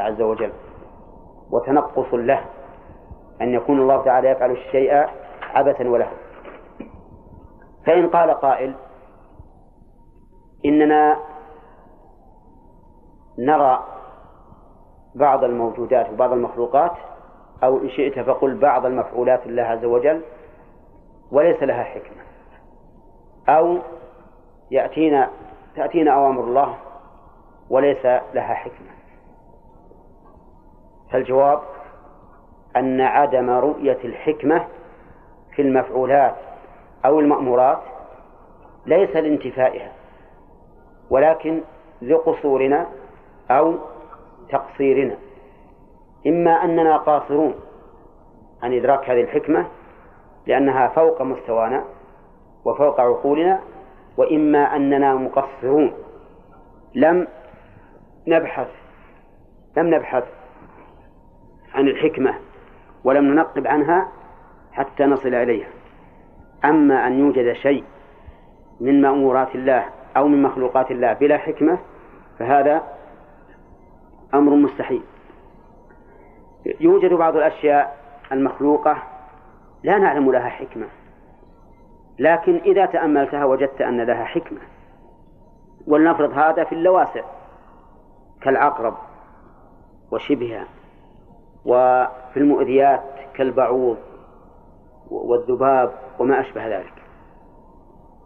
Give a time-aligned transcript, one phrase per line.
[0.00, 0.52] عز وجل
[1.50, 2.44] وتنقص له
[3.40, 5.06] أن يكون الله تعالى يفعل الشيء
[5.54, 6.10] عبثا وله
[7.86, 8.74] فإن قال قائل
[10.64, 11.16] إننا
[13.38, 13.84] نرى
[15.14, 16.92] بعض الموجودات وبعض المخلوقات
[17.64, 20.22] أو إن شئت فقل بعض المفعولات لله عز وجل
[21.32, 22.22] وليس لها حكمة.
[23.48, 23.78] أو
[24.70, 25.30] يأتينا
[25.76, 26.74] تأتينا أوامر الله
[27.70, 28.04] وليس
[28.34, 28.99] لها حكمة.
[31.12, 31.60] فالجواب
[32.76, 34.66] أن عدم رؤية الحكمة
[35.56, 36.36] في المفعولات
[37.04, 37.78] أو المأمورات
[38.86, 39.92] ليس لانتفائها
[41.10, 41.60] ولكن
[42.02, 42.86] لقصورنا
[43.50, 43.74] أو
[44.50, 45.16] تقصيرنا.
[46.26, 47.54] إما أننا قاصرون
[48.62, 49.66] عن إدراك هذه الحكمة
[50.46, 51.84] لأنها فوق مستوانا
[52.64, 53.60] وفوق عقولنا
[54.16, 55.92] وإما أننا مقصرون.
[56.94, 57.28] لم
[58.26, 58.68] نبحث
[59.76, 60.24] لم نبحث
[61.74, 62.34] عن الحكمة
[63.04, 64.08] ولم ننقب عنها
[64.72, 65.68] حتى نصل إليها.
[66.64, 67.84] أما أن يوجد شيء
[68.80, 69.84] من مأمورات الله
[70.16, 71.78] أو من مخلوقات الله بلا حكمة
[72.38, 72.82] فهذا
[74.34, 75.02] أمر مستحيل.
[76.80, 77.96] يوجد بعض الأشياء
[78.32, 79.02] المخلوقة
[79.82, 80.86] لا نعلم لها حكمة
[82.18, 84.60] لكن إذا تأملتها وجدت أن لها حكمة.
[85.86, 87.22] ولنفرض هذا في اللواسع
[88.42, 88.94] كالعقرب
[90.10, 90.66] وشبهها.
[91.64, 93.02] وفي المؤذيات
[93.34, 93.98] كالبعوض
[95.10, 97.02] والذباب وما أشبه ذلك.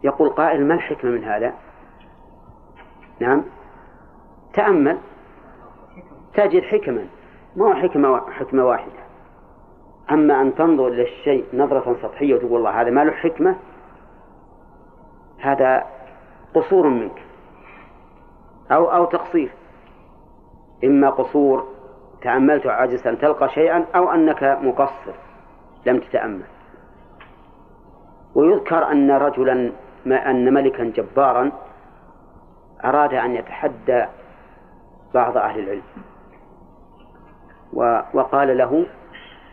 [0.03, 1.53] يقول قائل ما الحكمة من هذا؟
[3.19, 3.43] نعم.
[4.53, 4.97] تأمل.
[6.33, 7.07] تجد حكما.
[7.55, 9.05] ما هو حكمة حكمة واحدة.
[10.11, 13.55] أما أن تنظر إلى الشيء نظرة سطحية وتقول الله هذا ما له حكمة
[15.39, 15.83] هذا
[16.55, 17.23] قصور منك.
[18.71, 19.51] أو أو تقصير.
[20.83, 21.74] إما قصور
[22.25, 25.13] تأملت وعجزت أن تلقى شيئا أو أنك مقصر
[25.85, 26.43] لم تتأمل.
[28.35, 29.71] ويذكر أن رجلا
[30.05, 31.51] ما أن ملكا جبارا
[32.85, 34.05] أراد أن يتحدى
[35.13, 35.81] بعض أهل العلم.
[38.13, 38.85] وقال له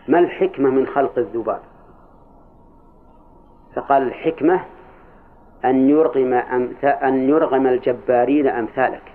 [0.09, 1.61] ما الحكمة من خلق الذباب؟
[3.75, 4.65] فقال الحكمة
[5.65, 6.35] أن يرغم
[6.85, 9.12] أن يرغم الجبارين أمثالك.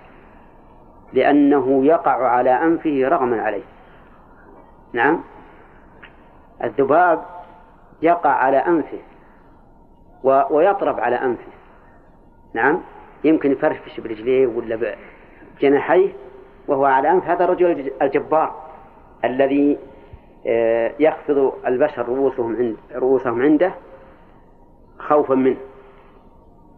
[1.12, 3.62] لأنه يقع على أنفه رغما عليه.
[4.92, 5.20] نعم.
[6.64, 7.24] الذباب
[8.02, 8.98] يقع على أنفه
[10.50, 11.52] ويطرب على أنفه.
[12.54, 12.80] نعم.
[13.24, 14.96] يمكن يفرفش برجليه ولا
[15.58, 16.12] بجناحيه
[16.68, 17.24] وهو على أنف.
[17.24, 18.54] هذا الرجل الجبار
[19.24, 19.78] الذي
[20.46, 23.72] آه، يخفض البشر رؤوسهم عند رؤوسهم عنده
[24.98, 25.56] خوفا منه.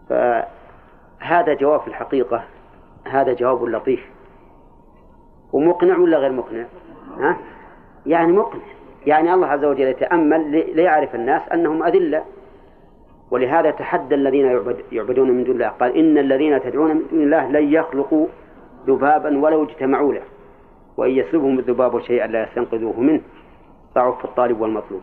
[0.08, 2.44] فهذا جواب في الحقيقة.
[3.06, 4.10] هذا جواب لطيف.
[5.52, 6.64] ومقنع ولا غير مقنع؟
[7.18, 7.36] ها؟
[8.06, 8.62] يعني مقنع.
[9.06, 12.24] يعني الله عز وجل يتأمل ليعرف الناس أنهم أذلة.
[13.30, 15.68] ولهذا تحدى الذين يعبد يعبدون من دون الله.
[15.68, 18.26] قال إن الذين تدعون من دون الله لن يخلقوا
[18.86, 20.22] ذبابا ولو اجتمعوا له.
[20.96, 23.20] وإن يسلبهم الذباب شيئا لا يستنقذوه منه.
[23.94, 25.00] ضعف الطالب والمطلوب.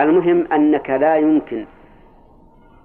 [0.00, 1.64] المهم أنك لا يمكن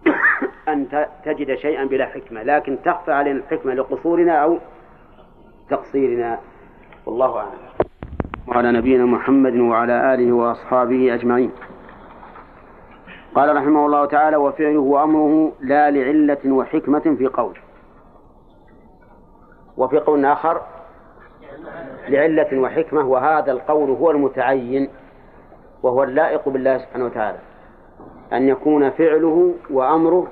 [0.70, 2.44] أن تجد شيئا بلا حكمة.
[2.44, 4.58] لكن تخفى علينا الحكمة لقصورنا أو
[5.70, 6.40] تقصيرنا.
[7.06, 7.60] والله أعلم.
[8.48, 11.52] وعلى نبينا محمد وعلى آله وأصحابه أجمعين.
[13.36, 17.58] قال رحمه الله تعالى وفعله وأمره لا لعلة وحكمة في قول.
[19.78, 20.62] وفي قول آخر
[22.10, 24.90] لعلة وحكمة وهذا القول هو المتعين
[25.84, 27.40] وهو اللائق بالله سبحانه وتعالى.
[28.34, 30.28] أن يكون فعله وأمره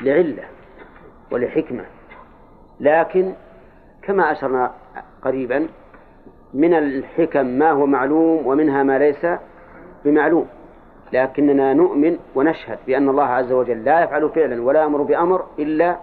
[0.00, 0.44] لعلة
[1.30, 1.84] ولحكمة.
[2.80, 3.32] لكن
[4.08, 4.70] كما أشرنا
[5.22, 5.68] قريبا
[6.54, 9.26] من الحكم ما هو معلوم ومنها ما ليس
[10.04, 10.46] بمعلوم.
[11.12, 15.96] لكننا نؤمن ونشهد بأن الله عز وجل لا يفعل فعلا ولا يأمر بأمر إلا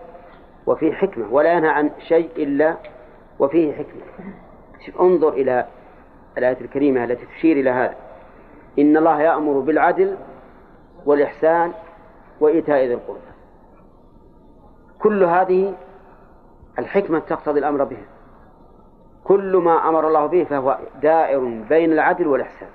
[0.67, 2.75] وفيه حكمة ولا ينهى عن شيء إلا
[3.39, 4.01] وفيه حكمة.
[4.99, 5.65] انظر إلى
[6.37, 7.95] الآية الكريمة التي تشير إلى هذا.
[8.79, 10.15] إن الله يأمر بالعدل
[11.05, 11.71] والإحسان
[12.39, 13.19] وإيتاء ذي القربى.
[14.99, 15.73] كل هذه
[16.79, 17.97] الحكمة تقتضي الأمر به.
[19.23, 21.39] كل ما أمر الله به فهو دائر
[21.69, 22.69] بين العدل والإحسان.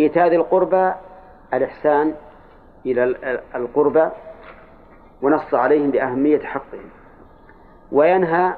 [0.00, 0.92] إيتاء ذي القربى
[1.54, 2.14] الإحسان
[2.86, 3.04] إلى
[3.54, 4.08] القربى
[5.22, 6.88] ونص عليهم بأهمية حقهم.
[7.92, 8.54] وينهى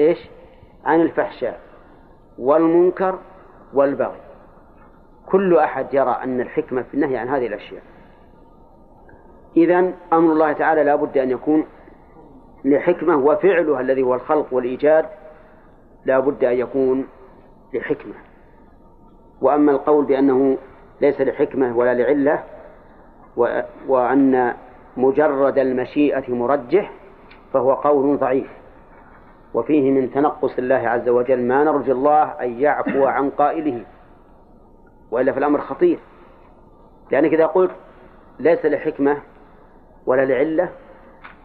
[0.00, 0.30] إيش؟
[0.84, 1.60] عن الفحشاء
[2.38, 3.18] والمنكر
[3.74, 4.20] والبغي.
[5.26, 7.82] كل أحد يرى أن الحكمة في النهي عن هذه الأشياء.
[9.56, 11.66] إذا أمر الله تعالى لا بد أن يكون
[12.66, 15.06] لحكمة وفعلها الذي هو الخلق والإيجاد
[16.04, 17.06] لا بد أن يكون
[17.74, 18.14] لحكمة.
[19.40, 20.58] وأما القول بأنه
[21.00, 22.42] ليس لحكمة ولا لعلة
[23.88, 24.54] وأن
[24.96, 26.92] مجرد المشيئة مرجح
[27.52, 28.50] فهو قول ضعيف.
[29.54, 33.84] وفيه من تنقص الله عز وجل ما نرجو الله أن يعفو عن قائله.
[35.10, 35.98] وإلا في الأمر خطير.
[37.10, 37.70] لأنك إذا قلت
[38.38, 39.22] ليس لحكمة
[40.06, 40.68] ولا لعلة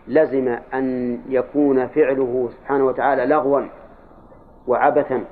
[0.08, 3.62] لزم أن يكون فعله سبحانه وتعالى لغوا
[4.68, 5.24] وعبثا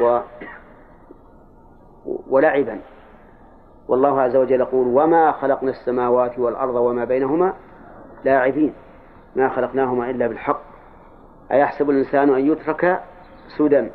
[0.00, 0.18] و
[2.30, 2.80] ولعبا.
[3.88, 7.52] والله عز وجل يقول وما خلقنا السماوات والأرض وما بينهما
[8.24, 8.74] لاعبين
[9.36, 10.60] ما خلقناهما إلا بالحق.
[11.52, 13.00] أيحسب الإنسان أن يترك
[13.58, 13.90] سدى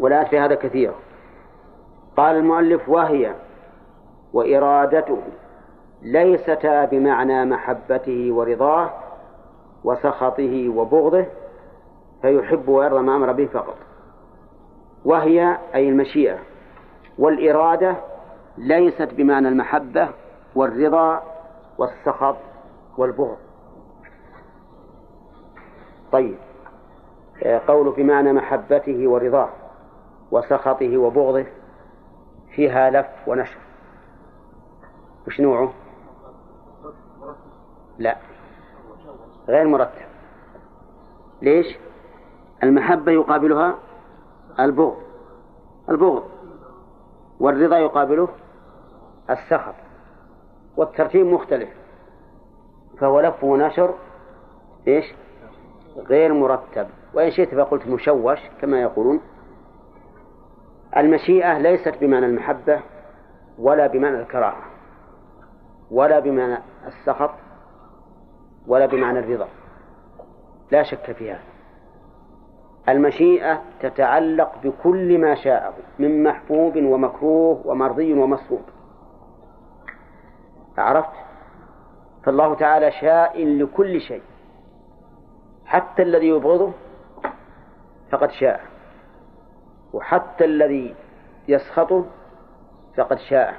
[0.00, 0.92] ولا في هذا كثير
[2.16, 3.34] قال المؤلف وهي
[4.32, 5.18] وإرادته
[6.04, 8.90] ليستا بمعنى محبته ورضاه
[9.84, 11.26] وسخطه وبغضه
[12.22, 13.76] فيحب ويرضى ما أمر به فقط.
[15.04, 16.38] وهي أي المشيئة
[17.18, 17.96] والإرادة
[18.58, 20.08] ليست بمعنى المحبة
[20.54, 21.22] والرضا
[21.78, 22.36] والسخط
[22.98, 23.36] والبغض.
[26.12, 26.36] طيب
[27.68, 29.48] قول بمعنى محبته ورضاه
[30.30, 31.46] وسخطه وبغضه
[32.54, 33.58] فيها لف ونشر.
[35.26, 35.72] وش نوعه؟
[37.98, 38.16] لا.
[39.48, 40.06] غير مرتب.
[41.42, 41.78] ليش؟
[42.62, 43.74] المحبة يقابلها
[44.60, 44.96] البغض.
[45.88, 46.24] البغض.
[47.40, 48.28] والرضا يقابله
[49.30, 49.74] السخط.
[50.76, 51.68] والترتيب مختلف.
[52.98, 53.94] فهو لف ونشر.
[54.88, 55.04] إيش؟
[55.96, 56.86] غير مرتب.
[57.14, 59.20] وإن شئت فقلت مشوش كما يقولون.
[60.96, 62.80] المشيئة ليست بمعنى المحبة
[63.58, 64.64] ولا بمعنى الكراهة
[65.90, 67.30] ولا بمعنى السخط
[68.66, 69.48] ولا بمعنى الرضا.
[70.70, 71.40] لا شك في هذا.
[72.88, 78.62] المشيئة تتعلق بكل ما شاءه من محبوب ومكروه ومرضي ومسروق
[80.78, 81.16] عرفت؟
[82.24, 84.22] فالله تعالى شاء لكل شيء.
[85.66, 86.72] حتى الذي يبغضه
[88.10, 88.60] فقد شاء.
[89.92, 90.94] وحتى الذي
[91.48, 92.04] يسخطه
[92.96, 93.54] فقد شاء.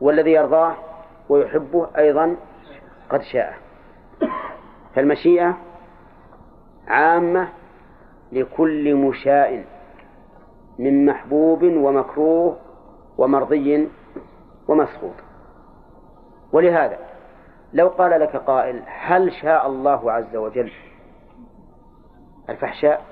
[0.00, 0.74] والذي يرضاه
[1.28, 2.36] ويحبه أيضا
[3.10, 3.69] قد شاء.
[4.94, 5.56] فالمشيئة
[6.88, 7.48] عامة
[8.32, 9.64] لكل مشاء
[10.78, 12.56] من محبوب ومكروه
[13.18, 13.88] ومرضي
[14.68, 15.14] ومسخوط
[16.52, 16.98] ولهذا
[17.72, 20.72] لو قال لك قائل هل شاء الله عز وجل
[22.48, 23.04] الفحشاء؟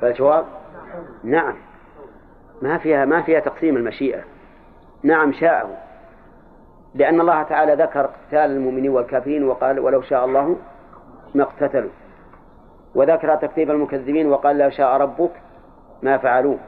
[0.00, 0.44] فالجواب
[1.24, 1.54] نعم.
[2.62, 4.24] ما فيها ما فيها تقسيم المشيئة.
[5.02, 5.76] نعم شاءه.
[6.94, 10.56] لأن الله تعالى ذكر قتال المؤمنين والكافرين وقال ولو شاء الله
[11.34, 11.90] ما اقتتلوا.
[12.94, 15.30] وذكر تكذيب المكذبين وقال لو شاء ربك
[16.02, 16.58] ما فعلوه.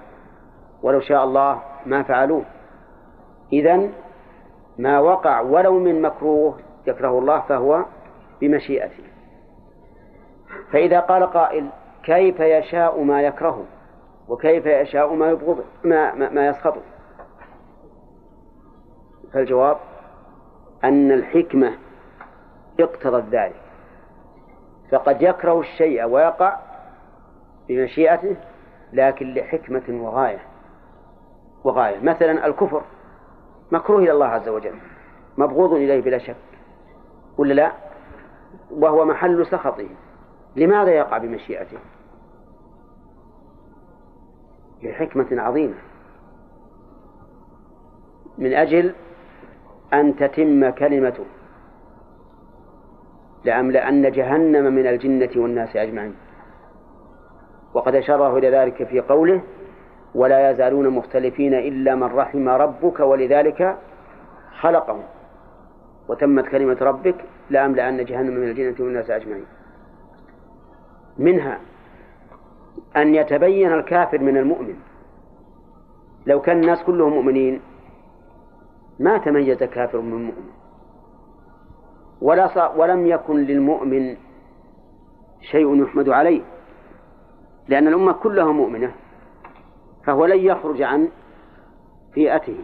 [0.82, 2.44] ولو شاء الله ما فعلوه.
[3.52, 3.88] إذا
[4.78, 7.84] ما وقع ولو من مكروه يكره الله فهو
[8.40, 9.04] بمشيئته.
[10.72, 11.68] فإذا قال قائل
[12.02, 13.64] كيف يشاء ما يكره
[14.28, 16.80] وكيف يشاء ما يبغض ما, ما, ما يسخطه؟
[19.32, 19.76] فالجواب
[20.84, 21.72] أن الحكمة
[22.80, 23.60] اقتضت ذلك.
[24.90, 26.58] فقد يكره الشيء ويقع
[27.68, 28.36] بمشيئته
[28.92, 30.38] لكن لحكمة وغاية.
[31.64, 32.00] وغاية.
[32.00, 32.82] مثلا الكفر
[33.72, 34.74] مكروه إلى الله عز وجل.
[35.38, 36.36] مبغوض إليه بلا شك.
[37.38, 37.72] ولا لا؟
[38.70, 39.88] وهو محل سخطه.
[40.56, 41.78] لماذا يقع بمشيئته؟
[44.82, 45.74] لحكمة عظيمة.
[48.38, 48.94] من أجل
[49.94, 51.24] أن تتم كلمته
[53.44, 56.14] لأملأن جهنم من الجنة والناس أجمعين.
[57.74, 59.42] وقد أشاره إلى ذلك في قوله
[60.14, 63.76] ولا يزالون مختلفين إلا من رحم ربك ولذلك
[64.60, 65.02] خلقهم
[66.08, 67.18] وتمت كلمة ربك
[67.50, 69.46] لأملأن جهنم من الجنة والناس أجمعين.
[71.18, 71.58] منها
[72.96, 74.76] أن يتبين الكافر من المؤمن.
[76.26, 77.60] لو كان الناس كلهم مؤمنين
[79.00, 80.50] ما تميز كافر من مؤمن.
[82.20, 84.16] ولا ولم يكن للمؤمن
[85.40, 86.42] شيء يحمد عليه.
[87.68, 88.92] لأن الأمة كلها مؤمنة
[90.04, 91.08] فهو لن يخرج عن
[92.14, 92.58] فئته.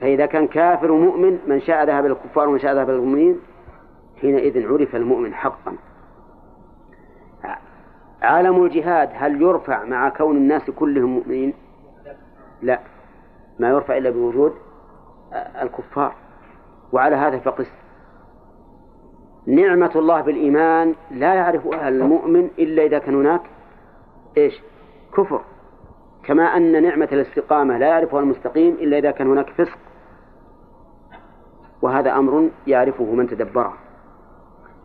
[0.00, 3.40] فإذا كان كافر ومؤمن من شاء ذهب الكفار ومن شاء ذهب المؤمنين
[4.20, 5.76] حينئذ عرف المؤمن حقا.
[8.22, 11.54] عالم الجهاد هل يرفع مع كون الناس كلهم مؤمنين؟
[12.62, 12.80] لا.
[13.58, 14.54] ما يرفع إلا بوجود
[15.62, 16.14] الكفار.
[16.92, 17.72] وعلى هذا فقس.
[19.46, 23.42] نعمة الله بالإيمان لا يعرفها المؤمن إلا إذا كان هناك
[24.36, 24.60] إيش؟
[25.16, 25.40] كفر.
[26.24, 29.78] كما أن نعمة الاستقامة لا يعرفها المستقيم إلا إذا كان هناك فسق.
[31.82, 33.74] وهذا أمر يعرفه من تدبره.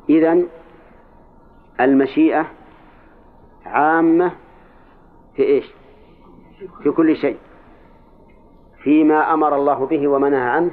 [0.09, 0.41] إذا
[1.79, 2.45] المشيئة
[3.65, 4.31] عامة
[5.35, 5.73] في إيش؟
[6.83, 7.37] في كل شيء.
[8.87, 10.71] فيما أمر الله به ومنهى عنه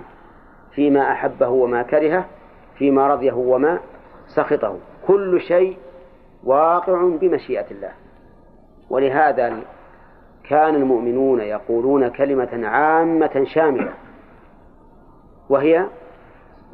[0.75, 2.25] فيما أحبه وما كرهه
[2.79, 3.79] فيما رضيه وما
[4.27, 4.79] سخطه.
[5.07, 5.77] كل شيء
[6.45, 7.93] واقع بمشيئة الله.
[8.91, 9.63] ولهذا
[10.49, 13.93] كان المؤمنون يقولون كلمة عامة شاملة
[15.49, 15.87] وهي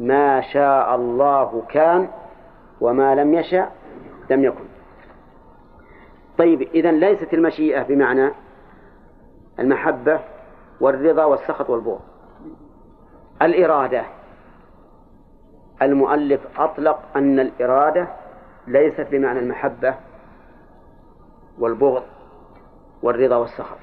[0.01, 2.09] ما شاء الله كان
[2.81, 3.69] وما لم يشأ
[4.31, 4.65] لم يكن.
[6.39, 8.31] طيب إذا ليست المشيئة بمعنى
[9.59, 10.21] المحبة
[10.81, 12.01] والرضا والسخط والبغض.
[13.43, 14.05] الإرادة.
[15.83, 18.09] المؤلف أطلق أن الإرادة
[18.67, 19.95] ليست بمعنى المحبة
[21.59, 22.03] والبغض
[23.03, 23.79] والرضا والسخط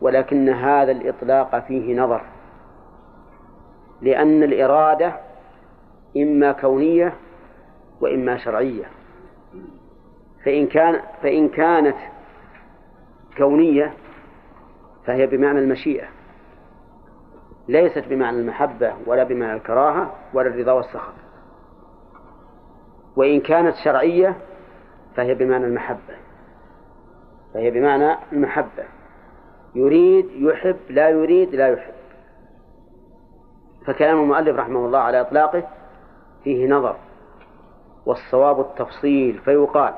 [0.00, 2.22] ولكن هذا الإطلاق فيه نظر
[4.02, 5.12] لأن الإرادة
[6.16, 7.14] إما كونية
[8.00, 8.84] وإما شرعية.
[10.44, 11.96] فإن كان فإن كانت
[13.36, 13.92] كونية
[15.08, 16.08] فهي بمعنى المشيئة.
[17.68, 21.12] ليست بمعنى المحبة ولا بمعنى الكراهة ولا الرضا والسخط.
[23.16, 24.36] وإن كانت شرعية
[25.16, 26.16] فهي بمعنى المحبة.
[27.54, 28.84] فهي بمعنى المحبة.
[29.74, 31.94] يريد يحب لا يريد لا يحب.
[33.86, 35.62] فكلام المؤلف رحمه الله على إطلاقه
[36.44, 36.96] فيه نظر
[38.06, 39.94] والصواب التفصيل فيقال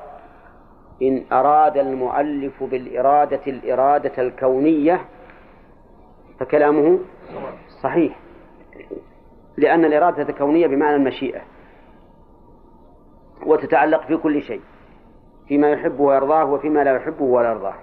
[1.03, 5.05] إن أراد المؤلف بالإرادة الإرادة الكونية
[6.41, 6.99] فكلامه
[7.83, 8.19] صحيح.
[9.57, 11.41] لأن الإرادة الكونية بمعنى المشيئة
[13.47, 14.61] وتتعلق في كل شيء
[15.49, 17.75] فيما يحبه ويرضاه وفيما لا يحبه ولا يرضاه.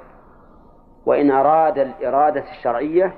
[1.05, 3.13] وإن أراد الإرادة الشرعية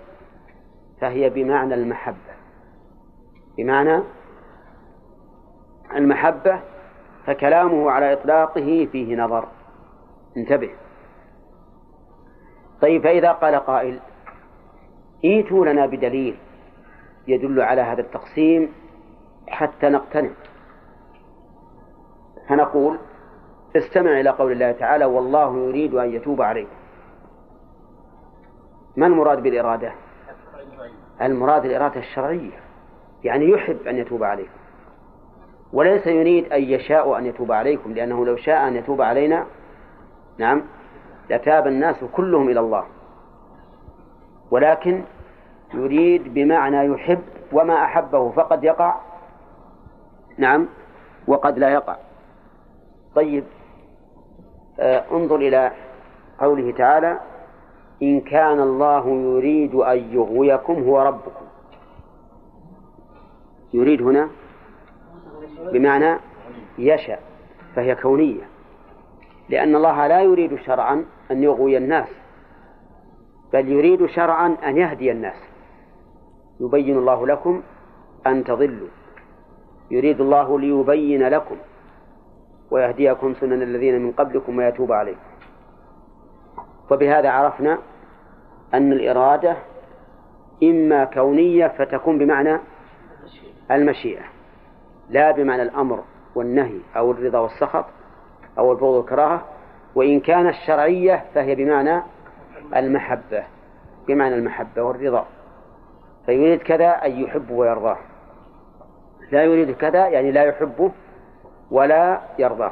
[1.01, 2.33] فهي بمعنى المحبة.
[3.57, 4.03] بمعنى
[5.95, 6.59] المحبة
[7.25, 9.47] فكلامه على إطلاقه فيه نظر.
[10.39, 10.69] انتبه.
[12.81, 13.99] طيب فإذا قال قائل
[15.25, 16.37] إيتوا لنا بدليل
[17.27, 18.73] يدل على هذا التقسيم
[19.47, 20.29] حتى نقتنع.
[22.49, 22.97] فنقول
[23.75, 26.75] استمع إلى قول الله تعالى والله يريد أن يتوب عليكم.
[28.97, 29.93] ما المراد بالإرادة؟
[31.21, 32.59] المراد الإرادة الشرعية
[33.23, 34.59] يعني يحب أن يتوب عليكم
[35.73, 39.45] وليس يريد أن يشاء أن يتوب عليكم لأنه لو شاء أن يتوب علينا
[40.39, 40.61] نعم.
[41.29, 42.83] لتاب الناس كلهم إلى الله.
[44.51, 45.03] ولكن
[45.73, 48.95] يريد بمعنى يحب وما أحبه فقد يقع.
[50.37, 50.67] نعم.
[51.27, 51.95] وقد لا يقع.
[53.15, 53.43] طيب
[54.79, 55.71] آه انظر إلى
[56.39, 57.19] قوله تعالى
[58.03, 61.45] إن كان الله يريد أن يغويكم هو ربكم.
[63.73, 64.29] يريد هنا
[65.73, 66.17] بمعنى
[66.77, 67.21] يشاء
[67.75, 68.48] فهي كونية.
[69.49, 72.07] لأن الله لا يريد شرعا أن يغوي الناس
[73.53, 75.35] بل يريد شرعا أن يهدي الناس.
[76.59, 77.61] يبين الله لكم
[78.27, 78.87] أن تضلوا.
[79.91, 81.55] يريد الله ليبين لكم
[82.71, 85.29] ويهديكم سنن الذين من قبلكم ويتوب عليكم.
[86.91, 87.77] وبهذا عرفنا
[88.73, 89.57] أن الإرادة
[90.63, 92.59] إما كونية فتكون بمعنى
[93.71, 94.23] المشيئة
[95.09, 96.03] لا بمعنى الأمر
[96.35, 97.85] والنهي أو الرضا والسخط
[98.57, 99.45] أو البغض والكراهة
[99.95, 102.01] وإن كانت شرعية فهي بمعنى
[102.75, 103.43] المحبة
[104.07, 105.25] بمعنى المحبة والرضا.
[106.25, 107.97] فيريد كذا أن يحب ويرضاه.
[109.31, 110.91] لا يريد كذا يعني لا يحبه
[111.71, 112.71] ولا يرضاه.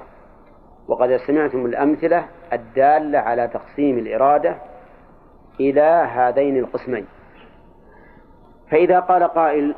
[0.88, 4.56] وقد سمعتم الأمثلة الدالة على تقسيم الإرادة
[5.60, 7.06] إلى هذين القسمين.
[8.72, 9.76] فإذا قال قائل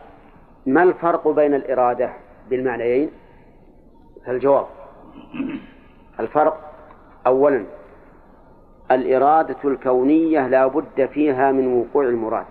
[0.65, 2.13] ما الفرق بين الإرادة
[2.49, 3.11] بالمعنيين؟
[4.25, 4.65] فالجواب
[6.19, 6.71] الفرق
[7.27, 7.65] أولا
[8.91, 12.45] الإرادة الكونية لا بد فيها من وقوع المراد.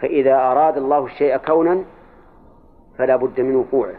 [0.00, 1.84] فإذا أراد الله الشيء كونا
[2.98, 3.94] فلا بد من وقوعه.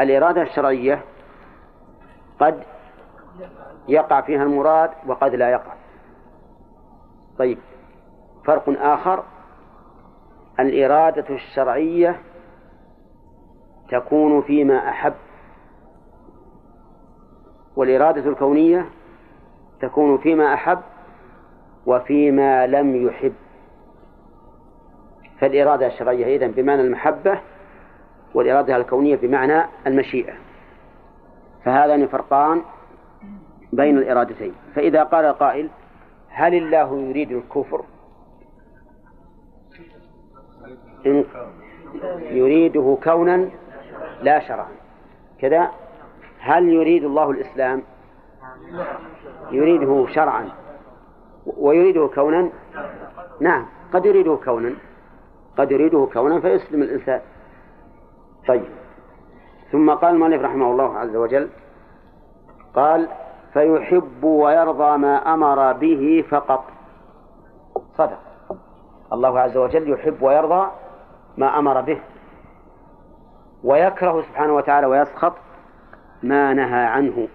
[0.00, 1.04] الإرادة الشرعية
[2.40, 2.62] قد
[3.88, 5.72] يقع فيها المراد وقد لا يقع.
[7.38, 7.58] طيب
[8.44, 9.24] فرق آخر
[10.60, 12.20] الإرادة الشرعية
[13.90, 15.14] تكون فيما أحب
[17.76, 18.86] والإرادة الكونية
[19.80, 20.78] تكون فيما أحب
[21.86, 23.32] وفيما لم يحب.
[25.40, 27.40] فالإرادة الشرعية إذن بمعنى المحبة
[28.34, 30.32] والإرادة الكونية بمعنى المشيئة.
[31.64, 32.62] فهذان فرقان
[33.72, 34.54] بين الإرادتين.
[34.74, 35.68] فإذا قال قائل
[36.28, 37.84] هل الله يريد الكفر؟
[41.06, 41.24] إن
[42.20, 43.48] يريده كونا
[44.22, 44.68] لا شرعا.
[45.40, 45.70] كذا
[46.40, 47.82] هل يريد الله الإسلام؟
[49.50, 50.48] يريده شرعا.
[51.46, 52.50] ويريده كونا؟
[53.40, 54.72] نعم قد يريده كونا.
[55.58, 57.20] قد يريده كونا فيسلم الإنسان.
[58.48, 58.70] طيب.
[59.72, 61.48] ثم قال المؤلف رحمه الله عز وجل
[62.74, 63.08] قال
[63.52, 66.64] فيحب ويرضى ما أمر به فقط.
[67.98, 68.18] صدق.
[69.12, 70.70] الله عز وجل يحب ويرضى
[71.36, 72.00] ما أمر به.
[73.64, 75.32] ويكره سبحانه وتعالى ويسخط
[76.22, 77.28] ما نهى عنه.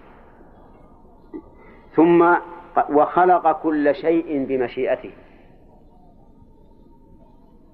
[1.94, 2.34] ثم
[2.90, 5.12] وخلق كل شيء بمشيئته.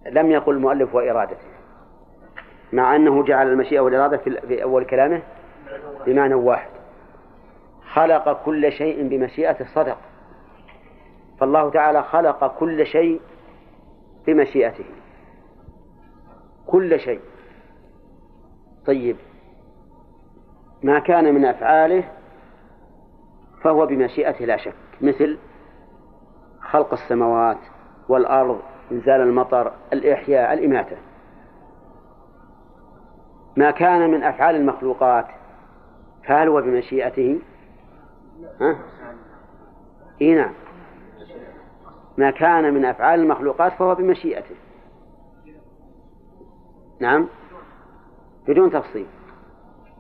[0.07, 1.53] لم يقل المؤلف وإرادته.
[2.73, 5.23] مع أنه جعل المشيئة والإرادة في أول كلامه
[6.07, 6.71] بمعنى واحد.
[7.93, 9.99] خلق كل شيء بمشيئة صدق
[11.41, 13.21] فالله تعالى خلق كل شيء
[14.27, 14.85] بمشيئته.
[16.67, 17.21] كل شيء.
[18.87, 19.17] طيب.
[20.83, 22.05] ما كان من أفعاله
[23.63, 25.39] فهو بمشيئته لا شك مثل
[26.61, 27.59] خلق السماوات
[28.09, 28.61] والأرض
[28.93, 30.97] إنزال المطر الإحياء الإماتة.
[33.57, 35.27] ما كان من أفعال المخلوقات
[36.27, 37.41] فهل هو بمشيئته؟
[38.61, 38.77] ها؟
[40.21, 40.53] إيه نعم.
[42.19, 44.55] ما كان من أفعال المخلوقات فهو بمشيئته.
[47.01, 47.29] نعم؟
[48.49, 49.07] بدون تفصيل.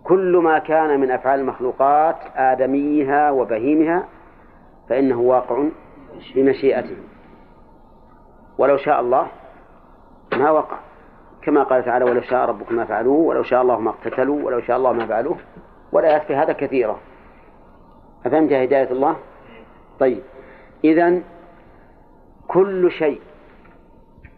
[0.05, 4.09] كل ما كان من أفعال المخلوقات آدميها وبهيمها
[4.89, 5.65] فإنه واقع
[6.35, 6.97] بمشيئته.
[8.59, 9.27] ولو شاء الله
[10.37, 10.77] ما وقع.
[11.43, 14.77] كما قال تعالى ولو شاء ربك ما فعلوه ولو شاء الله ما اقتتلوا ولو شاء
[14.77, 15.37] الله ما فعلوه.
[15.93, 16.99] والآيات في هذا كثيرة.
[18.27, 19.17] أفهمت هداية الله؟
[20.01, 20.23] طيب.
[20.85, 21.21] إذا
[22.49, 23.21] كل شيء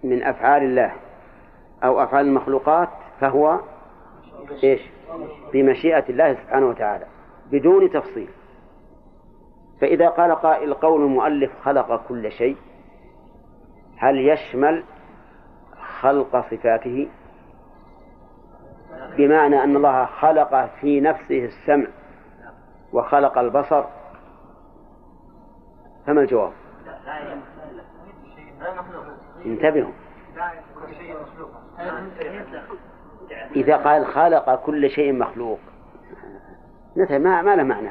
[0.04, 0.92] من أفعال الله
[1.84, 2.88] أو أفعال المخلوقات
[3.20, 3.60] فهو
[4.64, 4.93] إيش؟
[5.52, 7.06] بمشيئة الله سبحانه وتعالى
[7.52, 8.28] بدون تفصيل
[9.80, 12.56] فإذا قال قائل قول المؤلف خلق كل شيء
[13.96, 14.84] هل يشمل
[16.00, 17.08] خلق صفاته
[19.16, 21.86] بمعنى أن الله خلق في نفسه السمع
[22.92, 23.84] وخلق البصر
[26.06, 26.52] فما الجواب
[29.46, 29.92] انتبهوا
[33.56, 35.58] إذا قال خلق كل شيء مخلوق.
[36.96, 37.90] مثل ما ما له معنى.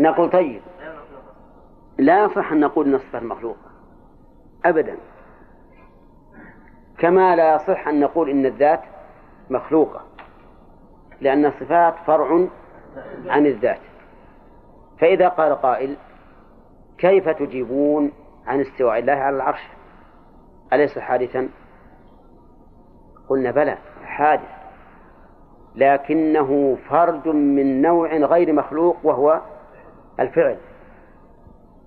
[0.00, 0.62] نقول طيب.
[1.98, 3.70] لا يصح أن نقول أن الصفة مخلوقة
[4.64, 4.96] أبدا.
[6.98, 8.80] كما لا يصح أن نقول إن الذات
[9.50, 10.04] مخلوقة.
[11.20, 12.46] لأن الصفات فرع
[13.26, 13.80] عن الذات.
[14.98, 15.96] فإذا قال قائل
[16.98, 18.12] كيف تجيبون
[18.46, 19.79] عن استواء الله على العرش؟
[20.72, 21.48] أليس حادثا؟
[23.28, 24.60] قلنا بلى حادث.
[25.74, 29.40] لكنه فرد من نوع غير مخلوق وهو
[30.20, 30.56] الفعل.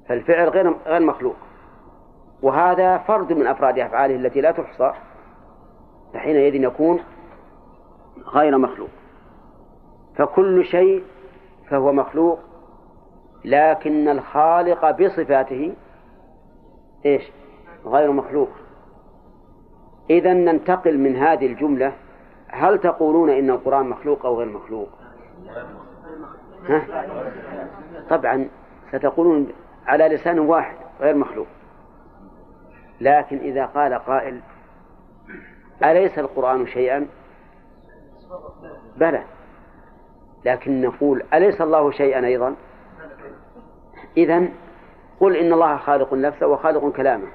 [0.09, 1.35] فالفعل غير غير مخلوق.
[2.41, 4.93] وهذا فرد من أفراد أفعاله التي لا تحصى.
[6.13, 6.99] فحينئذ يكون
[8.33, 8.89] غير مخلوق.
[10.15, 11.03] فكل شيء
[11.69, 12.39] فهو مخلوق
[13.45, 15.73] لكن الخالق بصفاته
[17.05, 17.31] إيش؟
[17.85, 18.49] غير مخلوق.
[20.09, 21.93] إذا ننتقل من هذه الجملة
[22.47, 24.89] هل تقولون إن القرآن مخلوق أو غير مخلوق؟
[26.69, 26.85] ها؟
[28.09, 28.47] طبعا
[28.91, 29.47] ستقولون
[29.87, 31.47] على لسان واحد غير مخلوق.
[33.01, 34.39] لكن إذا قال قائل
[35.83, 37.07] أليس القرآن شيئا؟
[38.97, 39.23] بلى.
[40.45, 42.55] لكن نقول أليس الله شيئا أيضا؟
[44.17, 44.47] إذا
[45.19, 47.27] قل إن الله خالق نفسه وخالق كلامه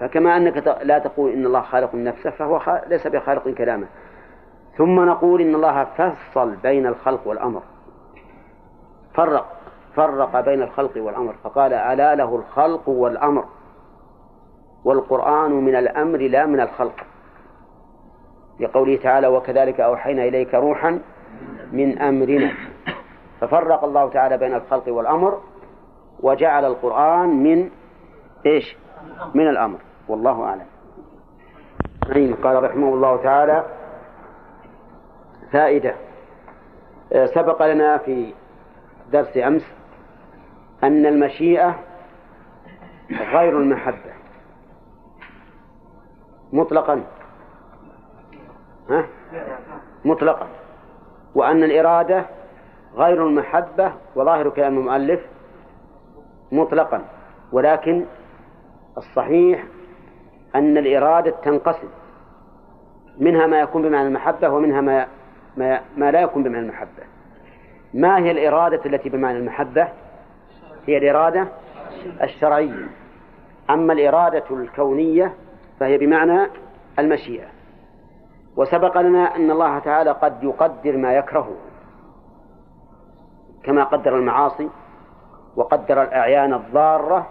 [0.00, 3.86] فكما أنك لا تقول إن الله خالق نفسه فهو ليس بخالق كلامه.
[4.76, 7.62] ثم نقول إن الله فصل بين الخلق والأمر.
[9.14, 9.46] فرق
[9.94, 11.34] فرق بين الخلق والأمر.
[11.44, 13.44] فقال ألا له الخلق والأمر؟
[14.84, 17.00] والقرآن من الأمر لا من الخلق.
[18.60, 21.00] لقوله تعالى وكذلك أوحينا إليك روحا
[21.72, 22.52] من أمرنا.
[23.40, 25.40] ففرق الله تعالى بين الخلق والأمر
[26.20, 27.70] وجعل القرآن من
[28.46, 28.76] إيش؟
[29.34, 29.78] من الأمر.
[30.08, 30.66] والله أعلم.
[32.08, 33.64] نعم قال رحمه الله تعالى
[35.52, 35.94] فائدة.
[37.12, 38.32] آه، سبق لنا في
[39.12, 39.62] درس أمس
[40.84, 41.78] أن المشيئة
[43.10, 44.12] غير المحبة.
[46.52, 47.02] مطلقا.
[48.90, 49.06] ها؟
[50.04, 50.46] مطلقا.
[51.34, 52.26] وأن الإرادة
[52.94, 55.20] غير المحبة وظاهر كلام المؤلف
[56.52, 57.02] مطلقا.
[57.52, 58.04] ولكن
[58.96, 59.64] الصحيح
[60.56, 61.88] أن الإرادة تنقسم.
[63.18, 65.06] منها ما يكون بمعنى المحبة ومنها ما
[65.56, 67.02] ما, ما لا يكون بمعنى المحبة.
[67.94, 69.88] ما هي الإرادة التي بمعنى المحبة؟
[70.86, 71.48] هي الإرادة
[72.22, 72.88] الشرعية.
[73.70, 75.34] أما الإرادة الكونية
[75.80, 76.46] فهي بمعنى
[76.98, 77.46] المشيئة.
[78.56, 81.56] وسبق لنا أن الله تعالى قد يقدر ما يكرهه
[83.64, 84.68] كما قدر المعاصي
[85.56, 87.26] وقدر الأعيان الضارة.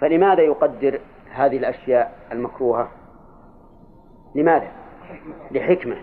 [0.00, 1.00] فلماذا يقدر
[1.34, 2.88] هذه الأشياء المكروهة؟
[4.34, 4.68] لماذا؟
[5.50, 5.96] لحكمة.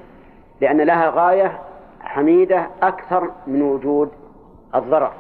[0.62, 1.60] لأن لها غاية
[2.02, 4.12] حميدة أكثر من وجود
[4.76, 5.12] الضرر.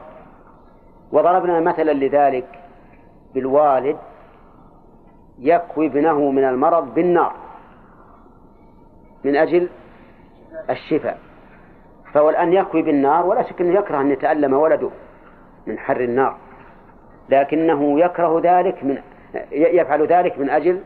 [1.11, 2.59] وضربنا مثلا لذلك
[3.33, 3.97] بالوالد
[5.39, 7.35] يكوي ابنه من المرض بالنار
[9.23, 9.69] من أجل
[10.69, 11.19] الشفاء.
[12.13, 14.89] فهو الآن يكوي بالنار ولا شك أنه يكره أن يتألم ولده
[15.67, 16.37] من حر النار
[17.29, 18.97] لكنه يكره ذلك من
[19.51, 20.81] يفعل ذلك من أجل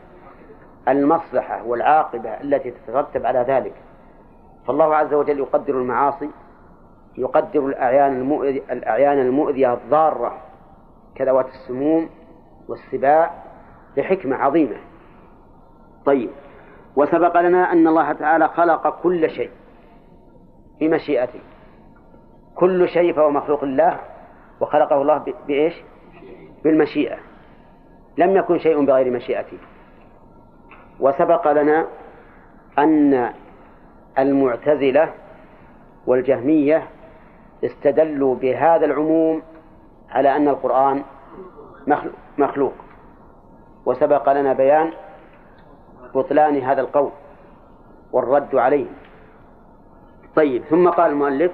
[0.88, 3.72] المصلحة والعاقبة التي تترتب على ذلك.
[4.66, 6.30] فالله عز وجل يقدر المعاصي
[7.18, 10.38] يقدر الأعيان المؤذية, الأعيان المؤذية الضارة
[11.14, 12.08] كذوات السموم
[12.68, 13.30] والسباع
[13.96, 14.76] بحكمة عظيمة.
[16.04, 16.30] طيب.
[16.96, 19.50] وسبق لنا أن الله تعالى خلق كل شيء
[20.80, 21.40] بمشيئته
[22.54, 24.00] كل شيء فهو مخلوق الله
[24.60, 25.74] وخلقه الله بإيش؟
[26.64, 27.18] بالمشيئة.
[28.18, 29.58] لم يكن شيء بغير مشيئته.
[31.00, 31.86] وسبق لنا
[32.78, 33.32] أن
[34.18, 35.12] المعتزلة
[36.06, 36.82] والجهمية
[37.64, 39.42] استدلوا بهذا العموم
[40.10, 41.02] على أن القرآن
[42.38, 42.74] مخلوق.
[43.86, 44.90] وسبق لنا بيان
[46.14, 47.10] بطلان هذا القول
[48.12, 48.86] والرد عليه
[50.36, 51.52] طيب ثم قال المؤلف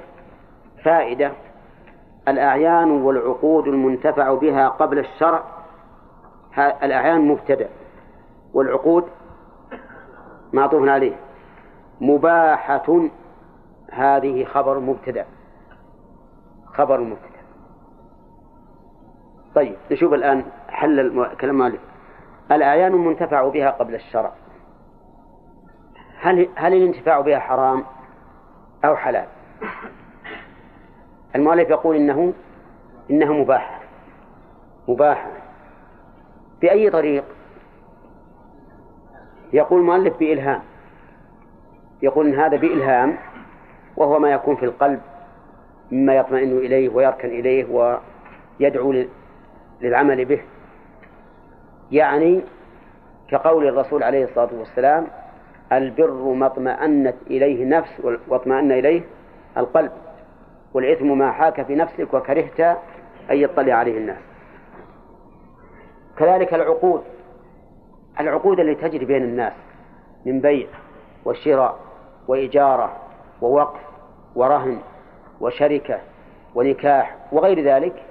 [0.84, 1.32] فائدة
[2.28, 5.42] الأعيان والعقود المنتفع بها قبل الشرع
[6.58, 7.68] الأعيان مبتدأ
[8.54, 9.04] والعقود
[10.52, 11.16] معطوف عليه.
[12.00, 13.08] مباحة
[13.92, 15.26] هذه خبر مبتدأ.
[16.64, 17.42] خبر مبتدأ.
[19.54, 21.80] طيب نشوف الآن حل كلام مالك.
[22.52, 24.32] الأعيان المنتفع بها قبل الشرع.
[26.20, 27.84] هل هل الانتفاع بها حرام
[28.84, 29.26] أو حلال؟
[31.34, 32.32] المؤلف يقول إنه
[33.10, 33.80] إنها مباحة.
[34.88, 35.41] مباحة.
[36.62, 37.24] بأي طريق؟
[39.52, 40.62] يقول المؤلف بإلهام.
[42.02, 43.16] يقول إن هذا بإلهام
[43.96, 45.00] وهو ما يكون في القلب
[45.92, 47.64] مما يطمئن إليه ويركن إليه
[48.60, 49.04] ويدعو
[49.80, 50.40] للعمل به.
[51.92, 52.40] يعني
[53.28, 55.06] كقول الرسول عليه الصلاة والسلام
[55.72, 59.02] البر ما اطمأنت إليه نفس واطمأن إليه
[59.56, 59.92] القلب
[60.74, 62.60] والإثم ما حاك في نفسك وكرهت
[63.30, 64.31] أن يطلع عليه الناس.
[66.18, 67.02] كذلك العقود.
[68.20, 69.52] العقود التي تجري بين الناس
[70.26, 70.66] من بيع
[71.24, 71.78] وشراء
[72.28, 72.96] وإجارة
[73.42, 73.80] ووقف
[74.34, 74.78] ورهن
[75.40, 76.00] وشركة
[76.54, 78.02] ونكاح وغير ذلك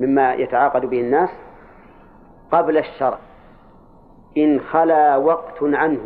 [0.00, 1.30] مما يتعاقد به الناس
[2.52, 3.18] قبل الشرع.
[4.38, 6.00] إن خلا وقت عنه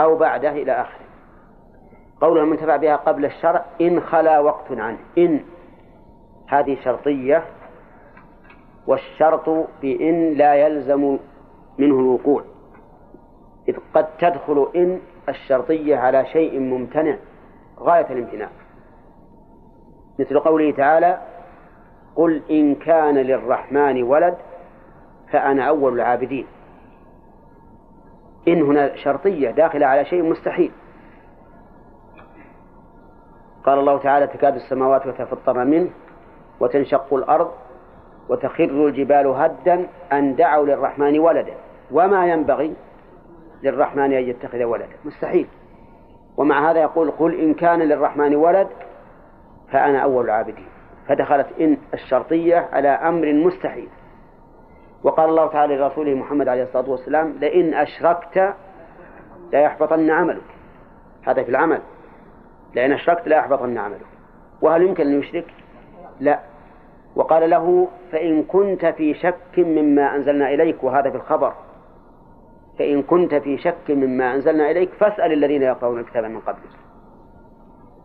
[0.00, 1.04] أو بعده إلى آخره.
[2.20, 4.98] قولها المنتفع بها قبل الشرع إن خلا وقت عنه.
[5.18, 5.40] إن.
[6.48, 7.44] هذه شرطية
[8.90, 11.18] والشرط بإن لا يلزم
[11.78, 12.44] منه الوقوع.
[13.68, 17.16] إذ قد تدخل إن الشرطية على شيء ممتنع
[17.78, 18.48] غاية الامتناع.
[20.18, 21.20] مثل قوله تعالى
[22.16, 24.36] قل إن كان للرحمن ولد
[25.32, 26.46] فأنا أول العابدين.
[28.48, 30.72] إن هنا شرطية داخلة على شيء مستحيل.
[33.64, 35.90] قال الله تعالى تكاد السماوات يتفطرن منه
[36.60, 37.50] وتنشق الأرض
[38.30, 41.54] وتخر الجبال هدا أن دعوا للرحمن ولدا.
[41.90, 42.74] وما ينبغي
[43.62, 44.96] للرحمن أن يتخذ ولدا.
[45.04, 45.46] مستحيل.
[46.36, 48.68] ومع هذا يقول قل إن كان للرحمن ولد
[49.72, 50.68] فأنا أول العابدين.
[51.08, 53.88] فدخلت إن الشرطية على أمر مستحيل.
[55.02, 58.54] وقال الله تعالى لرسوله محمد عليه الصلاة والسلام لئن أشركت
[59.52, 60.56] لا يحبطن عملك.
[61.26, 61.80] هذا في العمل.
[62.74, 64.06] لئن أشركت لا يحبطن عملك.
[64.62, 65.46] وهل يمكن أن يشرك؟
[66.20, 66.49] لا.
[67.20, 71.52] وقال له فإن كنت في شك مما أنزلنا إليك وهذا في الخبر.
[72.78, 76.70] فإن كنت في شك مما أنزلنا إليك فاسأل الذين يقرؤون الكتاب من قبلك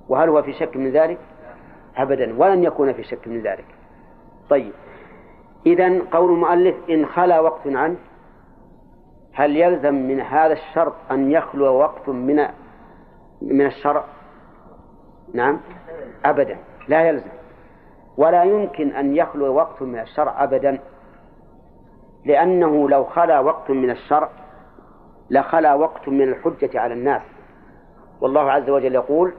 [0.10, 1.17] وهل هو في شك من ذلك؟
[1.97, 3.65] أبدا ولن يكون في شك من ذلك.
[4.49, 4.71] طيب
[5.65, 7.95] إذا قول المؤلف إن خلا وقت عنه
[9.34, 12.47] هل يلزم من هذا الشرط أن يخلو وقت من
[13.41, 14.04] من الشرع؟
[15.34, 15.60] نعم
[16.25, 17.32] أبدا لا يلزم.
[18.17, 20.80] ولا يمكن أن يخلو وقت من الشرع أبدا.
[22.25, 24.30] لأنه لو خلا وقت من الشرع
[25.30, 27.21] لخلا وقت من الحجة على الناس.
[28.21, 29.34] والله عز وجل يقول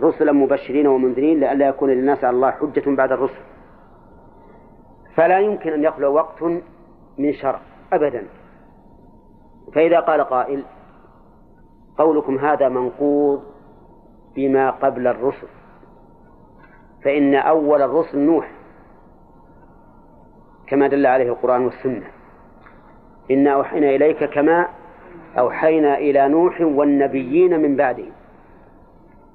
[0.00, 3.42] رسلا مبشرين ومنذرين لئلا يكون للناس على الله حجة بعد الرسل.
[5.14, 6.42] فلا يمكن أن يخلو وقت
[7.18, 7.60] من شرع
[7.92, 8.26] أبدا.
[9.74, 10.64] فإذا قال قائل
[11.98, 13.42] قولكم هذا منقوض
[14.36, 15.48] بما قبل الرسل.
[17.04, 18.50] فإن أول الرسل نوح
[20.66, 22.06] كما دل عليه القرآن والسنة.
[23.30, 24.68] إنا أوحينا إليك كما
[25.38, 28.04] أوحينا إلى نوح والنبيين من بعده.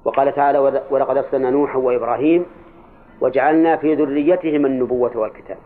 [0.04, 2.46] وقال تعالى ولقد أرسلنا نوحا وإبراهيم
[3.20, 5.58] وجعلنا في ذريتهم النبوة والكتاب.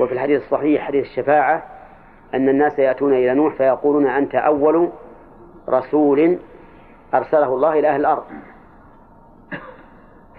[0.00, 1.62] وفي الحديث الصحيح حديث الشفاعة
[2.34, 4.88] أن الناس يأتون إلى نوح فيقولون أنت أول
[5.68, 6.38] رسول
[7.14, 8.24] أرسله الله إلى أهل الأرض.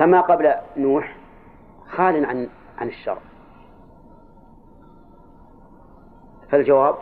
[0.04, 1.16] فما قبل نوح
[1.90, 3.18] خال عن عن الشر.
[6.50, 6.96] فالجواب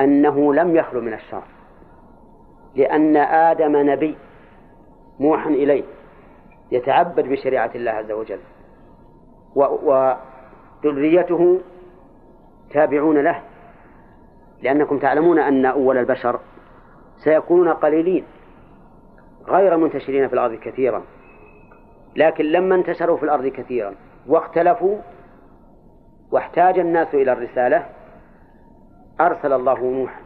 [0.00, 1.42] أنه لم يخلو من الشر
[2.74, 4.16] لأن آدم نبي
[5.20, 5.84] موحى إليه
[6.70, 8.40] يتعبد بشريعة الله عز وجل
[10.84, 11.60] وذريته
[12.70, 13.42] تابعون له
[14.62, 16.40] لأنكم تعلمون أن أول البشر
[17.24, 18.24] سيكونون قليلين.
[19.48, 21.02] غير منتشرين في الأرض كثيرا.
[22.16, 23.94] لكن لما انتشروا في الأرض كثيرا
[24.26, 24.98] واختلفوا
[26.32, 27.86] واحتاج الناس إلى الرسالة
[29.20, 30.20] أرسل الله نوحا.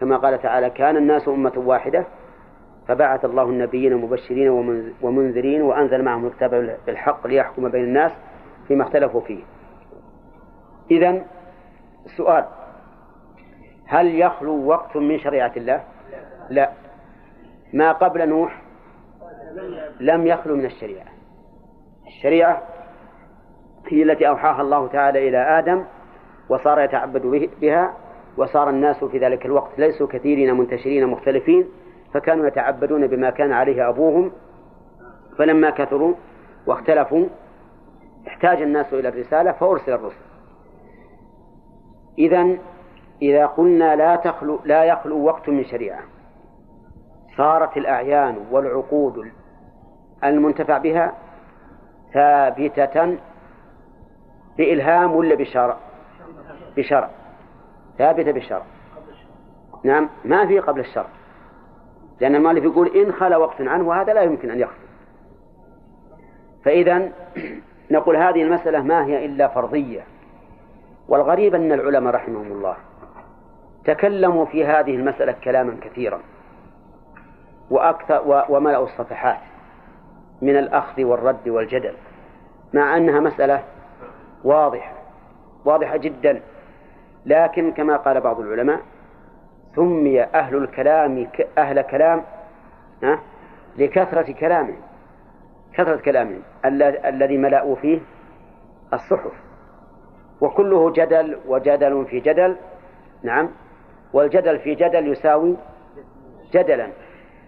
[0.00, 2.04] كما قال تعالى كان الناس أمة واحدة
[2.88, 4.48] فبعث الله النبيين مبشرين
[5.02, 8.12] ومنذرين وأنزل معهم الكتاب بالحق ليحكم بين الناس
[8.68, 9.42] فيما اختلفوا فيه.
[10.90, 11.22] إذا
[12.06, 12.44] السؤال
[13.86, 15.84] هل يخلو وقت من شريعة الله؟
[16.50, 16.70] لا.
[17.72, 18.62] ما قبل نوح
[20.00, 21.06] لم يخلو من الشريعة.
[22.06, 22.62] الشريعة
[23.88, 25.84] هي التي أوحاها الله تعالى إلى آدم
[26.48, 27.94] وصار يتعبد بها
[28.36, 31.68] وصار الناس في ذلك الوقت ليسوا كثيرين منتشرين مختلفين
[32.14, 34.32] فكانوا يتعبدون بما كان عليه أبوهم.
[35.38, 36.14] فلما كثروا
[36.66, 37.26] واختلفوا
[38.28, 40.30] احتاج الناس إلى الرسالة فأرسل الرسل.
[42.18, 42.58] إذا
[43.22, 46.00] إذا قلنا لا تخلو لا يخلو وقت من شريعة
[47.36, 49.30] صارت الأعيان والعقود
[50.24, 51.12] المنتفع بها
[52.12, 53.18] ثابتة
[54.58, 55.76] بإلهام ولا بشرع؟
[56.76, 57.10] بشرع.
[57.98, 58.62] ثابتة بشرع.
[59.84, 61.06] نعم ما في قبل الشرع.
[62.20, 64.86] لأن المؤلف يقول إن خلا وقت عنه وهذا لا يمكن أن يخلو
[66.64, 67.08] فإذا
[67.90, 70.00] نقول هذه المسألة ما هي إلا فرضية.
[71.08, 72.76] والغريب أن العلماء رحمهم الله
[73.84, 76.20] تكلموا في هذه المسألة كلاما كثيرا.
[77.70, 79.38] وأكثر وملأوا الصفحات
[80.42, 81.94] من الأخذ والرد والجدل
[82.74, 83.62] مع أنها مسألة
[84.44, 84.92] واضحة
[85.64, 86.42] واضحة جدا.
[87.26, 88.80] لكن كما قال بعض العلماء
[89.76, 91.26] سمي أهل الكلام
[91.58, 92.24] أهل كلام
[93.78, 94.80] لكثرة كلامهم
[95.74, 96.42] كثرة كلامهم
[97.04, 98.00] الذي ملأوا فيه
[98.92, 99.32] الصحف.
[100.40, 102.56] وكله جدل وجدل في جدل
[103.22, 103.48] نعم.
[104.12, 105.56] والجدل في جدل يساوي
[106.52, 106.88] جدلا.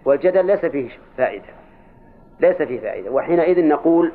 [0.04, 1.44] والجدل ليس فيه فائدة.
[2.40, 3.10] ليس فيه فائدة.
[3.10, 4.12] وحينئذ نقول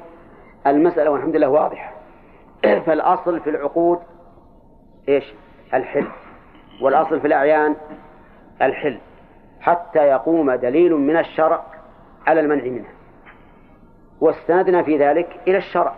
[0.68, 1.94] المسألة والحمد لله واضحة.
[2.86, 4.00] فالأصل في العقود
[5.10, 5.34] إيش؟
[5.74, 6.08] الحل.
[6.82, 7.76] والأصل في الأعيان
[8.62, 8.98] الحل.
[9.60, 11.64] حتى يقوم دليل من الشرع
[12.28, 12.92] على المنع منها
[14.22, 15.94] واستندنا في ذلك إلى الشرع.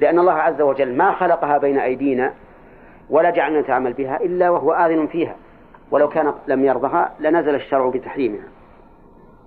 [0.00, 2.34] لأن الله عز وجل ما خلقها بين أيدينا
[3.10, 5.36] ولا جعلنا نتعامل بها إلا وهو آذن فيها.
[5.90, 8.44] ولو كان لم يرضها لنزل الشرع بتحريمها.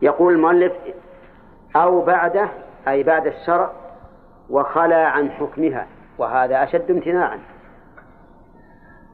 [0.02, 0.74] يقول المؤلف
[1.76, 2.50] أو بعده
[2.88, 3.72] أي بعد الشرع
[4.50, 7.40] وخلا عن حكمها وهذا أشد امتناعا.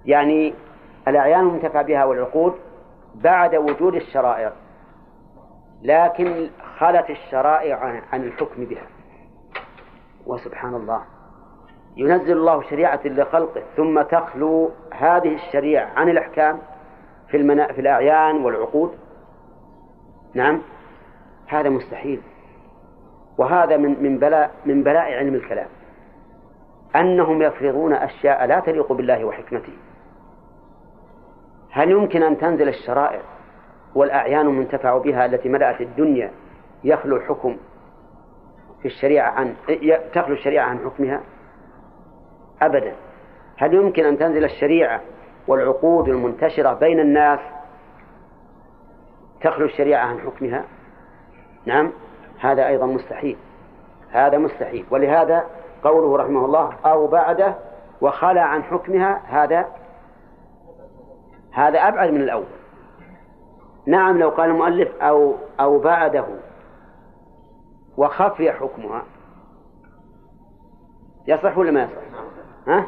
[0.05, 0.53] يعني
[1.07, 2.53] الأعيان المنتفع بها والعقود
[3.15, 4.51] بعد وجود الشرائع
[5.81, 8.85] لكن خلت الشرائع عن الحكم بها.
[10.25, 11.01] وسبحان الله.
[11.97, 16.59] ينزل الله شريعة لخلقه ثم تخلو هذه الشريعة عن الأحكام
[17.27, 17.73] في المنا...
[17.73, 18.97] في الأعيان والعقود.
[20.33, 20.61] نعم.
[21.47, 22.21] هذا مستحيل.
[23.37, 25.67] وهذا من من بلاء من بلاء علم الكلام.
[26.95, 29.73] أنهم يفرضون أشياء لا تليق بالله وحكمته.
[31.71, 33.21] هل يمكن أن تنزل الشرائع
[33.95, 36.31] والأعيان المنتفع بها التي ملأت الدنيا
[36.83, 37.57] يخلو الحكم
[38.81, 39.55] في الشريعة عن
[40.13, 41.21] تخلو الشريعة عن حكمها؟
[42.61, 42.93] أبدا.
[43.57, 45.01] هل يمكن أن تنزل الشريعة
[45.47, 47.39] والعقود المنتشرة بين الناس
[49.43, 50.65] تخلو الشريعة عن حكمها
[51.65, 51.91] نعم
[52.39, 53.37] هذا أيضا مستحيل
[54.11, 55.45] هذا مستحيل ولهذا
[55.83, 57.55] قوله رحمه الله أو بعده
[58.01, 59.65] وخلى عن حكمها هذا
[61.51, 62.45] هذا أبعد من الأول
[63.87, 66.25] نعم لو قال المؤلف أو أو بعده
[67.97, 69.03] وخفي حكمها
[71.27, 72.01] يصح ولا ما يصح؟
[72.67, 72.87] ها؟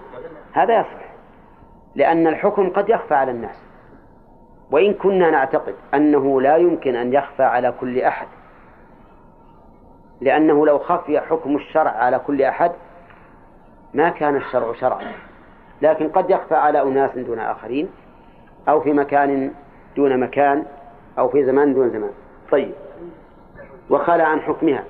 [0.54, 1.04] هذا يصح
[1.96, 3.56] لأن الحكم قد يخفى على الناس
[4.74, 8.28] وإن كنا نعتقد أنه لا يمكن أن يخفى على كل أحد
[10.22, 12.72] لأنه لو خفي حكم الشرع على كل أحد
[13.94, 15.12] ما كان الشرع شرعا.
[15.82, 17.90] لكن قد يخفى على أناس دون آخرين
[18.70, 19.52] أو في مكان
[19.96, 20.66] دون مكان
[21.20, 22.12] أو في زمان دون زمان.
[22.52, 22.74] طيب
[23.90, 24.84] وخلى عن حكمها.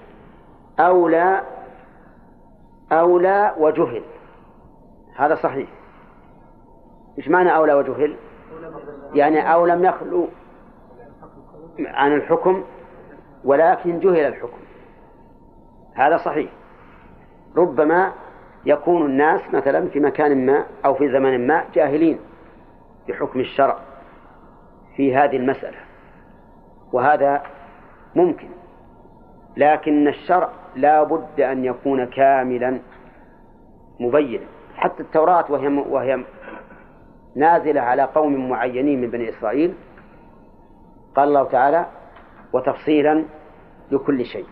[0.80, 1.41] أولى
[2.91, 4.04] أولى وجهل.
[5.15, 5.69] هذا صحيح.
[7.17, 8.15] إيش معنى أولى وجهل؟
[9.13, 10.28] يعني أو لم يخلو
[11.80, 12.63] عن الحكم
[13.44, 14.60] ولكن جهل الحكم.
[15.96, 16.52] هذا صحيح.
[17.58, 18.12] ربما
[18.66, 22.20] يكون الناس مثلا في مكان ما أو في زمن ما جاهلين
[23.08, 23.78] بحكم الشرع
[24.96, 25.78] في هذه المسألة
[26.94, 27.44] وهذا
[28.16, 28.50] ممكن.
[29.58, 32.80] لكن الشرع لا بد أن يكون كاملا
[34.00, 34.46] مبينا.
[34.76, 36.24] حتى التوراة وهي وهي
[37.36, 39.74] نازلة على قوم معينين من بني إسرائيل.
[41.15, 41.86] قال الله تعالى
[42.54, 43.26] وتفصيلا
[43.91, 44.46] لكل شيء.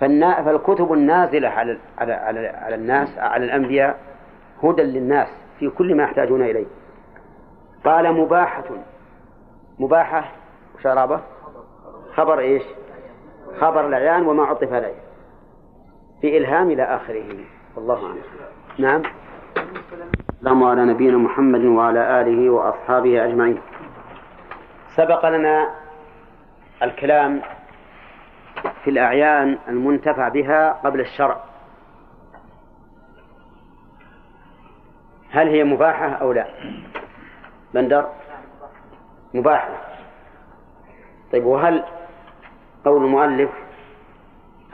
[0.00, 3.98] فالكتب النازلة على على على, على الناس على الأنبياء
[4.62, 6.66] هدى للناس في كل ما يحتاجون إليه.
[7.84, 8.64] قال مباحة.
[9.78, 10.32] مباحة
[10.82, 11.20] شرابة
[12.14, 12.62] خبر إيش؟
[13.60, 14.94] خبر الأعيان وما عطف عليه.
[16.20, 17.36] في إلهام إلى آخره.
[17.76, 18.22] والله أعلم.
[18.78, 19.02] نعم.
[20.38, 23.58] اللهم على نبينا محمد وعلى آله وأصحابه أجمعين.
[24.96, 25.70] سبق لنا
[26.82, 27.42] الكلام
[28.84, 31.36] في الأعيان المنتفع بها قبل الشرع.
[35.30, 36.46] هل هي مباحة أو لا؟
[37.74, 38.06] بندر
[39.34, 39.68] مباحة.
[41.32, 41.84] طيب وهل
[42.84, 43.50] قول المؤلف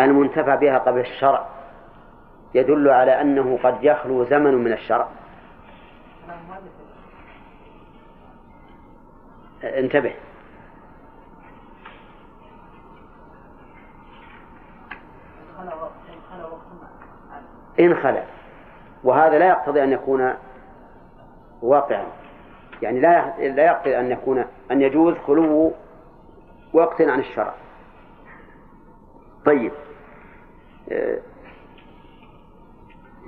[0.00, 1.46] المنتفع بها قبل الشرع
[2.54, 5.08] يدل على أنه قد يخلو زمن من الشرع؟
[9.64, 10.14] انتبه.
[17.80, 18.24] إن خلا
[19.04, 20.34] وهذا لا يقتضي أن يكون
[21.62, 22.06] واقعا.
[22.82, 25.72] يعني لا لا يقتضي أن يكون أن يجوز خلو
[26.72, 27.54] وقت عن الشرع.
[29.44, 29.72] طيب.
[30.92, 31.18] آه،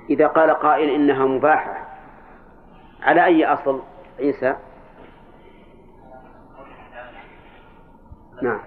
[0.09, 1.86] إذا قال قائل إنها مباحة
[3.01, 3.81] على أي أصل؟
[4.19, 4.55] عيسى.
[8.41, 8.59] نعم.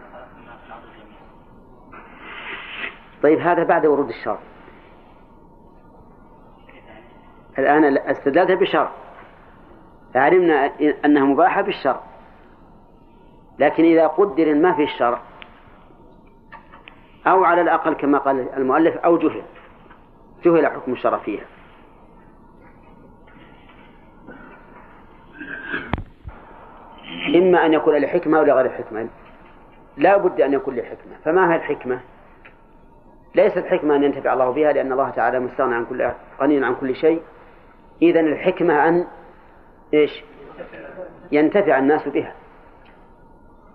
[3.23, 4.39] طيب هذا بعد ورود الشرع.
[7.59, 8.91] الآن استدلت بشرع
[10.15, 10.73] علمنا
[11.05, 12.01] أنها مباحة بالشرع.
[13.59, 15.21] لكن إذا قدر ما في الشرع
[17.27, 19.43] أو على الأقل كما قال المؤلف أو جهل.
[20.45, 21.45] جهل حكم الشرع فيها.
[27.37, 29.09] إما أن يكون لحكمة أو لغير حكمة.
[29.97, 31.17] لا بد أن يكون لحكمة.
[31.25, 32.01] فما هي الحكمة؟
[33.35, 36.95] ليست حكمة أن ينتفع الله بها لأن الله تعالى مستغنى عن كل غني عن كل
[36.95, 37.23] شيء.
[38.03, 39.05] إذا الحكمة أن
[39.95, 40.25] إيش؟
[41.33, 42.35] ينتفع الناس بها.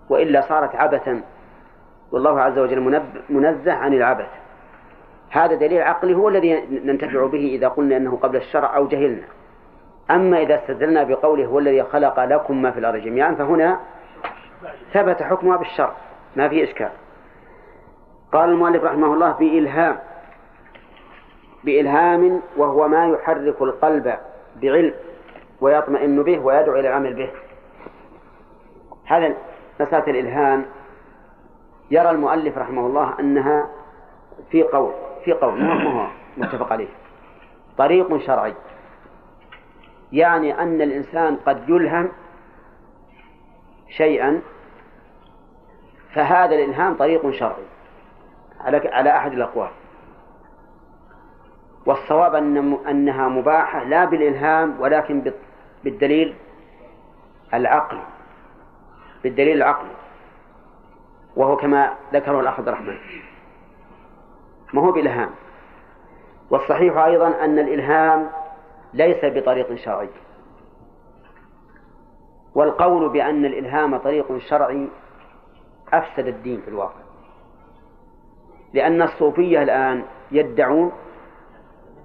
[0.08, 1.22] وإلا صارت عبثا.
[2.12, 4.30] والله عز وجل منزه عن العبث.
[5.30, 9.26] هذا دليل عقلي هو الذي ننتفع به إذا قلنا أنه قبل الشرع أو جهلنا.
[10.10, 13.80] أما إذا استدلنا بقوله هو الذي خلق لكم ما في الأرض جميعا فهنا
[14.92, 15.92] ثبت حكمها بالشرع
[16.36, 16.90] ما في إشكال.
[18.32, 19.98] قال المؤلف رحمه الله بإلهام
[21.64, 24.14] بإلهام وهو ما يحرك القلب
[24.62, 24.94] بعلم
[25.60, 27.30] ويطمئن به ويدعو إلى العمل به.
[29.04, 29.34] هذا
[29.80, 30.64] مسألة الإلهام.
[31.90, 33.68] يرى المؤلف رحمه الله أنها
[34.50, 34.92] في قول
[35.24, 35.80] في قول
[36.36, 36.88] متفق عليه؟
[37.78, 38.54] طريق شرعي.
[40.12, 42.08] يعني أن الإنسان قد يلهم
[43.88, 44.40] شيئا
[46.14, 47.64] فهذا الإلهام طريق شرعي
[48.60, 49.70] على على أحد الأقوال.
[51.86, 55.32] والصواب أن أنها مباحة لا بالإلهام ولكن
[55.84, 56.34] بالدليل
[57.54, 58.02] العقلي
[59.22, 59.90] بالدليل العقلي
[61.36, 62.96] وهو كما ذكره الأخ عبد الرحمن.
[64.72, 65.30] ما هو بإلهام
[66.50, 68.30] والصحيح أيضا أن الإلهام
[68.94, 70.08] ليس بطريق شرعي.
[72.54, 74.88] والقول بأن الإلهام طريق شرعي
[75.92, 77.00] أفسد الدين في الواقع.
[78.74, 80.92] لأن الصوفية الآن يدعون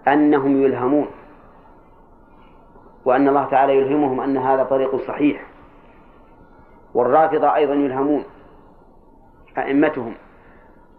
[0.07, 1.07] أنهم يلهمون
[3.05, 5.45] وأن الله تعالى يلهمهم أن هذا طريق صحيح.
[6.93, 8.23] والرافضة أيضا يلهمون
[9.57, 10.13] أئمتهم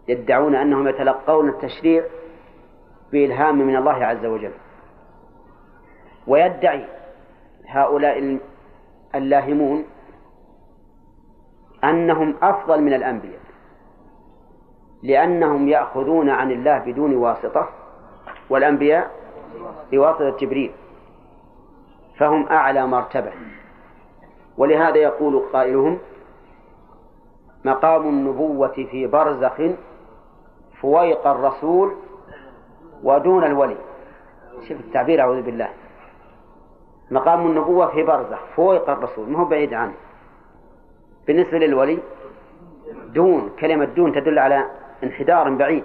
[0.09, 2.05] يدعون أنهم يتلقون التشريع
[3.13, 4.53] بإلهام من الله عز وجل.
[6.27, 6.85] ويدعي
[7.67, 8.39] هؤلاء
[9.15, 9.85] اللاهمون
[11.85, 13.41] أنهم أفضل من الأنبياء
[15.03, 17.69] لأنهم يأخذون عن الله بدون واسطة
[18.51, 19.11] والأنبياء
[19.93, 20.73] بواسطة جبريل
[22.19, 23.33] فهم أعلى مرتبة.
[24.57, 25.99] ولهذا يقول قائلهم
[27.65, 29.63] مقام النبوة في برزخ
[30.81, 31.97] فويق الرسول
[33.03, 33.77] ودون الولي.
[34.69, 35.69] شوف التعبير أعوذ بالله.
[37.13, 39.95] مقام النبوة في برزخ فويق الرسول ما هو بعيد عنه.
[41.27, 41.99] بالنسبة للولي
[43.07, 44.67] دون كلمة دون تدل على
[45.05, 45.85] انحدار بعيد.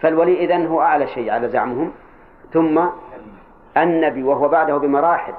[0.00, 1.92] فالولي إذن هو أعلى شيء على زعمهم.
[2.52, 2.86] ثم
[3.76, 5.34] النبي وهو بعده بمراحل.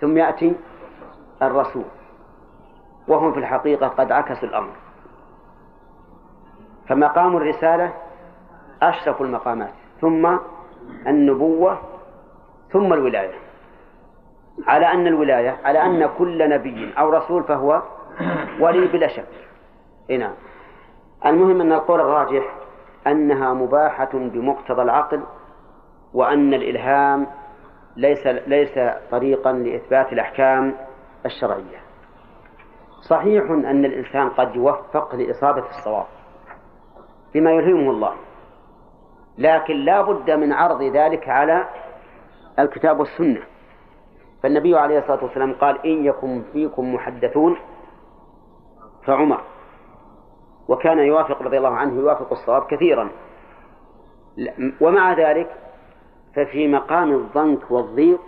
[0.00, 0.56] ثم يأتي
[1.42, 1.84] الرسول.
[3.08, 4.72] وهم في الحقيقة قد عكسوا الأمر.
[6.88, 7.92] فمقام الرسالة
[8.82, 9.72] أشرف المقامات.
[10.00, 10.36] ثم
[11.06, 11.78] النبوة
[12.72, 13.34] ثم الولاية.
[14.66, 17.82] على أن الولاية على أن كل نبي أو رسول فهو
[18.60, 19.28] ولي بلا شك.
[20.10, 20.34] نعم.
[21.26, 22.54] المهم أن القول الراجح
[23.06, 25.22] أنها مباحة بمقتضى العقل
[26.14, 27.26] وأن الإلهام
[27.96, 28.78] ليس ليس
[29.10, 30.74] طريقا لإثبات الأحكام
[31.26, 31.78] الشرعية.
[33.00, 36.06] صحيح أن الإنسان قد يوفق لإصابة الصواب
[37.34, 38.14] بما يلهمه الله
[39.38, 41.64] لكن لا بد من عرض ذلك على
[42.58, 43.42] الكتاب والسنة.
[44.42, 47.56] فالنبي عليه الصلاة والسلام قال إن يكن فيكم محدثون
[49.04, 49.40] فعمر.
[50.68, 53.10] وكان يوافق رضي الله عنه يوافق الصواب كثيرا.
[54.80, 55.56] ومع ذلك
[56.36, 58.20] ففي مقام الضنك والضيق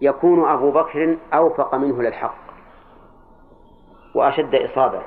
[0.00, 2.36] يكون أبو بكر أوفق منه للحق
[4.14, 5.02] وأشد إصابة.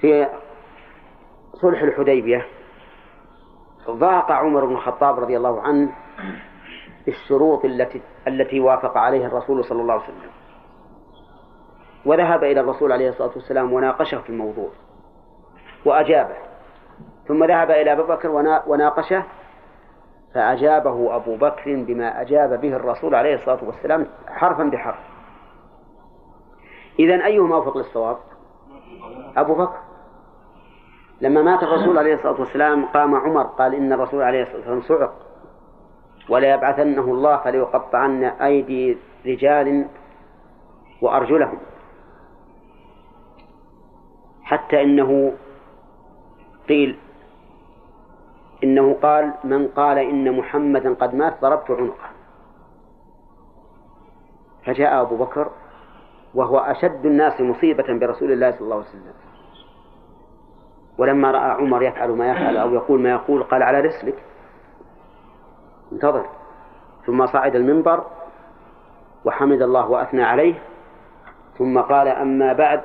[0.00, 0.28] في
[1.52, 2.46] صلح الحديبية
[3.94, 5.92] ضاق عمر بن الخطاب رضي الله عنه
[7.06, 10.30] بالشروط التي التي وافق عليها الرسول صلى الله عليه وسلم.
[12.06, 14.68] وذهب إلى الرسول عليه الصلاة والسلام وناقشه في الموضوع
[15.84, 16.36] وأجابه.
[17.28, 18.28] ثم ذهب إلى أبي بكر
[18.66, 19.24] وناقشه
[20.34, 24.98] فأجابه أبو بكر بما أجاب به الرسول عليه الصلاة والسلام حرفا بحرف.
[26.98, 28.16] إذا أيهما أوفق للصواب؟
[29.36, 29.78] أبو بكر.
[31.20, 35.14] لما مات الرسول عليه الصلاة والسلام قام عمر قال إن الرسول عليه الصلاة والسلام صعق
[36.28, 39.86] ولا يبعثنه الله فليقطعن أيدي رجال
[41.02, 41.58] وأرجلهم
[44.42, 45.32] حتى إنه
[46.68, 46.98] قيل
[48.64, 52.10] إنه قال من قال إن محمدا قد مات ضربت عنقه.
[54.64, 55.50] فجاء أبو بكر
[56.34, 59.19] وهو أشد الناس مصيبة برسول الله صلى الله عليه وسلم.
[61.00, 64.14] ولما رأى عمر يفعل ما يفعل أو يقول ما يقول قال على رسلك.
[65.92, 66.26] انتظر.
[67.06, 68.04] ثم صعد المنبر
[69.24, 70.54] وحمد الله وأثنى عليه.
[71.58, 72.80] ثم قال أما بعد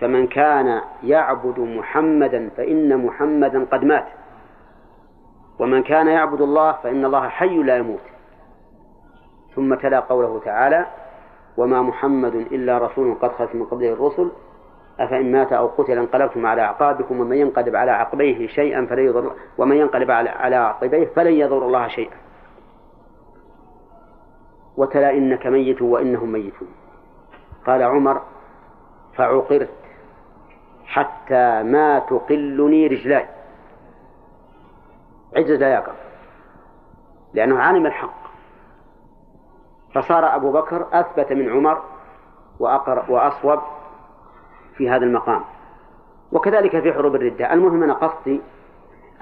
[0.00, 4.06] فمن كان يعبد محمدا فإن محمدا قد مات.
[5.58, 8.06] ومن كان يعبد الله فإن الله حي لا يموت.
[9.54, 10.86] ثم تلا قوله تعالى
[11.56, 14.30] وما محمد إلا رسول قد خلت من قبله الرسل
[15.00, 19.76] أفإن مات أو قتل انقلبتم على أعقابكم ومن ينقلب على عقبيه شيئا فلن يضر ومن
[19.76, 22.16] ينقلب على عقبيه فلن يضر الله شيئا.
[24.76, 26.68] وتلا إنك ميت وإنهم ميتون.
[27.66, 28.22] قال عمر
[29.16, 29.70] فعقرت
[30.86, 33.26] حتى ما تقلني رجلاي
[35.36, 35.96] عجز لا يقف
[37.34, 38.22] لأنه علم الحق.
[39.94, 41.82] فصار أبو بكر أثبت من عمر
[42.60, 43.58] وأقر وأصوب
[44.76, 45.40] في هذا المقام.
[46.32, 47.52] وكذلك في حروب الردة.
[47.52, 48.40] المهم أنا قصدي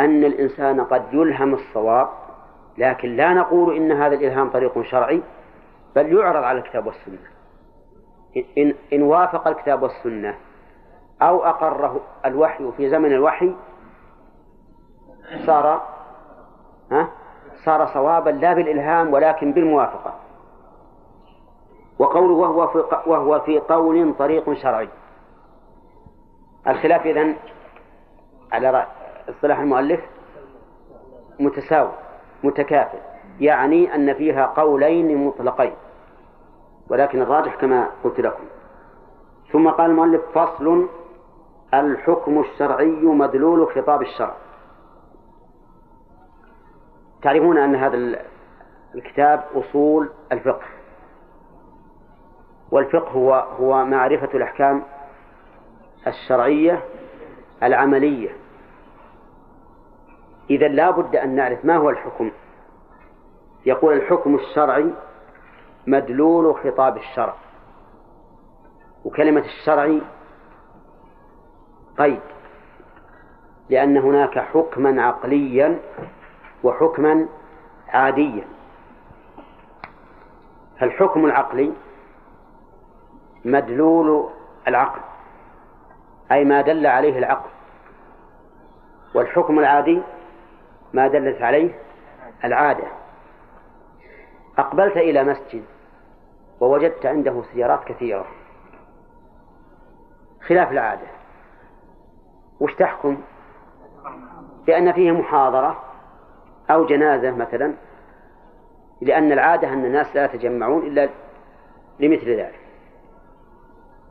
[0.00, 2.08] أن الإنسان قد يلهم الصواب
[2.78, 5.22] لكن لا نقول إن هذا الإلهام طريق شرعي
[5.96, 7.18] بل يعرض على الكتاب والسنة.
[8.58, 10.34] إن, إن وافق الكتاب والسنة
[11.22, 13.54] أو أقره الوحي في زمن الوحي
[15.46, 15.82] صار
[16.92, 17.08] ها
[17.64, 20.14] صار صوابا لا بالإلهام ولكن بالموافقة.
[21.98, 24.88] وقوله وهو في, وهو في قول طريق شرعي.
[26.68, 27.36] الخلاف إذن
[28.52, 28.86] على
[29.28, 30.00] اصطلاح المؤلف
[31.40, 31.92] متساوي
[32.44, 32.98] متكافئ
[33.40, 35.72] يعني أن فيها قولين مطلقين
[36.88, 38.44] ولكن الراجح كما قلت لكم.
[39.52, 40.88] ثم قال المؤلف فصل
[41.74, 44.34] الحكم الشرعي مدلول خطاب الشرع.
[47.22, 48.22] تعرفون أن هذا
[48.94, 50.66] الكتاب أصول الفقه
[52.70, 54.82] والفقه هو هو معرفة الأحكام
[56.06, 56.84] الشرعية
[57.62, 58.36] العملية.
[60.50, 62.30] إذا لا بد أن نعرف ما هو الحكم.
[63.66, 64.90] يقول الحكم الشرعي
[65.86, 67.34] مدلول خطاب الشرع.
[69.04, 70.02] وكلمة الشرعي
[71.98, 72.20] قيد
[73.70, 75.78] لأن هناك حكما عقليا
[76.62, 77.26] وحكما
[77.88, 78.44] عاديا.
[80.80, 81.72] فالحكم العقلي
[83.44, 84.30] مدلول
[84.68, 85.09] العقل.
[86.32, 87.50] أي ما دل عليه العقل.
[89.14, 90.02] والحكم العادي
[90.92, 91.78] ما دلت عليه
[92.44, 92.86] العادة.
[94.58, 95.64] أقبلت إلى مسجد
[96.60, 98.26] ووجدت عنده سيارات كثيرة.
[100.46, 101.06] خلاف العادة.
[102.60, 103.22] وش تحكم؟
[104.66, 105.82] بأن فيه محاضرة
[106.70, 107.74] أو جنازة مثلا
[109.00, 111.08] لأن العادة أن الناس لا يتجمعون إلا
[112.00, 112.60] لمثل ذلك.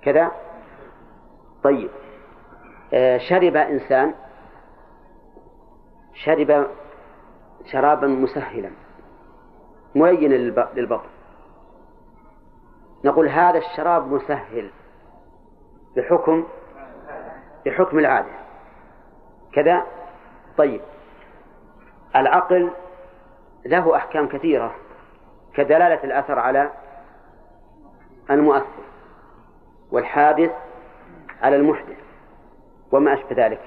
[0.02, 0.32] كذا؟
[1.64, 1.90] طيب.
[3.30, 4.14] شرب إنسان
[6.14, 6.68] شرب
[7.72, 8.72] شرابا مسهلا
[9.96, 10.36] ملينا
[10.76, 11.10] للبطن.
[13.06, 14.72] نقول هذا الشراب مسهل
[15.96, 16.48] بحكم
[17.66, 18.40] بحكم العادة.
[19.54, 19.84] كذا؟
[20.58, 20.82] طيب.
[22.16, 22.72] العقل
[23.66, 24.76] له أحكام كثيرة
[25.54, 26.70] كدلالة الأثر على
[28.30, 28.84] المؤثر
[29.92, 30.52] والحادث
[31.42, 32.09] على المحدث.
[32.92, 33.62] وما أشبه ذلك.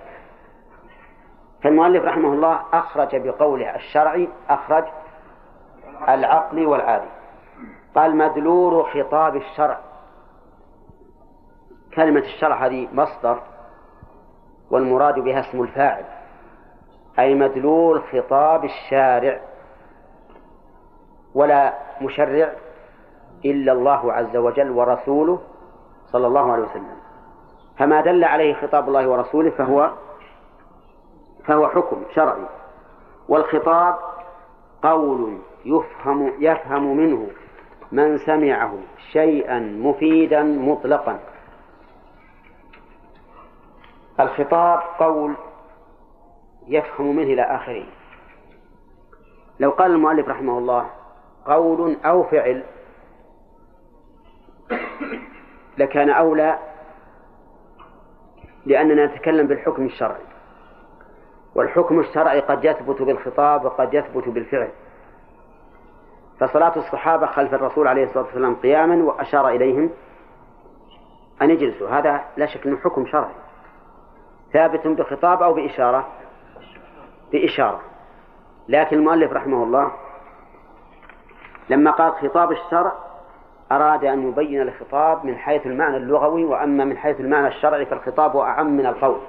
[1.62, 4.84] فالمؤلف رحمه الله أخرج بقوله الشرعي أخرج
[6.08, 7.08] العقل والعادي.
[7.94, 9.80] قال مدلول خطاب الشرع.
[11.94, 13.40] كلمة الشرع هذه مصدر
[14.70, 16.04] والمراد بها اسم الفاعل.
[17.18, 19.40] أي مدلول خطاب الشارع.
[21.34, 22.52] ولا مشرع
[23.44, 25.40] إلا الله عز وجل ورسوله
[26.06, 27.01] صلى الله عليه وسلم.
[27.82, 29.90] فما دل عليه خطاب الله ورسوله فهو
[31.46, 32.46] فهو حكم شرعي.
[33.28, 33.96] والخطاب
[34.82, 37.28] قول يفهم يفهم منه
[37.92, 38.74] من سمعه
[39.12, 41.20] شيئا مفيدا مطلقا.
[44.20, 45.34] الخطاب قول
[46.66, 47.86] يفهم منه إلى آخره.
[49.60, 50.90] لو قال المؤلف رحمه الله
[51.46, 52.64] قول أو فعل
[55.78, 56.71] لكان أولى
[58.66, 60.22] لأننا نتكلم بالحكم الشرعي.
[61.54, 64.70] والحكم الشرعي قد يثبت بالخطاب وقد يثبت بالفعل.
[66.40, 69.90] فصلاة الصحابة خلف الرسول عليه الصلاة والسلام قياما وأشار إليهم
[71.42, 71.88] أن يجلسوا.
[71.88, 73.34] هذا لا شك أنه حكم شرعي.
[74.52, 76.08] ثابت بخطاب أو بإشارة.
[77.32, 77.80] بإشارة.
[78.68, 79.92] لكن المؤلف رحمه الله
[81.70, 82.92] لما قال خطاب الشرع
[83.76, 88.66] أراد أن يبين الخطاب من حيث المعنى اللغوي وأما من حيث المعنى الشرعي فالخطاب أعم
[88.76, 89.20] من القول.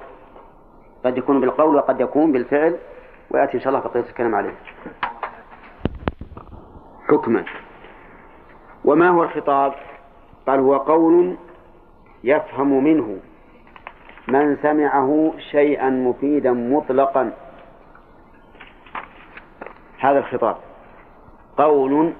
[1.04, 2.76] قد يكون بالقول وقد يكون بالفعل
[3.30, 4.54] ويأتي إن شاء الله بقية الكلام عليه.
[7.08, 7.44] حكما.
[8.84, 9.74] وما هو الخطاب؟
[10.46, 11.36] قال هو قول
[12.24, 13.16] يفهم منه
[14.28, 17.32] من سمعه شيئا مفيدا مطلقا.
[19.98, 20.56] هذا الخطاب.
[21.56, 22.12] قول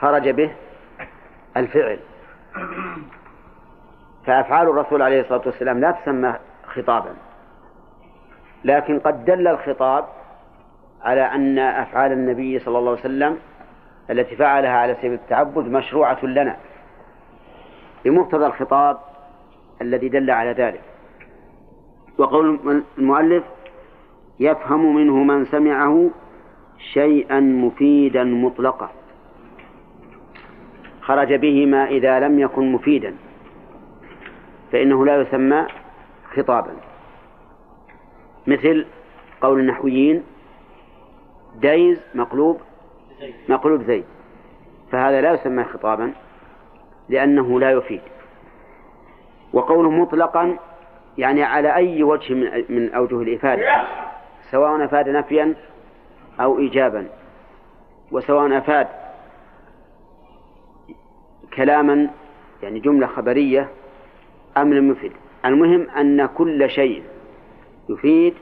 [0.00, 0.50] خرج به
[1.56, 1.98] الفعل.
[4.26, 6.34] فأفعال الرسول عليه الصلاة والسلام لا تسمى
[6.66, 7.14] خطابا.
[8.64, 10.04] لكن قد دل الخطاب
[11.02, 13.38] على أن أفعال النبي صلى الله عليه وسلم
[14.10, 16.56] التي فعلها على سبيل التعبد مشروعة لنا.
[18.04, 18.98] بمقتضى الخطاب
[19.82, 20.80] الذي دل على ذلك.
[22.18, 22.60] وقول
[22.98, 23.44] المؤلف
[24.40, 26.10] يفهم منه من سمعه
[26.78, 28.90] شيئا مفيدا مطلقا.
[31.10, 33.14] خرج به ما إذا لم يكن مفيدا
[34.72, 35.66] فإنه لا يسمى
[36.36, 36.72] خطابا.
[38.46, 38.86] مثل
[39.40, 40.22] قول النحويين
[41.56, 42.60] دايز مقلوب
[43.48, 44.04] مقلوب زيد.
[44.92, 46.12] فهذا لا يسمى خطابا
[47.08, 48.02] لأنه لا يفيد.
[49.52, 50.58] وقوله مطلقا
[51.18, 52.34] يعني على أي وجه
[52.68, 53.82] من أوجه الإفادة
[54.50, 55.54] سواء أفاد نفيا
[56.40, 57.08] أو إيجابا
[58.12, 58.99] وسواء أفاد
[61.56, 62.10] كلاما
[62.62, 63.68] يعني جملة خبرية
[64.56, 65.12] أم لم يفد
[65.44, 67.02] المهم أن كل شيء
[67.88, 68.34] يفيد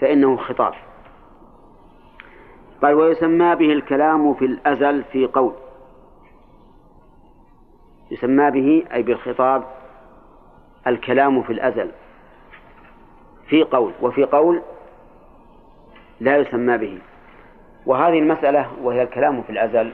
[0.00, 0.74] فإنه خطاب.
[2.82, 5.52] قال ويسمى به الكلام في الأزل في قول.
[8.10, 9.64] يسمى به أي بالخطاب
[10.86, 11.90] الكلام في الأزل
[13.48, 13.92] في قول.
[14.02, 14.62] وفي قول
[16.20, 16.98] لا يسمى به.
[17.86, 19.92] وهذه المسألة وهي الكلام في الأزل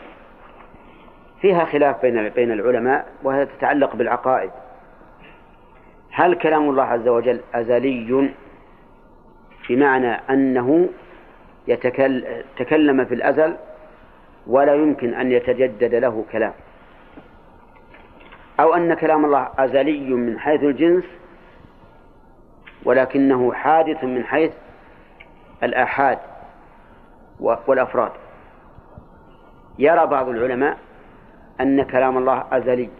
[1.41, 4.51] فيها خلاف بين بين العلماء وهي تتعلق بالعقائد.
[6.13, 8.31] هل كلام الله عز وجل أزلي
[9.69, 10.89] بمعنى أنه
[11.69, 13.57] يتكلم في الأزل
[14.47, 16.53] ولا يمكن أن يتجدد له كلام؟
[18.61, 21.05] أو أن كلام الله أزلي من حيث الجنس
[22.85, 24.53] ولكنه حادث من حيث
[25.63, 26.19] الآحاد
[27.41, 28.13] والأفراد.
[29.79, 30.79] يرى بعض العلماء
[31.61, 32.91] أن كلام الله أزلي.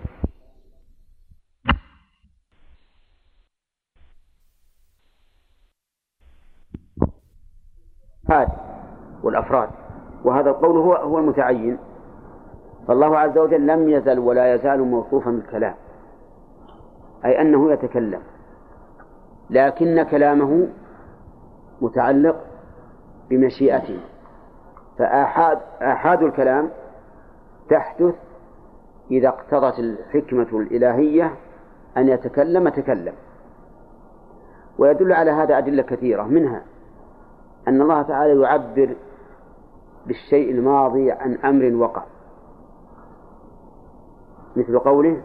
[8.31, 8.49] الآحاد
[9.23, 9.69] والأفراد
[10.25, 11.79] وهذا القول هو هو المتعين.
[12.89, 15.75] فالله عز وجل لم يزل ولا يزال موصوفا بالكلام.
[17.25, 18.23] أي أنه يتكلم.
[19.51, 20.69] لكن كلامه
[21.81, 22.45] متعلق
[23.31, 24.01] بمشيئته.
[24.99, 26.71] فآحاد آحاد الكلام
[27.71, 28.15] تحدث
[29.11, 31.35] إذا اقتضت الحكمة الإلهية
[31.97, 33.15] أن يتكلم تكلم.
[34.79, 36.63] ويدل على هذا أدلة كثيرة منها
[37.69, 38.97] أن الله تعالى يعبر
[40.07, 42.03] بالشيء الماضي عن أمر وقع.
[44.57, 45.23] مثل قوله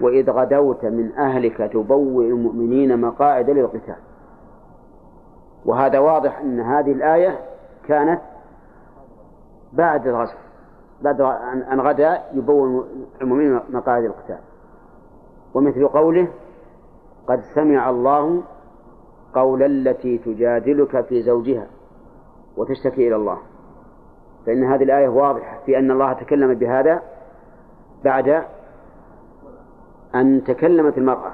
[0.00, 3.96] وإذ غدوت من أهلك تبوئ المؤمنين مقاعد للقتال.
[5.64, 7.38] وهذا واضح أن هذه الآية
[7.86, 8.20] كانت
[9.72, 10.47] بعد الغزو.
[11.02, 11.20] بعد
[11.72, 12.84] أن غدا يبوئ
[13.22, 14.38] المؤمنين مقاعد القتال.
[15.54, 16.28] ومثل قوله
[17.26, 18.42] قد سمع الله
[19.34, 21.66] قول التي تجادلك في زوجها
[22.56, 23.38] وتشتكي إلى الله.
[24.46, 27.02] فإن هذه الآية واضحة في أن الله تكلم بهذا
[28.04, 28.44] بعد
[30.14, 31.32] أن تكلمت المرأة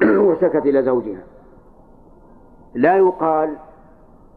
[0.26, 1.22] وشكت إلى زوجها.
[2.74, 3.56] لا يقال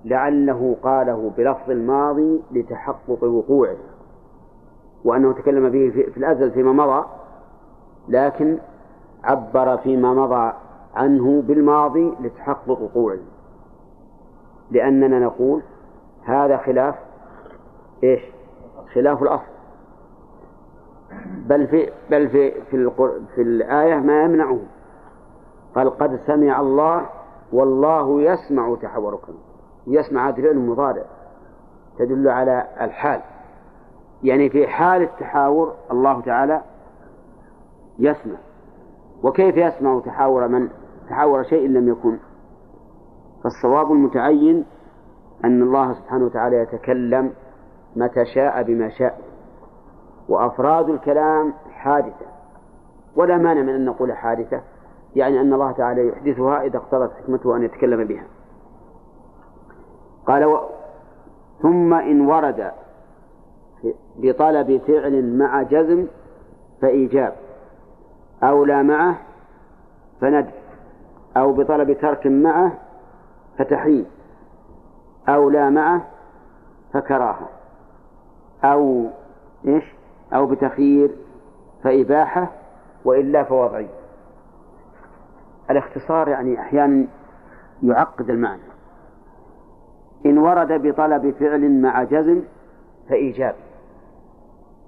[0.06, 3.93] لعله قاله بلفظ الماضي لتحقق وقوعه.
[5.06, 7.06] وأنه تكلم به في الأزل فيما مضى
[8.08, 8.58] لكن
[9.24, 10.54] عبر فيما مضى
[10.96, 13.20] عنه بالماضي لتحقق وقوعه
[14.72, 15.62] لأننا نقول
[16.26, 16.96] هذا خلاف
[18.04, 18.22] إيش؟
[18.94, 19.54] خلاف الأصل.
[21.46, 22.92] بل في بل في في,
[23.36, 24.60] في الآية ما يمنعه.
[25.76, 27.06] قال قد سمع الله
[27.54, 29.34] والله يسمع تحوركم.
[29.88, 31.04] يسمع هذا فعل مضارع
[32.00, 33.22] تدل على الحال.
[34.24, 36.62] يعني في حال التحاور الله تعالى
[38.00, 38.36] يسمع.
[39.24, 40.70] وكيف يسمع تحاور من؟
[41.10, 42.18] تحاور شيء لم يكن.
[43.44, 44.66] فالصواب المتعين
[45.46, 47.34] أن الله سبحانه وتعالى يتكلم
[47.96, 49.22] متى شاء بما شاء.
[50.30, 52.26] وأفراد الكلام حادثة.
[53.16, 54.62] ولا مانع من أن نقول حادثة
[55.16, 58.24] يعني أن الله تعالى يحدثها إذا اقتضت حكمته أن يتكلم بها.
[60.28, 60.60] قال و...
[61.62, 62.72] ثم إن ورد
[64.16, 66.08] بطلب فعل مع جزم
[66.82, 67.34] فإيجاب.
[68.44, 69.18] أو لا معه
[70.22, 70.52] فند
[71.38, 72.72] أو بطلب ترك معه
[73.58, 74.06] فتحريم.
[75.30, 76.08] أو لا معه
[76.94, 77.50] فكراهة.
[78.64, 79.08] أو
[79.68, 79.84] إيش؟
[80.34, 81.12] أو بتخيير
[81.84, 82.52] فإباحة
[83.06, 83.88] وإلا فوضعي
[85.70, 87.08] الاختصار يعني أحيانا
[87.84, 88.62] يعقد المعنى.
[90.26, 92.42] إن ورد بطلب فعل مع جزم
[93.10, 93.56] فإيجاب.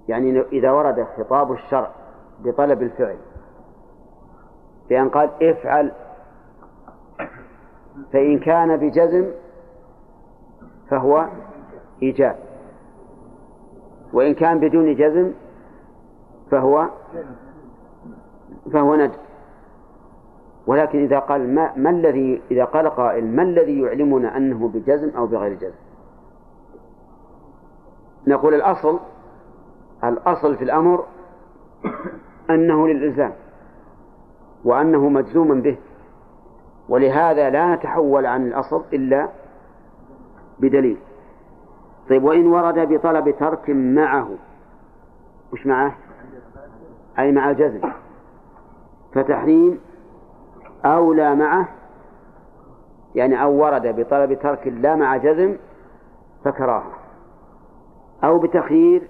[0.07, 1.91] يعني إذا ورد خطاب الشرع
[2.43, 3.17] بطلب الفعل
[4.89, 5.91] بأن قال افعل
[8.13, 9.31] فإن كان بجزم
[10.89, 11.27] فهو
[12.03, 12.35] إيجاب
[14.13, 15.31] وإن كان بدون جزم
[16.51, 16.89] فهو
[18.73, 19.25] فهو ندب
[20.67, 25.27] ولكن إذا قال ما, ما الذي إذا قال قائل ما الذي يعلمنا أنه بجزم أو
[25.27, 25.75] بغير جزم؟
[28.27, 28.99] نقول الأصل
[30.09, 31.05] الأصل في الأمر
[32.49, 33.33] أنه للإلزام
[34.63, 35.77] وأنه مجزوم به
[36.89, 39.29] ولهذا لا نتحول عن الأصل إلا
[40.59, 40.97] بدليل.
[42.09, 44.29] طيب وإن ورد بطلب ترك معه
[45.53, 45.95] وش معه؟
[47.19, 47.81] أي مع الجزم.
[49.13, 49.79] فتحريم
[50.85, 51.67] أولى معه
[53.15, 55.57] يعني أو ورد بطلب ترك لا مع جزم
[56.45, 56.91] فكراهة.
[58.23, 59.07] أو بتخيير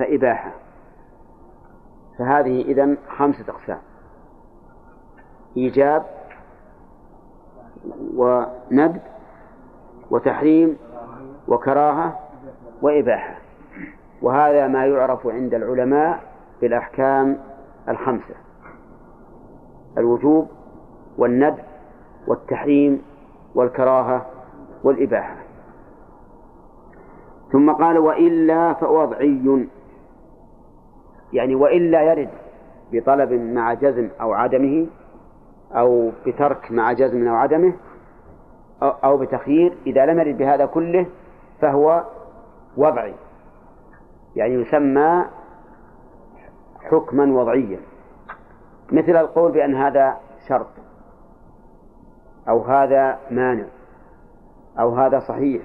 [0.00, 0.52] فإباحة.
[2.18, 3.78] فهذه إذن خمسة أقسام.
[5.56, 6.06] إيجاب
[8.14, 9.00] وندب
[10.10, 10.76] وتحريم
[11.48, 12.18] وكراهة
[12.82, 13.34] وإباحة.
[14.22, 16.20] وهذا ما يعرف عند العلماء
[16.60, 17.38] بالأحكام
[17.88, 18.34] الخمسة.
[19.98, 20.48] الوجوب
[21.18, 21.64] والندب
[22.26, 23.02] والتحريم
[23.54, 24.26] والكراهة
[24.84, 25.36] والإباحة.
[27.52, 29.68] ثم قال وإلا فوضعي
[31.32, 32.30] يعني وإلا يرد
[32.92, 34.86] بطلب مع جزم أو عدمه
[35.72, 37.72] أو بترك مع جزم أو عدمه
[38.82, 41.06] أو بتخيير إذا لم يرد بهذا كله
[41.60, 42.04] فهو
[42.76, 43.14] وضعي.
[44.36, 45.24] يعني يسمى
[46.90, 47.80] حكما وضعيا.
[48.92, 50.16] مثل القول بأن هذا
[50.48, 50.66] شرط
[52.48, 53.64] أو هذا مانع
[54.78, 55.62] أو هذا صحيح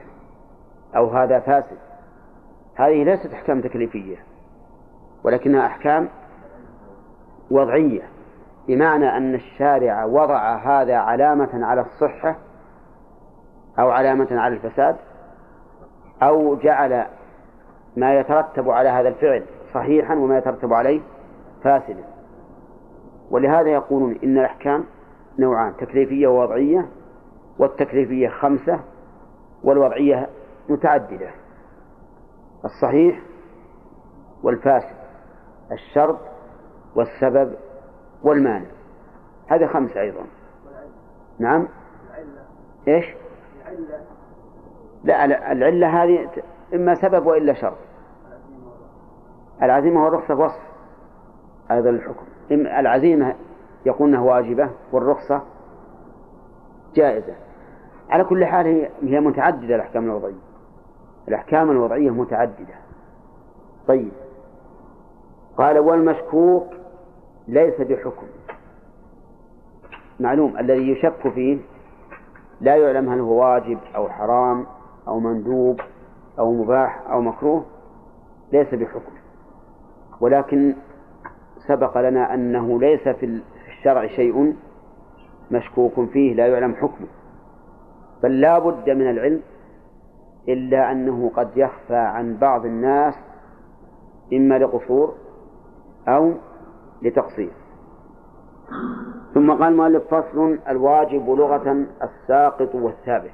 [0.96, 1.78] أو هذا فاسد.
[2.76, 4.18] هذه ليست أحكام تكليفية.
[5.26, 6.10] ولكنها أحكام
[7.52, 8.02] وضعية
[8.68, 12.36] بمعنى أن الشارع وضع هذا علامة على الصحة
[13.80, 14.96] أو علامة على الفساد
[16.24, 17.06] أو جعل
[17.98, 21.02] ما يترتب على هذا الفعل صحيحا وما يترتب عليه
[21.64, 22.04] فاسدا.
[23.32, 24.84] ولهذا يقولون إن الأحكام
[25.40, 26.86] نوعان تكليفية ووضعية
[27.60, 28.80] والتكليفية خمسة
[29.64, 30.30] والوضعية
[30.70, 31.30] متعددة
[32.66, 33.22] الصحيح
[34.44, 35.05] والفاسد.
[35.72, 36.20] الشرط
[36.96, 37.56] والسبب
[38.24, 38.66] والمانع
[39.48, 40.26] هذه خمسة أيضا.
[41.40, 41.68] نعم؟
[42.88, 43.06] إيش؟
[45.04, 46.30] لا العلة هذه
[46.74, 47.78] إما سبب وإلا شرط.
[49.64, 50.62] العزيمة والرخصة وصف
[51.70, 52.26] هذا الحكم.
[52.52, 53.36] العزيمة
[53.86, 55.42] يقول أنها واجبة والرخصة
[56.96, 57.36] جائزة.
[58.10, 60.46] على كل حال هي متعددة الأحكام الوضعية.
[61.28, 62.76] الأحكام الوضعية متعددة.
[63.88, 64.12] طيب.
[65.58, 66.68] قال والمشكوك
[67.48, 68.28] ليس بحكم.
[70.20, 71.58] معلوم الذي يشك فيه
[72.62, 74.66] لا يعلم هل هو واجب أو حرام
[75.08, 75.80] أو مندوب
[76.40, 77.66] أو مباح أو مكروه
[78.54, 79.12] ليس بحكم.
[80.22, 80.76] ولكن
[81.68, 84.56] سبق لنا أنه ليس في الشرع شيء
[85.52, 87.08] مشكوك فيه لا يعلم حكمه.
[88.24, 89.42] بل لا بد من العلم
[90.48, 93.14] إلا أنه قد يخفى عن بعض الناس
[94.34, 95.16] إما لقصور
[96.08, 96.34] أو
[97.02, 97.52] لتقصير
[99.34, 103.32] ثم قال المؤلف فصل الواجب لغة الساقط والثابت.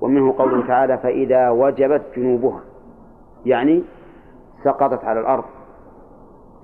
[0.00, 2.60] ومنه قوله تعالى فإذا وجبت جنوبها.
[3.46, 3.84] يعني
[4.64, 5.44] سقطت على الأرض.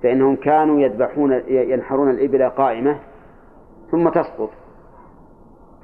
[0.03, 2.99] فإنهم كانوا يذبحون ينحرون الإبل قائمة
[3.91, 4.49] ثم تسقط.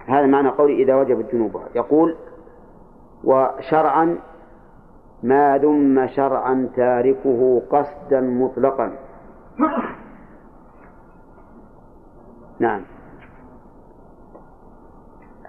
[0.05, 1.67] هذا معنى قولي إذا وجبت جنوبها.
[1.75, 2.15] يقول
[3.23, 4.17] وشرعا
[5.23, 8.91] ما ذم شرعا تاركه قصدا مطلقا.
[12.59, 12.81] نعم.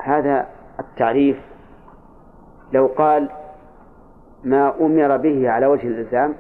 [0.00, 0.46] هذا
[0.80, 1.40] التعريف
[2.72, 3.30] لو قال
[4.44, 6.34] ما أمر به على وجه الإلزام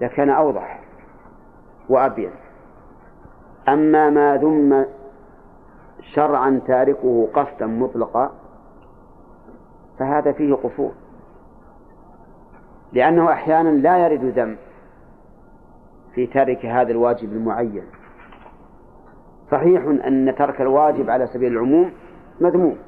[0.00, 0.80] لكان أوضح
[1.88, 2.30] وأبين.
[3.68, 4.86] أما ما ذم
[6.00, 8.30] شرعا تاركه قصدا مطلقا
[9.98, 11.01] فهذا فيه قصور.
[12.92, 14.56] لأنه أحيانا لا يرد ذم
[16.14, 17.84] في ترك هذا الواجب المعين.
[19.50, 21.92] صحيح أن ترك الواجب على سبيل العموم
[22.40, 22.78] مذموم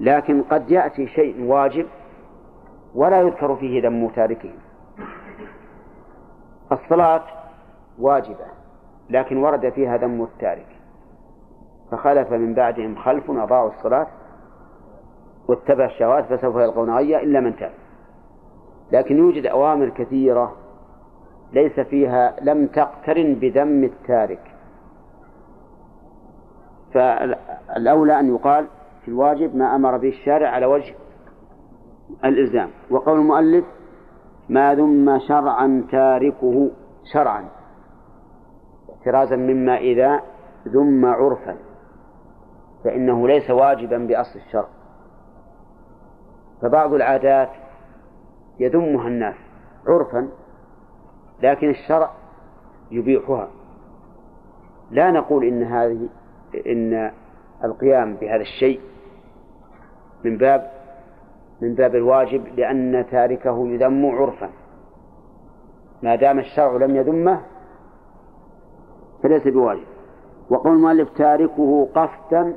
[0.00, 1.86] لكن قد يأتي شيء واجب
[2.94, 4.50] ولا يذكر فيه ذم تاركه.
[6.72, 7.22] الصلاة
[7.98, 8.46] واجبة
[9.10, 10.66] لكن ورد فيها ذم التارك.
[11.90, 14.06] فخلف من بعدهم خلف أضاعوا الصلاة
[15.48, 17.72] واتبع الشهوات فسوف يلقون غيا إلا من تاب.
[18.94, 20.56] لكن يوجد أوامر كثيرة
[21.52, 24.54] ليس فيها لم تقترن بذم التارك.
[26.94, 28.66] فالأولى أن يقال
[29.02, 30.94] في الواجب ما أمر به الشارع على وجه
[32.24, 32.70] الإلزام.
[32.90, 33.64] وقول المؤلف
[34.48, 36.70] ما ذم شرعا تاركه
[37.12, 37.44] شرعا
[38.92, 40.20] احترازا مما إذا
[40.68, 41.56] ذم عرفا.
[42.84, 44.68] فإنه ليس واجبا بأصل الشرع.
[46.62, 47.50] فبعض العادات
[48.60, 49.34] يذمها الناس
[49.86, 50.28] عرفا
[51.42, 52.10] لكن الشرع
[52.90, 53.48] يبيحها.
[54.90, 56.08] لا نقول إن هذه
[56.66, 57.10] إن
[57.64, 58.80] القيام بهذا الشيء
[60.24, 60.70] من باب
[61.60, 64.50] من باب الواجب لأن تاركه يذم عرفا.
[66.02, 67.40] ما دام الشرع لم يذمه
[69.22, 69.84] فليس بواجب.
[70.50, 72.56] وقول المؤلف تاركه قصدا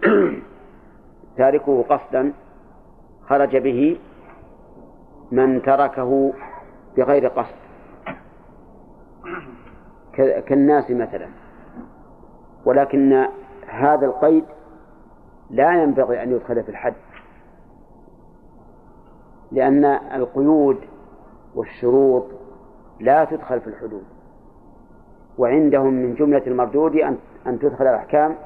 [1.36, 2.32] تاركه قصدا
[3.28, 3.98] خرج به
[5.32, 6.32] من تركه
[6.96, 7.54] بغير قصد.
[10.46, 11.28] كالناس مثلا.
[12.64, 13.26] ولكن
[13.68, 14.44] هذا القيد
[15.50, 16.94] لا ينبغي أن يدخل في الحد.
[19.52, 20.78] لأن القيود
[21.54, 22.26] والشروط
[23.00, 24.04] لا تدخل في الحدود.
[25.38, 27.16] وعندهم من جملة المردود أن
[27.46, 28.36] أن تدخل الأحكام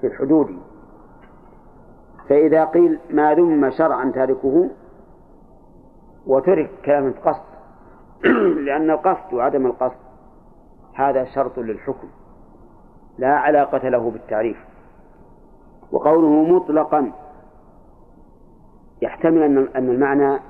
[0.00, 0.58] في الحدود.
[2.28, 4.70] فإذا قيل ما ذم شرعا تاركه
[6.26, 7.56] وترك كلام قصد
[8.66, 10.06] لأن القصد وعدم القصد
[10.94, 12.08] هذا شرط للحكم
[13.18, 14.56] لا علاقة له بالتعريف.
[15.92, 17.12] وقوله مطلقا
[19.02, 19.42] يحتمل
[19.76, 20.40] أن المعنى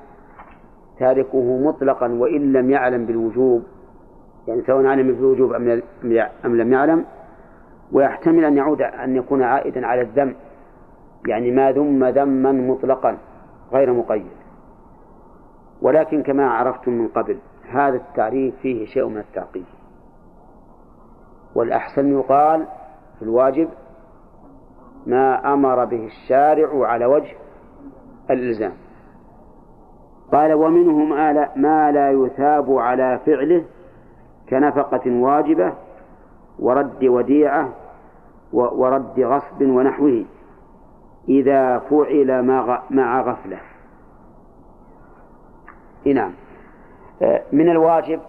[0.99, 3.63] تاركه مطلقا وإن لم يعلم بالوجوب
[4.47, 5.53] يعني سواء علم بالوجوب
[6.45, 7.05] أم لم يعلم.
[7.91, 10.35] ويحتمل أن يعود أن يكون عائدا على الذم
[11.27, 13.17] يعني ما ذم ذما مطلقا
[13.73, 14.36] غير مقيد.
[15.81, 17.37] ولكن كما عرفتم من قبل
[17.69, 19.65] هذا التعريف فيه شيء من التعقيد.
[21.55, 22.65] والأحسن يقال
[23.19, 23.69] في الواجب
[25.05, 27.35] ما أمر به الشارع على وجه
[28.29, 28.73] الإلزام.
[30.31, 31.05] قال ومنه
[31.55, 33.63] ما لا يثاب على فعله
[34.49, 35.73] كنفقة واجبة
[36.59, 37.69] ورد وديعة
[38.53, 40.25] ورد غصب ونحوه
[41.29, 42.43] إذا فعل
[42.89, 43.59] مع غفلة.
[46.13, 46.33] نعم.
[47.51, 48.19] من الواجب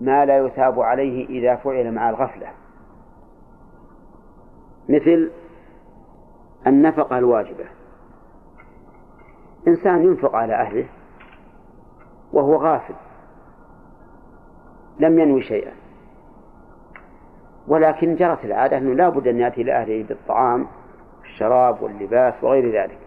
[0.00, 2.46] ما لا يثاب عليه إذا فعل مع الغفلة.
[4.88, 5.30] مثل
[6.66, 7.64] النفقة الواجبة.
[9.68, 10.86] إنسان ينفق على أهله
[12.32, 12.94] وهو غافل.
[15.00, 15.72] لم ينوي شيئا.
[17.68, 20.66] ولكن جرت العادة أنه لا بد أن يأتي لأهله بالطعام
[21.20, 23.05] والشراب واللباس وغير ذلك.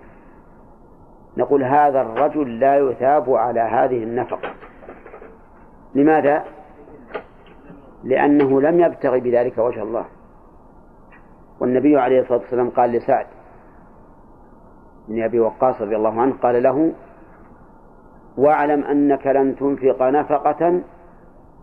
[1.40, 4.50] نقول هذا الرجل لا يثاب على هذه النفقة.
[5.96, 6.44] لماذا؟
[8.04, 10.06] لأنه لم يبتغي بذلك وجه الله.
[11.60, 13.26] والنبي عليه الصلاة والسلام قال لسعد
[15.08, 16.94] بن أبي وقاص رضي الله عنه قال له
[18.38, 20.82] واعلم أنك لن تنفق نفقة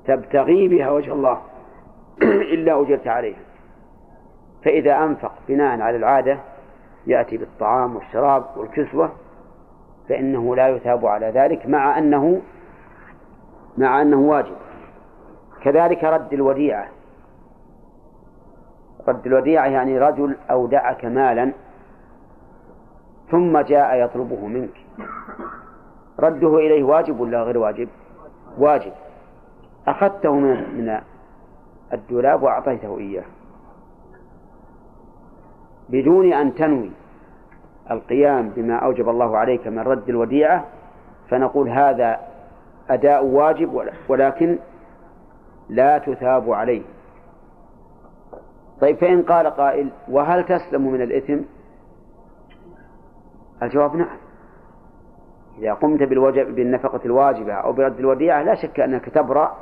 [0.07, 1.39] تبتغي بها وجه الله
[2.55, 3.41] إلا أجرت عليها.
[4.65, 6.39] فإذا أنفق بناء على العادة
[7.07, 9.26] يأتي بالطعام والشراب والكسوة
[10.09, 12.41] فإنه لا يثاب على ذلك مع أنه
[13.79, 14.57] مع أنه واجب.
[15.63, 16.89] كذلك رد الوديعة.
[19.09, 21.53] رد الوديعة يعني رجل أودعك مالا
[23.31, 24.77] ثم جاء يطلبه منك.
[26.21, 27.89] رده إليه واجب ولا غير واجب؟
[28.59, 28.93] واجب.
[29.89, 31.01] أخذته من
[31.93, 33.25] الدولاب وأعطيته إياه.
[35.89, 36.91] بدون أن تنوي.
[37.91, 40.65] القيام بما أوجب الله عليك من رد الوديعة
[41.29, 42.21] فنقول هذا
[42.91, 44.59] أداء واجب ولكن
[45.69, 46.83] لا تثاب عليه.
[48.81, 51.39] طيب فإن قال قائل وهل تسلم من الإثم؟
[53.63, 54.17] الجواب نعم.
[55.59, 59.57] إذا قمت بالوجب بالنفقة الواجبة أو برد الوديعة لا شك أنك تبرأ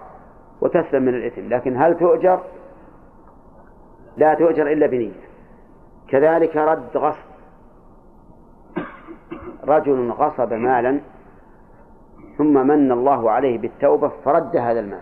[0.61, 2.41] وتسلم من الإثم لكن هل تؤجر؟
[4.17, 5.25] لا تؤجر إلا بنية.
[6.09, 7.34] كذلك رد غصب.
[9.69, 11.01] رجل غصب مالا
[12.39, 15.01] ثم من الله عليه بالتوبة فرد هذا المال.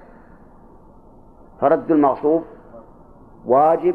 [1.60, 2.42] فرد المغصوب
[3.46, 3.94] واجب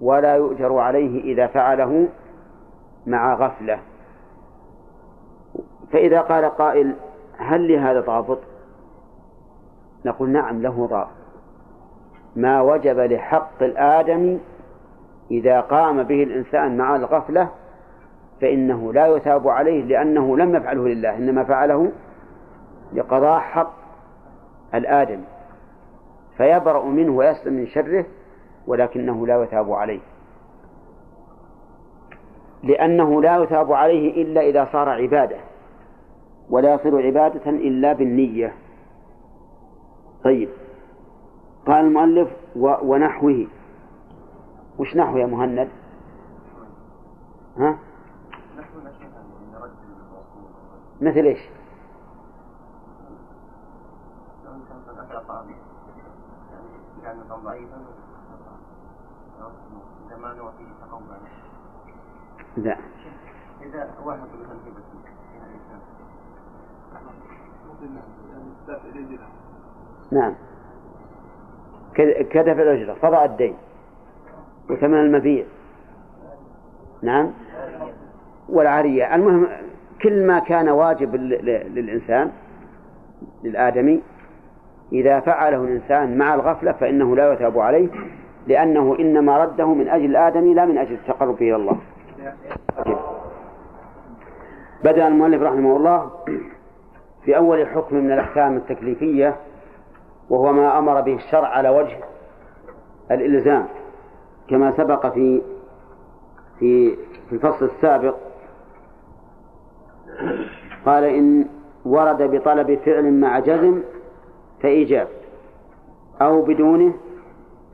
[0.00, 2.08] ولا يؤجر عليه إذا فعله
[3.06, 3.78] مع غفلة.
[5.92, 6.94] فإذا قال قائل
[7.36, 8.38] هل لهذا ضابط؟
[10.04, 11.24] نقول نعم له ضابط.
[12.36, 14.38] ما وجب لحق الآدم
[15.30, 17.48] إذا قام به الإنسان مع الغفلة
[18.40, 21.92] فإنه لا يثاب عليه لأنه لم يفعله لله إنما فعله
[22.92, 23.72] لقضاء حق
[24.74, 25.20] الآدم.
[26.36, 28.06] فيبرأ منه ويسلم من شره
[28.66, 30.00] ولكنه لا يثاب عليه.
[32.62, 35.36] لأنه لا يثاب عليه إلا إذا صار عبادة
[36.50, 38.52] ولا يصير عبادة إلا بالنية.
[40.24, 40.48] طيب
[41.66, 42.28] قال المؤلف
[42.82, 43.46] ونحوه.
[44.78, 45.68] وش نحو يا مهند؟
[47.58, 47.78] ها؟
[51.00, 51.40] مثل إيش؟
[62.56, 62.76] لا.
[63.62, 64.20] إذا واحد
[70.12, 70.34] نعم
[71.94, 73.56] كتف الأجرة فضع الدين.
[74.70, 75.46] وثمن المبيع.
[77.02, 77.30] نعم.
[78.48, 79.14] والعارية.
[79.14, 79.48] المهم
[80.02, 81.14] كل ما كان واجب
[81.74, 82.30] للإنسان
[83.44, 84.02] للآدمي
[84.92, 87.88] إذا فعله الإنسان مع الغفلة فإنه لا يتاب عليه
[88.46, 91.76] لأنه إنما رده من أجل الآدم لا من أجل التقرب إلى الله.
[94.84, 96.10] بدأ المؤلف رحمه الله
[97.24, 99.36] في أول حكم من الأحكام التكليفية
[100.30, 101.96] وهو ما أمر به الشرع على وجه
[103.10, 103.66] الإلزام
[104.48, 105.42] كما سبق في
[106.58, 106.96] في
[107.28, 108.14] في الفصل السابق
[110.86, 111.46] قال إن
[111.84, 113.82] ورد بطلب فعل مع جزم
[114.62, 115.08] فإيجاب.
[116.22, 116.94] أو بدونه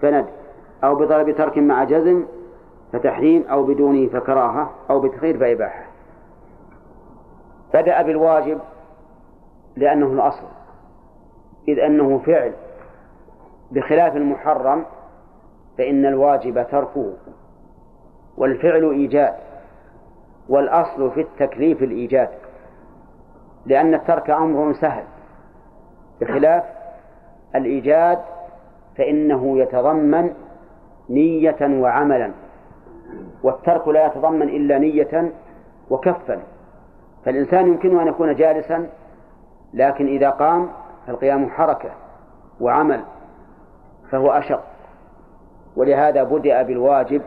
[0.03, 0.27] فند
[0.85, 2.25] أو بطلب ترك مع جزم
[2.93, 3.45] فتحريم.
[3.51, 4.71] أو بدونه فكراهة.
[4.91, 5.85] أو بتخير فإباحة.
[7.75, 8.59] بدأ بالواجب
[9.77, 10.47] لأنه الأصل.
[11.69, 12.53] إذ أنه فعل
[13.71, 14.85] بخلاف المحرم
[15.79, 17.13] فإن الواجب تركه.
[18.37, 19.35] والفعل إيجاد
[20.51, 22.29] والأصل في التكليف الإيجاد
[23.67, 25.05] لأن الترك أمر سهل.
[26.21, 26.65] بخلاف
[27.55, 28.19] الإيجاد
[28.97, 30.35] فإنه يتضمن
[31.11, 32.31] نية وعملا
[33.43, 35.33] والترك لا يتضمن إلا نية
[35.91, 36.43] وكفا.
[37.25, 38.87] فالإنسان يمكنه أن يكون جالسا
[39.75, 40.69] لكن إذا قام
[41.07, 41.91] فالقيام حركة
[42.61, 43.01] وعمل
[44.11, 44.63] فهو أشق.
[45.77, 47.23] ولهذا بدأ بالواجب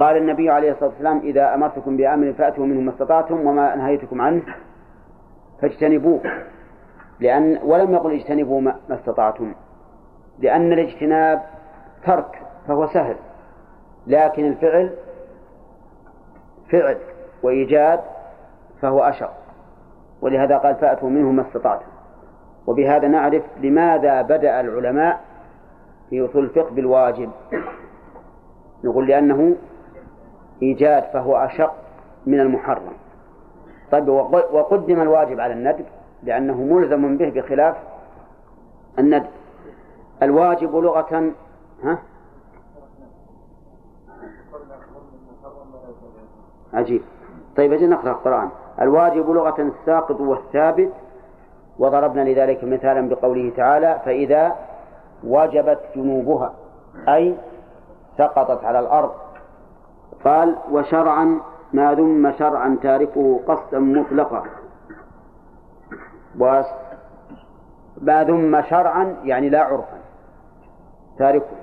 [0.00, 4.42] قال النبي عليه الصلاة والسلام إذا أمرتكم بأمر فأتوا منه ما استطعتم وما نهيتكم عنه
[5.62, 6.20] فاجتنبوه.
[7.20, 9.54] لأن ولم يقل اجتنبوا ما استطعتم.
[10.38, 11.42] لأن الاجتناب
[12.04, 13.16] ترك فهو سهل.
[14.06, 14.90] لكن الفعل
[16.70, 16.96] فعل
[17.42, 18.00] وإيجاد
[18.80, 19.32] فهو أشق
[20.20, 21.86] ولهذا قال فأتوا منه ما استطعتم.
[22.66, 25.20] وبهذا نعرف لماذا بدأ العلماء
[26.10, 27.30] في أصول الفقه بالواجب.
[28.84, 29.56] نقول لأنه
[30.62, 31.72] إيجاد فهو أشق
[32.26, 32.92] من المحرم.
[33.92, 34.08] طيب
[34.52, 35.84] وقدم الواجب على الندب
[36.22, 37.76] لأنه ملزم به بخلاف
[38.98, 39.30] الندب.
[40.22, 41.32] الواجب لغة
[41.82, 41.98] ها؟
[46.74, 47.02] عجيب.
[47.56, 48.48] طيب أجل نقرأ القرآن.
[48.80, 50.92] الواجب لغة الساقط والثابت
[51.78, 54.56] وضربنا لذلك مثالا بقوله تعالى فإذا
[55.24, 56.54] وجبت جنوبها
[57.08, 57.34] أي
[58.18, 59.10] سقطت على الأرض
[60.24, 61.40] قال وشرعا
[61.72, 64.42] ما ذم شرعا تاركه قصدا مطلقا.
[68.00, 69.98] ما ذم شرعا يعني لا عرفا.
[71.18, 71.56] تاركه.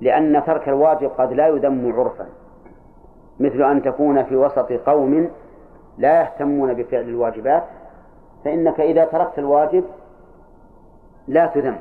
[0.00, 2.26] لأن ترك الواجب قد لا يذم عرفا.
[3.40, 5.30] مثل أن تكون في وسط قوم
[5.98, 7.64] لا يهتمون بفعل الواجبات
[8.44, 9.84] فإنك إذا تركت الواجب
[11.28, 11.76] لا تذم.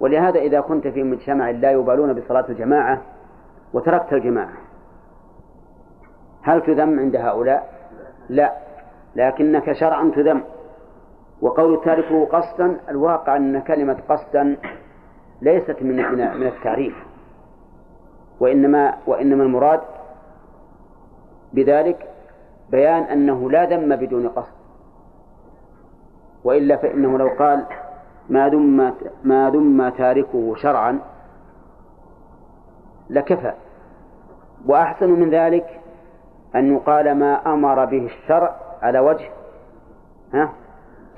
[0.00, 3.02] ولهذا إذا كنت في مجتمع لا يبالون بصلاة الجماعة
[3.72, 4.65] وتركت الجماعة
[6.46, 7.68] هل تذم عند هؤلاء؟
[8.28, 8.52] لا.
[9.16, 10.42] لكنك شرعا تذم.
[11.40, 14.56] وقول تاركه قصدا الواقع أن كلمة قصدا
[15.42, 16.94] ليست من من التعريف.
[18.40, 19.80] وإنما وإنما المراد
[21.52, 22.06] بذلك
[22.70, 24.54] بيان أنه لا ذم بدون قصد.
[26.44, 27.66] وإلا فإنه لو قال
[28.28, 28.94] ما ذم
[29.24, 30.98] ما ذم تاركه شرعا
[33.10, 33.52] لكفى.
[34.66, 35.80] وأحسن من ذلك
[36.56, 39.28] أن يقال ما أمر به الشرع على وجه
[40.34, 40.52] ها؟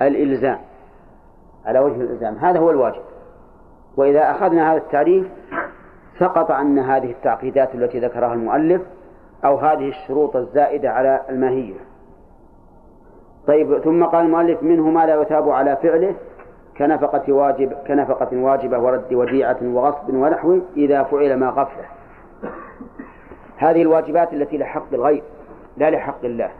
[0.01, 0.59] الإلزام
[1.65, 2.35] على وجه الإلزام.
[2.35, 3.01] هذا هو الواجب.
[3.97, 5.27] وإذا أخذنا هذا التعريف
[6.19, 8.81] سقط عنا هذه التعقيدات التي ذكرها المؤلف
[9.45, 11.75] أو هذه الشروط الزائدة على الماهية.
[13.47, 16.15] طيب ثم قال المؤلف منه ما لا يثاب على فعله
[16.77, 21.98] كنفقة واجب كنفقة واجبة ورد وديعة وغصب ونحو إذا فعل ما غفله.
[23.59, 25.23] هذه الواجبات التي لحق الغير
[25.77, 26.51] لا لحق الله.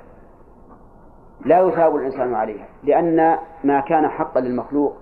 [1.46, 4.98] لا يثاب الإنسان عليها لأن ما كان حقا للمخلوق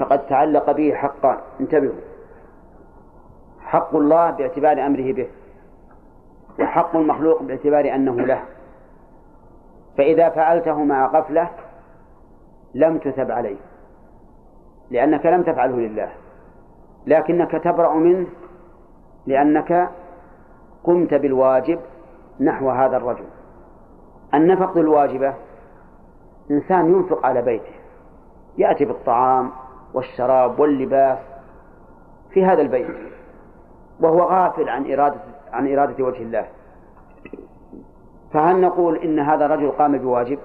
[0.00, 2.00] فقد تعلق به حقان انتبهوا.
[3.60, 5.26] حق الله باعتبار أمره به
[6.60, 8.42] وحق المخلوق باعتبار أنه له.
[9.98, 11.50] فإذا فعلته مع غفلة
[12.74, 13.56] لم تثب عليه
[14.90, 16.08] لأنك لم تفعله لله.
[17.06, 18.26] لكنك تبرأ منه
[19.26, 19.90] لأنك
[20.84, 21.78] قمت بالواجب
[22.40, 23.24] نحو هذا الرجل.
[24.34, 25.34] النفقة الواجبة
[26.50, 27.74] إنسان ينفق على بيته.
[28.58, 29.50] يأتي بالطعام
[29.94, 31.18] والشراب واللباس
[32.30, 32.96] في هذا البيت
[34.00, 35.20] وهو غافل عن إرادة
[35.52, 36.46] عن إرادة وجه الله.
[38.32, 40.38] فهل نقول إن هذا الرجل قام بواجب؟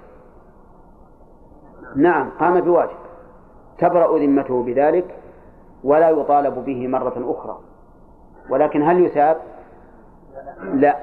[1.96, 2.98] نعم قام بواجب.
[3.78, 5.16] تبرأ ذمته بذلك
[5.84, 7.58] ولا يطالب به مرة أخرى.
[8.50, 9.38] ولكن هل يثاب؟
[10.74, 10.96] لا.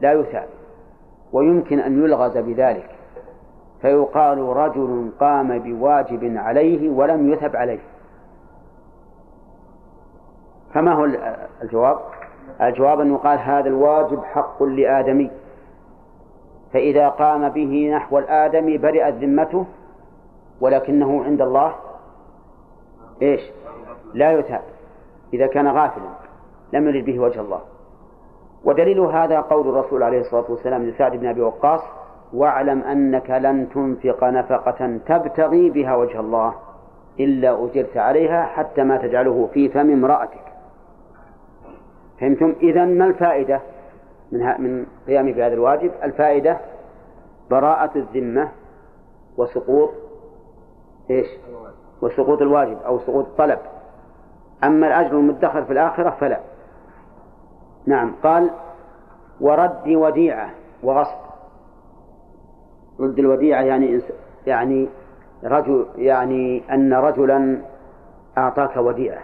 [0.00, 0.48] لا يثاب.
[1.32, 2.90] ويمكن أن يلغز بذلك.
[3.80, 7.78] فيقال رجل قام بواجب عليه ولم يثب عليه.
[10.74, 11.04] فما هو
[11.62, 11.98] الجواب؟
[12.60, 15.30] الجواب أن يقال هذا الواجب حق لآدمي.
[16.72, 19.66] فإذا قام به نحو الآدمي برئت ذمته
[20.60, 21.74] ولكنه عند الله
[23.22, 23.40] إيش؟
[24.14, 24.62] لا يثاب.
[25.34, 26.10] إذا كان غافلا
[26.72, 27.60] لم يرد به وجه الله.
[28.64, 31.80] ودليل هذا قول الرسول عليه الصلاة والسلام لسعد بن أبي وقاص
[32.32, 36.54] واعلم أنك لن تنفق نفقة تبتغي بها وجه الله
[37.20, 40.48] إلا أجرت عليها حتى ما تجعله في فم امرأتك
[42.20, 43.60] فهمتم؟ إذا ما الفائدة
[44.32, 46.58] من من قيامي بهذا الواجب؟ الفائدة
[47.50, 48.48] براءة الذمة
[49.36, 49.90] وسقوط
[51.10, 51.26] إيش؟
[52.02, 53.58] وسقوط الواجب أو سقوط الطلب
[54.64, 56.40] أما الأجر المدخر في الآخرة فلا
[57.86, 58.14] نعم.
[58.22, 58.50] قال
[59.40, 60.50] ورد وديعة
[60.82, 61.18] وغصب.
[63.00, 64.02] رد الوديعة يعني
[64.46, 64.88] يعني
[65.44, 67.62] رجل يعني أن رجلا
[68.38, 69.22] أعطاك وديعة.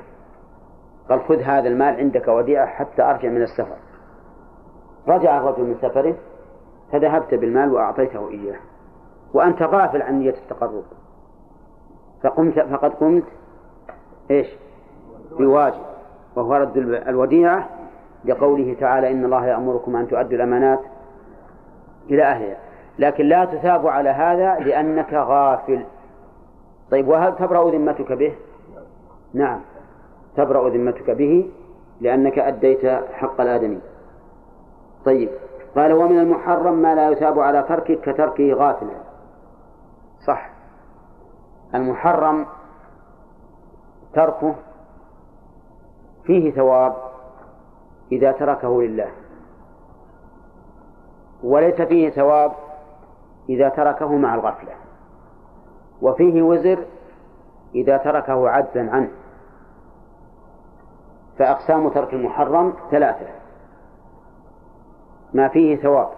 [1.09, 3.77] قال خذ هذا المال عندك وديعة حتى أرجع من السفر.
[5.09, 6.15] رجع الرجل من سفره
[6.93, 8.59] فذهبت بالمال وأعطيته إياه.
[9.35, 10.85] وأنت غافل عن نية التقرب.
[12.23, 13.25] فقمت فقد قمت
[14.31, 14.47] إيش؟
[15.39, 15.83] بواجب.
[16.37, 16.77] وهو رد
[17.09, 17.69] الوديعة
[18.25, 20.81] لقوله تعالى إن الله يأمركم أن تؤدوا الأمانات
[22.11, 22.57] إلى أهلها.
[22.99, 25.85] لكن لا تثاب على هذا لأنك غافل.
[26.91, 28.35] طيب وهل تبرأ ذمتك به؟
[29.35, 29.61] نعم
[30.37, 31.51] تبرأ ذمتك به
[32.01, 33.81] لأنك أديت حق الآدمي.
[35.05, 35.29] طيب
[35.77, 38.95] قال ومن المحرم ما لا يثاب على تركه كتركه غافلا
[40.27, 40.51] صح.
[41.75, 42.47] المحرم
[44.15, 44.55] تركه
[46.25, 47.04] فيه ثواب
[48.13, 49.11] إذا تركه لله.
[51.43, 52.53] وليس فيه ثواب
[53.49, 54.73] إذا تركه مع الغفلة.
[56.03, 56.85] وفيه وزر
[57.75, 59.11] إذا تركه عجزا عنه.
[61.39, 63.27] فأقسام ترك المحرم ثلاثة.
[65.35, 66.09] ما فيه ثواب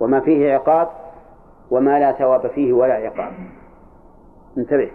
[0.00, 0.88] وما فيه عقاب
[1.70, 3.32] وما لا ثواب فيه ولا عقاب.
[4.58, 4.90] انتبه.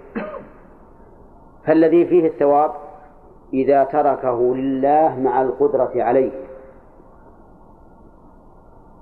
[1.66, 2.72] فالذي فيه الثواب
[3.54, 6.32] إذا تركه لله مع القدرة عليه.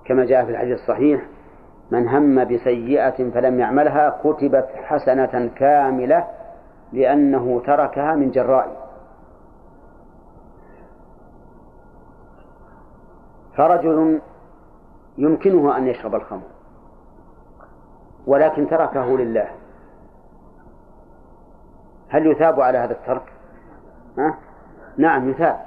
[0.06, 1.26] كما جاء في الحديث الصحيح
[1.92, 6.28] من هم بسيئة فلم يعملها كتبت حسنة كاملة
[6.94, 8.86] لأنه تركها من جرائه
[13.58, 14.22] فرجل
[15.18, 16.48] يمكنه أن يشرب الخمر
[18.28, 19.48] ولكن تركه لله.
[22.10, 23.35] هل يثاب على هذا الترك؟
[24.18, 24.36] ها؟
[24.98, 25.60] نعم يثاب.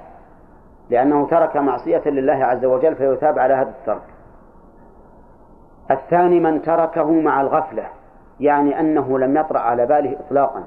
[0.89, 4.01] لأنه ترك معصية لله عز وجل فيثاب على هذا الترك.
[5.91, 7.85] الثاني من تركه مع الغفلة
[8.39, 10.63] يعني أنه لم يطرأ على باله إطلاقا.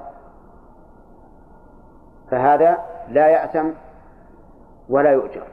[2.31, 2.77] فهذا
[3.09, 3.69] لا يأثم
[4.89, 5.43] ولا يؤجر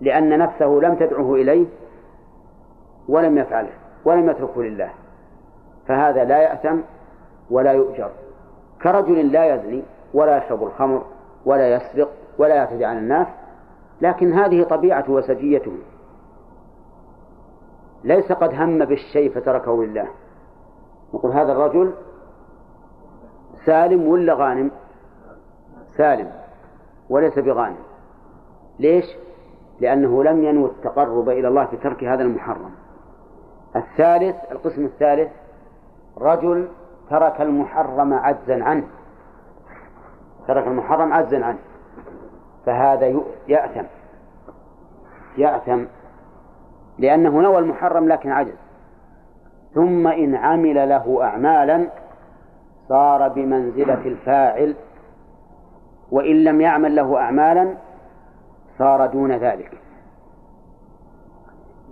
[0.00, 1.66] لأن نفسه لم تدعه إليه
[3.08, 3.72] ولم يفعله
[4.04, 4.90] ولم يتركه لله.
[5.86, 6.78] فهذا لا يأثم
[7.50, 8.10] ولا يؤجر.
[8.82, 9.82] كرجل لا يزني
[10.14, 11.02] ولا يشرب الخمر
[11.44, 12.08] ولا يسرق
[12.38, 13.26] ولا يعتدي على الناس
[14.00, 15.72] لكن هذه طبيعته وسجيته.
[18.04, 20.08] ليس قد هم بالشيء فتركه لله.
[21.14, 21.92] نقول هذا الرجل
[23.64, 24.70] سالم ولا غانم؟
[25.96, 26.30] سالم
[27.10, 27.76] وليس بغانم.
[28.78, 29.04] ليش؟
[29.80, 32.70] لأنه لم ينو التقرب إلى الله في ترك هذا المحرم.
[33.76, 35.30] الثالث القسم الثالث
[36.18, 36.68] رجل
[37.10, 38.86] ترك المحرم عجزا عنه.
[40.48, 41.58] ترك المحرم عجزا عنه.
[42.66, 43.84] فهذا يأثم.
[45.38, 45.84] يأثم.
[46.98, 48.56] لأنه نوى المحرم لكن عجز.
[49.74, 51.88] ثم إن عمل له أعمالا
[52.88, 54.74] صار بمنزلة الفاعل.
[56.10, 57.74] وإن لم يعمل له أعمالا
[58.78, 59.78] صار دون ذلك.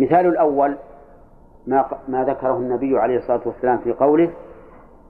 [0.00, 0.76] مثال الأول
[1.66, 4.30] ما ما ذكره النبي عليه الصلاة والسلام في قوله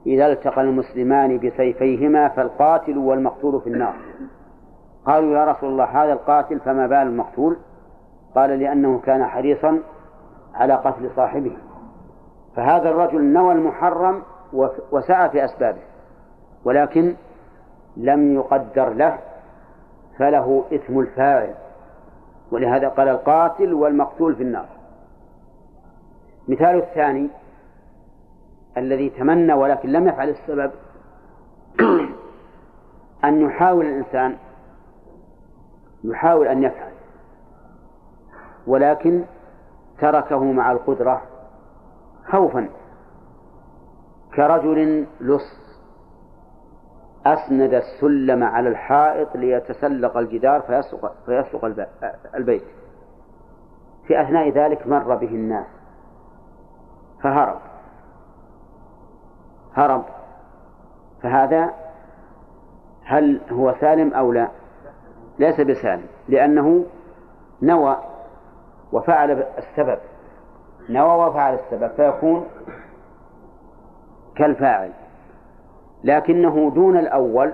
[0.05, 3.93] إذا التقى المسلمان بسيفيهما فالقاتل والمقتول في النار.
[5.05, 7.57] قالوا يا رسول الله هذا القاتل فما بال المقتول؟
[8.35, 9.79] قال لأنه كان حريصا
[10.53, 11.57] على قتل صاحبه.
[12.55, 14.21] فهذا الرجل نوى المحرم
[14.91, 15.81] وسعى في أسبابه
[16.65, 17.15] ولكن
[17.97, 19.17] لم يقدر له
[20.17, 21.53] فله إثم الفاعل.
[22.51, 24.65] ولهذا قال القاتل والمقتول في النار.
[26.47, 27.29] مثال الثاني
[28.77, 30.71] الذي تمنى ولكن لم يفعل السبب
[33.25, 34.37] أن يحاول الإنسان
[36.03, 36.91] يحاول أن يفعل
[38.67, 39.23] ولكن
[39.99, 41.21] تركه مع القدرة
[42.31, 42.69] خوفا.
[44.35, 45.61] كرجل لص
[47.25, 51.87] أسند السلم على الحائط ليتسلق الجدار فيسلق, فيسلق
[52.35, 52.63] البيت.
[54.07, 55.67] في أثناء ذلك مر به الناس
[57.23, 57.70] فهرب.
[59.73, 60.03] هرب.
[61.23, 61.73] فهذا
[63.03, 64.47] هل هو سالم أو لا؟
[65.39, 66.85] ليس بسالم لأنه
[67.61, 67.97] نوى
[68.91, 69.99] وفعل السبب.
[70.89, 72.45] نوى وفعل السبب فيكون
[74.35, 74.91] كالفاعل.
[76.03, 77.53] لكنه دون الأول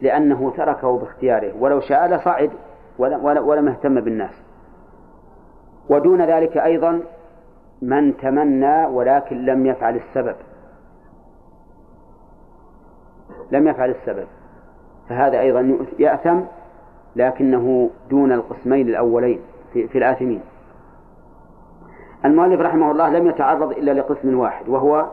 [0.00, 1.52] لأنه تركه باختياره.
[1.60, 2.50] ولو شاء لصعد
[2.98, 4.42] ولم اهتم بالناس.
[5.88, 7.02] ودون ذلك أيضا
[7.82, 10.36] من تمنى ولكن لم يفعل السبب.
[13.50, 14.26] لم يفعل السبب.
[15.08, 16.40] فهذا أيضا يأثم
[17.16, 19.40] لكنه دون القسمين الأولين
[19.72, 20.40] في, في الآثمين.
[22.24, 25.10] المؤلف رحمه الله لم يتعرض إلا لقسم واحد وهو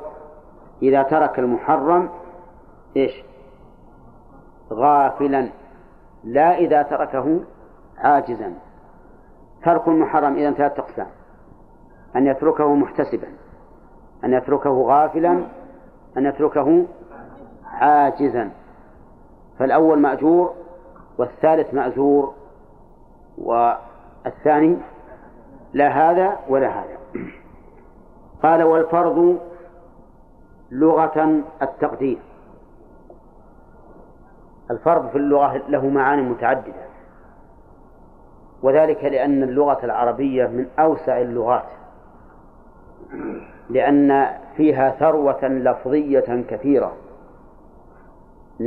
[0.81, 2.09] إذا ترك المحرم
[2.97, 3.23] إيش؟
[4.73, 5.49] غافلا.
[6.23, 7.39] لا إذا تركه
[7.97, 8.53] عاجزا.
[9.65, 11.07] ترك المحرم إذا ثلاثة أقسام.
[12.15, 13.27] أن يتركه محتسبا.
[14.23, 15.43] أن يتركه غافلا.
[16.17, 16.85] أن يتركه
[17.81, 18.49] عاجزا
[19.59, 20.53] فالأول مأجور
[21.17, 22.33] والثالث مأجور
[23.37, 24.77] والثاني
[25.73, 26.97] لا هذا ولا هذا.
[28.43, 29.39] قال والفرض
[30.71, 32.17] لغة التقدير.
[34.71, 36.91] الفرض في اللغة له معاني متعددة
[38.63, 41.65] وذلك لأن اللغة العربية من أوسع اللغات
[43.69, 44.27] لأن
[44.57, 46.93] فيها ثروة لفظية كثيرة.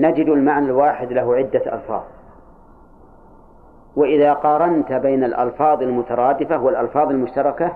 [0.01, 2.03] نجد المعنى الواحد له عدة ألفاظ.
[3.97, 7.73] وإذا قارنت بين الألفاظ المترادفة والألفاظ المشتركة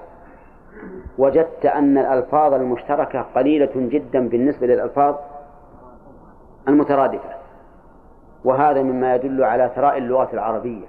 [1.18, 5.14] وجدت أن الألفاظ المشتركة قليلة جدا بالنسبة للألفاظ
[6.68, 7.30] المترادفة.
[8.44, 10.86] وهذا مما يدل على ثراء اللغة العربية.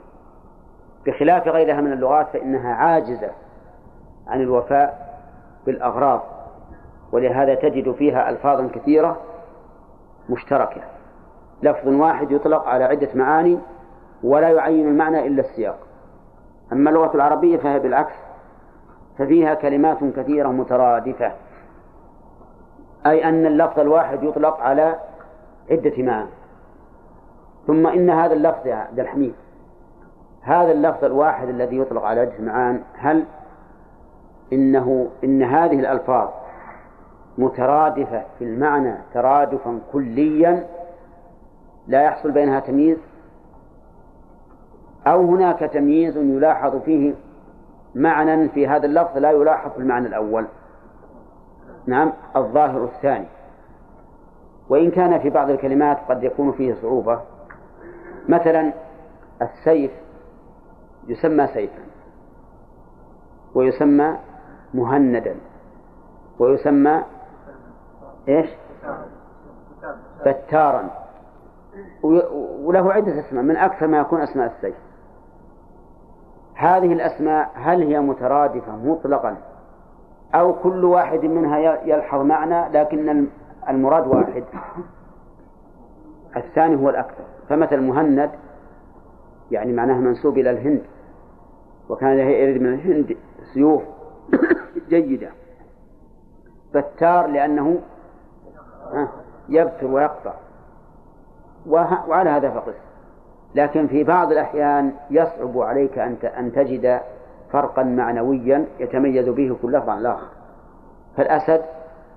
[1.06, 3.30] بخلاف غيرها من اللغات فإنها عاجزة
[4.27, 5.18] عن الوفاء
[5.65, 6.22] بالأغراض.
[7.11, 9.18] ولهذا تجد فيها ألفاظا كثيرة
[10.30, 10.81] مشتركة.
[11.64, 13.60] لفظ واحد يطلق على عدة معاني
[14.23, 15.77] ولا يعين المعنى إلا السياق.
[16.72, 18.15] أما اللغة العربية فهي بالعكس
[19.18, 21.31] ففيها كلمات كثيرة مترادفة.
[23.06, 24.95] أي أن اللفظ الواحد يطلق على
[25.72, 26.30] عدة معاني.
[27.68, 29.34] ثم إن هذا اللفظ يا عبد الحميد
[30.41, 33.26] هذا اللفظ الواحد الذي يطلق على عدة معان هل
[34.53, 36.30] إنه إن هذه الألفاظ
[37.38, 40.68] مترادفة في المعنى ترادفا كليا؟
[41.90, 42.98] لا يحصل بينها تمييز؟
[45.07, 47.14] أو هناك تمييز يلاحظ فيه
[47.95, 50.45] معنى في هذا اللفظ لا يلاحظ في المعنى الأول.
[51.88, 53.28] نعم الظاهر الثاني.
[54.70, 57.22] وإن كان في بعض الكلمات قد يكون فيه صعوبة.
[58.30, 58.74] مثلا
[59.41, 59.91] السيف
[61.07, 61.82] يسمى سيفا
[63.56, 64.18] ويسمى
[64.74, 65.36] مهندا
[66.40, 67.03] ويسمى
[68.28, 68.49] إيش؟
[70.26, 70.90] بتارا
[72.64, 74.76] وله عدة أسماء من أكثر ما يكون أسماء السيف.
[76.56, 79.38] هذه الأسماء هل هي مترادفة مطلقا؟
[80.35, 83.27] أو كل واحد منها يلحظ معنى لكن
[83.69, 84.43] المراد واحد.
[86.38, 87.23] الثاني هو الأكثر.
[87.49, 88.30] فمثل مهند
[89.51, 90.81] يعني معناه منسوب إلى الهند.
[91.89, 93.18] وكان يريد من الهند
[93.53, 93.84] سيوف
[94.89, 95.30] جيدة.
[96.73, 97.80] بتار لأنه
[99.49, 100.34] يبتر ويقطع.
[101.69, 102.73] وعلى هذا فقس.
[103.55, 105.99] لكن في بعض الأحيان يصعب عليك
[106.37, 106.99] أن تجد
[107.51, 110.27] فرقا معنويا يتميز به كل لفظ عن الآخر
[111.17, 111.61] فالأسد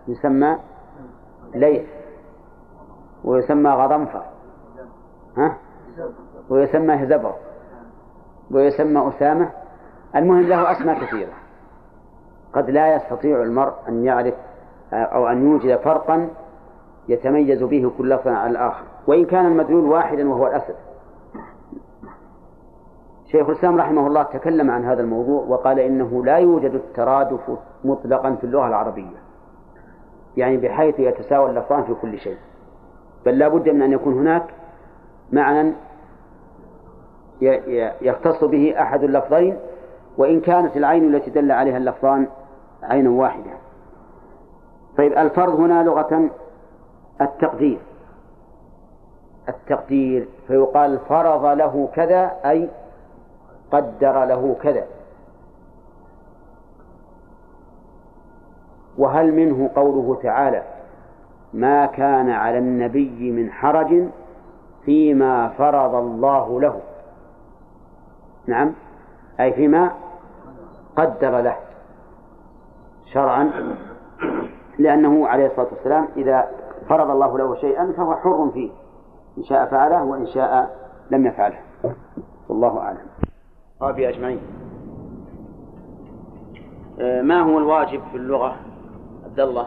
[0.08, 0.58] يسمى
[1.54, 1.86] ليث
[3.24, 4.22] ويسمى غضنفر
[5.36, 5.56] ها؟
[6.50, 7.34] ويسمى هزبر
[8.50, 9.50] ويسمى أسامة.
[10.16, 11.32] المهم له أسماء كثيرة.
[12.52, 14.34] قد لا يستطيع المرء أن يعرف
[14.92, 16.28] أو أن يوجد فرقا
[17.08, 20.74] يتميز به كل لفظ عن الآخر وإن كان المدلول واحدا وهو الأسد.
[23.26, 27.40] شيخ الإسلام رحمه الله تكلم عن هذا الموضوع وقال إنه لا يوجد الترادف
[27.84, 29.16] مطلقا في اللغة العربية.
[30.36, 32.36] يعني بحيث يتساوى اللفظان في كل شيء.
[33.26, 34.44] بل لا بد من أن يكون هناك
[35.32, 35.72] معنى
[38.02, 39.58] يختص به أحد اللفظين
[40.18, 42.26] وإن كانت العين التي دل عليها اللفظان
[42.82, 43.50] عينا واحدة.
[44.98, 46.30] طيب الفرض هنا لغة
[47.20, 47.78] التقدير.
[49.52, 52.68] التقدير فيقال فرض له كذا أي
[53.72, 54.84] قدر له كذا.
[58.98, 60.62] وهل منه قوله تعالى
[61.54, 64.08] ما كان على النبي من حرج
[64.84, 66.80] فيما فرض الله له
[68.46, 68.72] نعم.
[69.40, 69.90] أي فيما
[70.96, 71.56] قدر له.
[73.12, 73.50] شرعا.
[74.78, 76.48] لأنه عليه الصلاة والسلام إذا
[76.88, 78.70] فرض الله له شيئا فهو حر فيه.
[79.38, 80.76] إن شاء فعله وإن شاء
[81.10, 81.58] لم يفعله.
[82.48, 83.06] والله أعلم.
[83.80, 84.40] وفي أجمعين.
[87.00, 88.56] آه، ما هو الواجب في اللغة؟
[89.24, 89.66] عبد الله.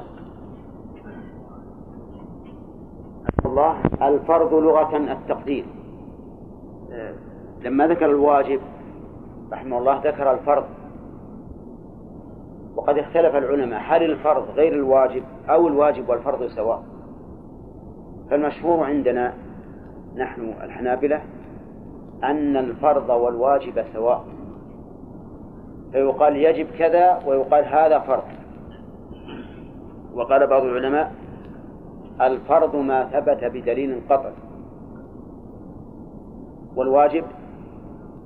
[3.46, 5.66] الله الفرض لغة التقدير.
[6.92, 7.14] آه،
[7.62, 8.60] لما ذكر الواجب
[9.52, 10.66] رحمه الله ذكر الفرض.
[12.76, 16.84] وقد اختلف العلماء هل الفرض غير الواجب أو الواجب والفرض سواء؟
[18.30, 19.34] فالمشهور عندنا
[20.16, 21.22] نحن الحنابلة
[22.24, 24.26] أن الفرض والواجب سواء.
[25.92, 28.24] فيقال يجب كذا ويقال هذا فرض.
[30.14, 31.14] وقال بعض العلماء
[32.22, 34.32] الفرض ما ثبت بدليل قطع.
[36.76, 37.24] والواجب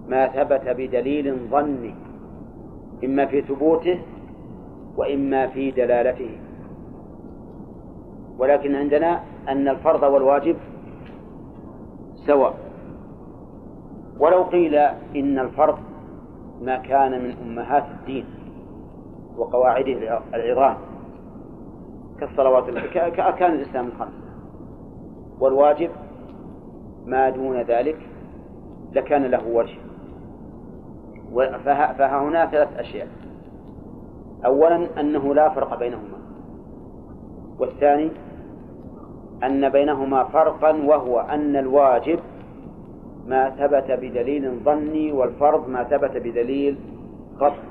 [0.08, 1.96] ما ثبت بدليل ظني
[3.04, 4.00] إما في ثبوته
[4.98, 6.38] وإما في دلالته.
[8.40, 10.56] ولكن عندنا أن الفرض والواجب
[12.28, 12.54] سواء
[14.20, 14.76] ولو قيل
[15.16, 15.78] إن الفرض
[16.62, 18.26] ما كان من أمهات الدين
[19.38, 20.78] وقواعده العظام
[22.20, 24.30] كالصلوات كأركان الإسلام الخمسة
[25.40, 25.90] والواجب
[27.06, 27.98] ما دون ذلك
[28.94, 29.78] لكان له وجه.
[31.98, 33.08] فهنا ثلاث أشياء.
[34.46, 36.20] أولا أنه لا فرق بينهما.
[37.60, 38.12] والثاني
[39.44, 42.20] أن بينهما فرقا وهو أن الواجب
[43.28, 46.78] ما ثبت بدليل ظني والفرض ما ثبت بدليل
[47.40, 47.70] قطع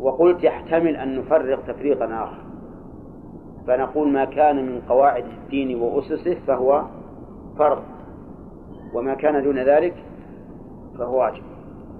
[0.00, 2.38] وقلت يحتمل أن نفرق تفريقا آخر.
[3.66, 6.82] فنقول ما كان من قواعد الدين وأسسه فهو
[7.58, 7.82] فرض
[8.94, 9.94] وما كان دون ذلك
[10.98, 11.42] فهو واجب.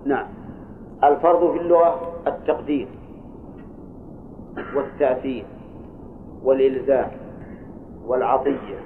[0.04, 0.26] نعم.
[1.04, 2.88] الفرض في اللغة التقدير
[4.74, 5.44] والتأثير
[6.44, 7.10] والإلزام.
[8.08, 8.78] والعطية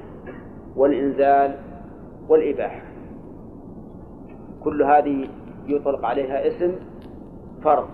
[0.77, 1.55] والإنزال
[2.29, 2.83] والإباحة.
[4.65, 5.29] كل هذه
[5.67, 6.73] يطلق عليها اسم
[7.65, 7.89] فرض.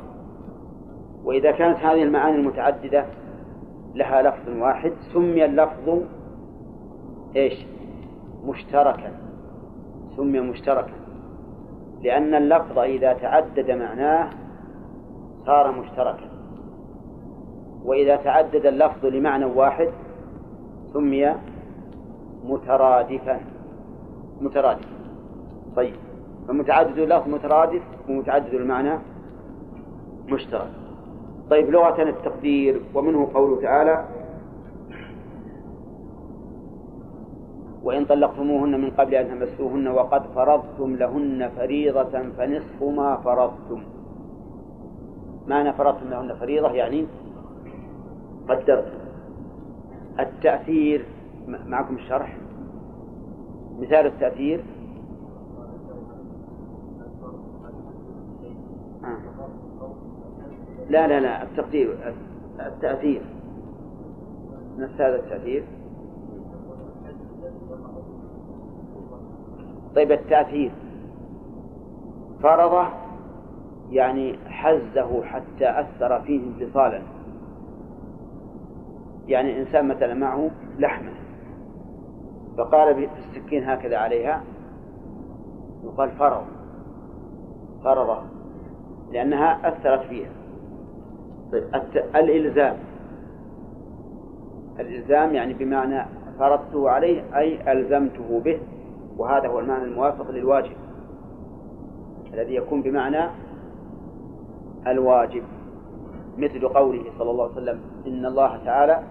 [1.25, 3.07] وإذا كانت هذه المعاني المتعددة
[3.95, 5.99] لها لفظ واحد سمي اللفظ
[7.37, 7.67] إيش؟
[8.45, 9.13] مشتركا.
[10.17, 10.95] سمي مشتركا.
[12.03, 14.31] لأن اللفظ إذا تعدد معناه
[15.47, 16.29] صار مشتركا.
[17.85, 19.89] وإذا تعدد اللفظ لمعنى واحد
[20.93, 21.35] سمي
[22.44, 23.40] مترادفا.
[24.40, 24.89] مترادف.
[25.77, 25.94] طيب.
[26.48, 28.98] فمتعدد اللفظ مترادف ومتعدد المعنى
[30.28, 30.70] مشترك.
[31.51, 34.05] طيب لغة التقدير ومنه قوله تعالى
[37.82, 43.82] وإن طلقتموهن من قبل أن تمسوهن وقد فرضتم لهن فريضة فنصف ما فرضتم.
[45.47, 47.06] معنى فرضتم لهن فريضة يعني
[48.48, 48.98] قدرتم.
[50.20, 51.05] التأثير
[51.47, 52.36] معكم الشرح.
[53.78, 54.65] مثال التأثير.
[59.05, 59.19] آه.
[60.89, 62.15] لا لا لا التقدير.
[62.66, 63.23] التأثير.
[64.78, 65.65] نفس هذا التأثير.
[69.95, 70.73] طيب التأثير.
[72.43, 72.89] فرضه
[73.90, 77.03] يعني حزه حتى أثر فيه انفصالا.
[79.29, 81.11] يعني إنسان مثلا معه لحمة
[82.59, 84.43] فقال بالسكين هكذا عليها
[85.85, 86.45] يقال فرض
[87.85, 88.25] فرض
[89.13, 90.31] لأنها أثرت فيها.
[91.53, 91.65] طيب
[92.17, 92.77] الإلزام.
[94.81, 96.05] الإلزام يعني بمعنى
[96.39, 98.59] فرضته عليه أي ألزمته به.
[99.17, 100.77] وهذا هو المعنى الموافق للواجب.
[102.35, 103.31] الذي يكون بمعنى
[104.87, 105.43] الواجب.
[106.39, 109.03] مثل قوله صلى الله عليه وسلم إن الله تعالى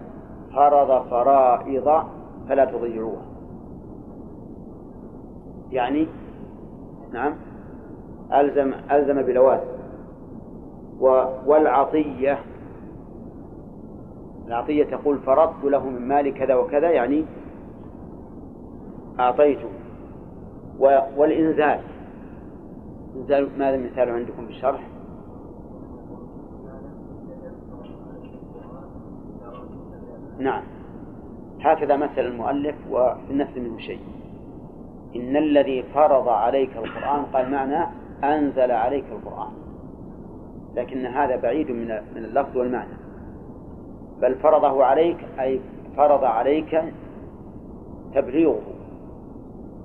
[0.55, 2.03] فرض فرائض
[2.49, 3.25] فلا تضيعوها.
[5.71, 6.07] يعني
[7.11, 7.33] نعم
[8.33, 9.77] ألزم ألزم بلوازم.
[11.45, 12.39] والعطية
[14.47, 17.25] العطية تقول فرضت له من مالي كذا وكذا يعني
[19.19, 19.69] أعطيته.
[21.17, 21.79] والإنزال.
[23.15, 24.87] إنزال ماذا مثال عندكم في الشرح؟
[30.39, 30.63] نعم.
[31.61, 33.99] هكذا مثل المؤلف وفي النفس منه شيء.
[35.15, 37.87] إن الذي فرض عليك القرآن قال معنى
[38.23, 39.51] أنزل عليك القرآن.
[40.75, 42.93] لكن هذا بعيد من من اللفظ والمعنى.
[44.21, 45.59] بل فرضه عليك أي
[45.97, 46.83] فرض عليك
[48.15, 48.61] تبليغه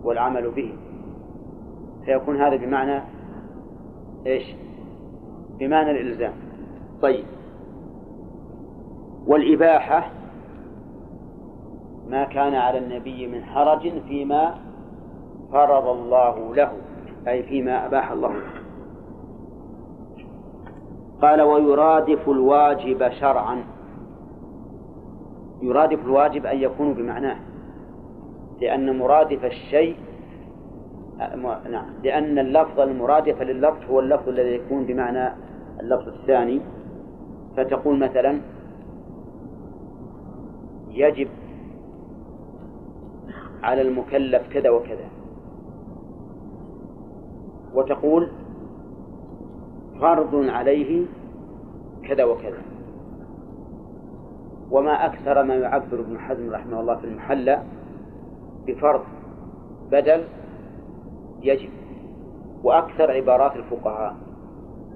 [0.04, 0.72] والعمل به.
[2.04, 3.02] فيكون هذا بمعنى
[4.26, 4.44] إيش؟
[5.58, 6.32] بمعنى الإلزام.
[7.02, 7.24] طيب.
[9.26, 10.21] والإباحة
[12.10, 14.54] ما كان على النبي من حرج فيما
[15.52, 16.72] فرض الله له
[17.28, 18.46] أي فيما أباح الله له.
[21.22, 23.64] قال ويرادف الواجب شرعا.
[25.62, 27.36] يرادف الواجب أن يكون بمعناه
[28.60, 29.96] لأن مرادف الشيء
[31.70, 35.32] نعم لأن اللفظ المرادف لللفظ هو اللفظ الذي يكون بمعنى
[35.80, 36.60] اللفظ الثاني.
[37.56, 38.40] فتقول مثلا
[40.90, 41.28] يجب
[43.62, 45.08] على المكلف كذا وكذا.
[47.74, 48.30] وتقول
[50.00, 51.06] فرض عليه
[52.02, 52.62] كذا وكذا.
[54.70, 57.62] وما أكثر ما يعبر ابن حزم رحمه الله في المحلى
[58.66, 59.02] بفرض
[59.90, 60.24] بدل
[61.42, 61.70] يجب.
[62.64, 64.16] وأكثر عبارات الفقهاء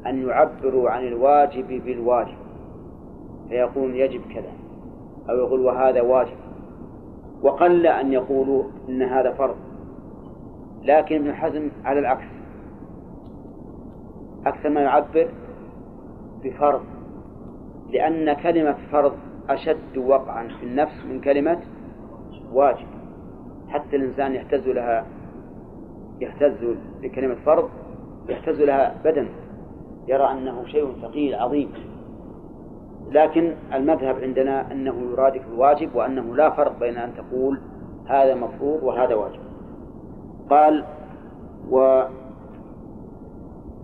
[0.07, 2.37] أن يعبروا عن الواجب بالواجب.
[3.49, 4.53] فيقول يجب كذا.
[5.31, 6.46] أو يقول وهذا واجب.
[7.47, 9.57] وقل أن يقولوا إن هذا فرض.
[10.83, 12.27] لكن ابن حزم على العكس.
[14.47, 15.29] أكثر ما يعبر
[16.45, 16.81] بفرض.
[17.91, 19.13] لأن كلمة فرض
[19.49, 21.61] أشد وقعا في النفس من كلمة
[22.53, 22.87] واجب.
[23.69, 25.07] حتى الإنسان يهتز لها
[26.21, 27.69] يهتز لكلمة فرض
[28.29, 29.29] يهتز لها بدن
[30.09, 31.73] يرى أنه شيء ثقيل عظيم.
[33.11, 37.61] لكن المذهب عندنا أنه يرادف الواجب وأنه لا فرق بين أن تقول
[38.07, 39.41] هذا مفروض وهذا واجب.
[40.51, 40.85] قال
[41.71, 42.03] و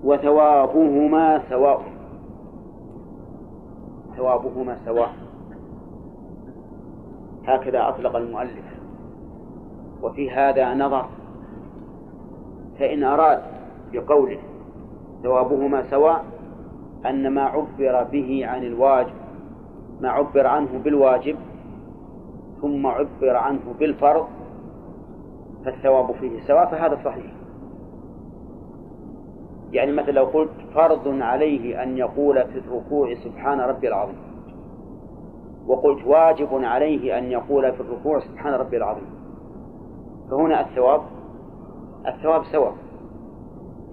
[0.04, 1.82] وثوابهما سواء.
[4.16, 5.12] ثوابهما سواء.
[7.46, 8.64] هكذا أطلق المؤلف.
[10.02, 11.06] وفي هذا نظر.
[12.78, 13.42] فإن أراد
[13.92, 14.38] بقوله
[15.22, 16.24] ثوابهما سواء
[17.06, 19.14] أن ما عبر به عن الواجب
[20.00, 21.36] ما عبر عنه بالواجب
[22.60, 24.26] ثم عبر عنه بالفرض
[25.64, 27.32] فالثواب فيه سواء فهذا صحيح.
[29.72, 34.16] يعني مثلا لو قلت فرض عليه أن يقول في الركوع سبحان ربي العظيم
[35.66, 39.06] وقلت واجب عليه أن يقول في الركوع سبحان ربي العظيم
[40.30, 41.00] فهنا الثواب
[42.06, 42.74] الثواب سواء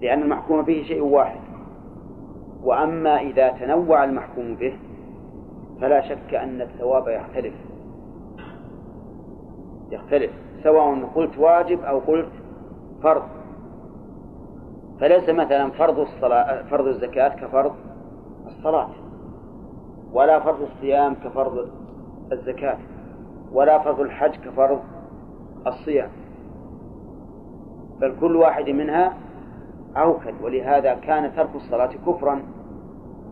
[0.01, 1.48] لأن المحكوم به شيء واحد.
[2.63, 4.77] وأما إذا تنوع المحكوم به
[5.81, 7.53] فلا شك أن الثواب يختلف.
[9.91, 10.31] يختلف
[10.63, 12.29] سواء قلت واجب أو قلت
[13.03, 13.23] فرض.
[14.99, 17.73] فليس مثلا فرض الصلاة فرض الزكاة كفرض
[18.47, 18.89] الصلاة
[20.13, 21.69] ولا فرض الصيام كفرض
[22.31, 22.77] الزكاة
[23.53, 24.79] ولا فرض الحج كفرض
[25.67, 26.09] الصيام.
[28.01, 29.13] بل كل واحد منها
[29.97, 32.41] أوكل ولهذا كان ترك الصلاة كفرا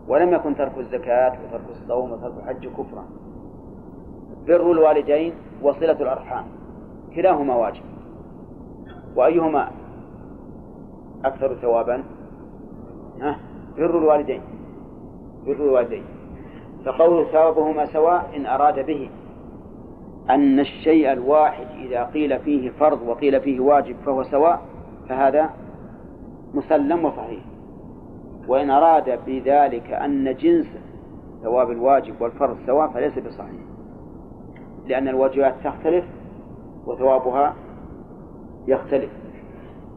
[0.08, 3.06] ولم يكن ترك الزكاة وترك الصوم وترك الحج كفرا.
[4.48, 6.46] بر الوالدين وصلة الأرحام
[7.16, 7.84] كلاهما واجب.
[9.16, 9.72] وأيهما
[11.26, 12.04] أكثر ثوابا؟
[13.78, 14.42] بر الوالدين
[15.46, 16.04] بر الوالدين.
[16.86, 19.10] فقول ثوابهما سواء إن أراد به
[20.30, 24.62] أن الشيء الواحد إذا قيل فيه فرض وقيل فيه واجب فهو سواء
[25.10, 25.50] فهذا
[26.54, 27.44] مسلم وصحيح.
[28.48, 30.68] وإن أراد بذلك أن جنس
[31.44, 33.62] ثواب الواجب والفرض سواء فليس بصحيح.
[34.86, 36.06] لأن الواجبات تختلف
[36.86, 37.56] وثوابها
[38.68, 39.12] يختلف.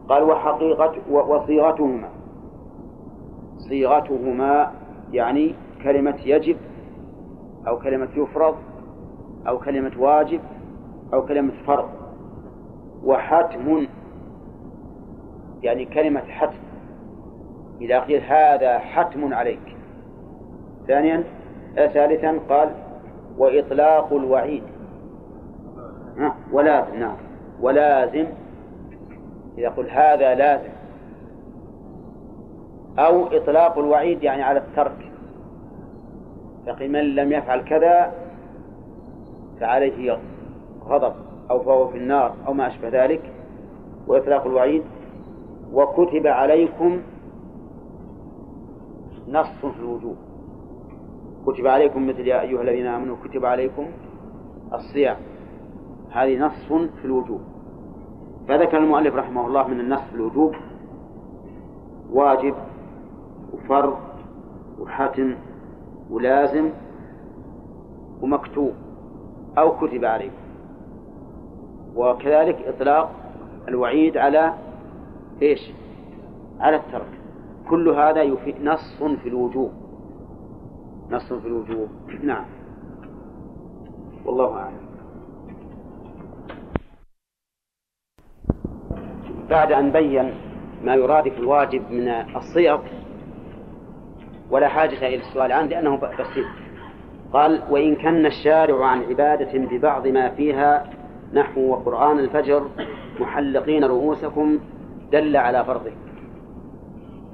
[0.09, 2.09] قال وحقيقة وصيغتهما.
[3.59, 4.73] صيغتهما
[5.13, 6.57] يعني كلمة يجب
[7.69, 8.55] أو كلمة يفرض
[9.49, 10.41] أو كلمة واجب
[11.15, 11.89] أو كلمة فرض.
[13.05, 13.87] وحتم
[15.63, 16.59] يعني كلمة حتم.
[17.81, 19.77] إذا قيل هذا حتم عليك.
[20.87, 21.25] ثانيا
[21.75, 22.71] ثالثا قال
[23.39, 24.63] وإطلاق الوعيد.
[26.53, 27.17] ولازم نعم.
[27.61, 28.27] ولازم.
[29.59, 30.71] إذا قل هذا لازم.
[32.99, 35.13] أو إطلاق الوعيد يعني على الترك.
[36.67, 38.13] فقل من لم يفعل كذا
[39.61, 40.19] فعليه
[40.85, 41.13] غضب
[41.51, 43.21] أو فهو في النار أو ما أشبه ذلك.
[44.07, 44.83] وإطلاق الوعيد
[45.73, 47.01] وكتب عليكم
[49.29, 50.17] نص في الوجوب
[51.47, 53.87] كتب عليكم مثل يا أيها الذين آمنوا كتب عليكم
[54.73, 55.17] الصيام.
[56.11, 57.41] هذه نص في الوجوب
[58.49, 60.55] فذكر المؤلف رحمه الله من النص في الوجوب
[62.13, 62.55] واجب
[63.53, 63.97] وفرض
[64.81, 65.35] وحتم
[66.11, 66.71] ولازم
[68.23, 68.73] ومكتوب
[69.59, 70.35] أو كتب عليكم.
[71.97, 73.11] وكذلك إطلاق
[73.69, 74.55] الوعيد على
[75.43, 75.71] إيش؟
[76.61, 77.21] على الترك.
[77.71, 79.73] كل هذا يفيد نص في الوجوب.
[81.11, 81.89] نص في الوجوب.
[82.23, 82.45] نعم.
[84.25, 84.91] والله أعلم.
[89.51, 90.35] بعد أن بين
[90.85, 92.81] ما يرادف الواجب من الصيغ
[94.51, 96.47] ولا حاجة إلى السؤال عنه لأنه بسيط.
[97.33, 100.91] قال وإن كان الشارع عن عبادة ببعض ما فيها
[101.33, 102.69] نحو وقرآن الفجر
[103.21, 104.59] محلقين رؤوسكم
[105.13, 105.93] دل على فرضه.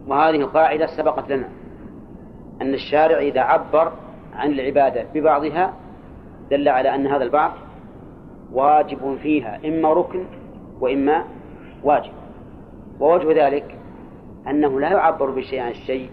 [0.06, 1.48] وهذه قاعدة سبقت لنا.
[2.62, 3.92] أن الشارع إذا عبر
[4.34, 5.74] عن العبادة ببعضها
[6.50, 7.52] دل على أن هذا البعض
[8.52, 10.24] واجب فيها إما ركن
[10.80, 11.24] وإما
[11.84, 12.12] واجب.
[13.00, 13.78] ووجه ذلك
[14.48, 16.10] أنه لا يعبر بشيء عن الشيء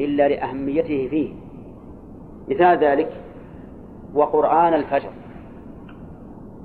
[0.00, 1.34] إلا لأهميته فيه.
[2.48, 3.12] مثال ذلك
[4.14, 5.10] وقرآن الفجر.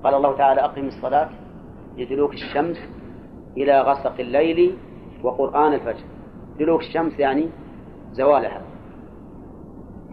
[0.04, 1.30] قال الله تعالى أقم الصلاة
[1.98, 2.78] لدلوك الشمس
[3.58, 4.78] إلى غسق الليل
[5.24, 6.04] وقرآن الفجر.
[6.60, 7.50] دلوك الشمس يعني
[8.12, 8.62] زوالها.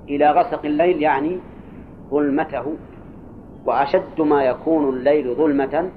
[0.09, 1.39] إلى غسق الليل يعني
[2.10, 2.77] ظلمته.
[3.66, 5.90] وأشد ما يكون الليل ظلمة.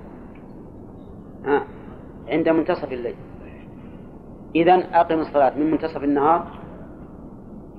[2.27, 3.15] عند منتصف الليل.
[4.55, 6.47] إذا أقم الصلاة من منتصف النهار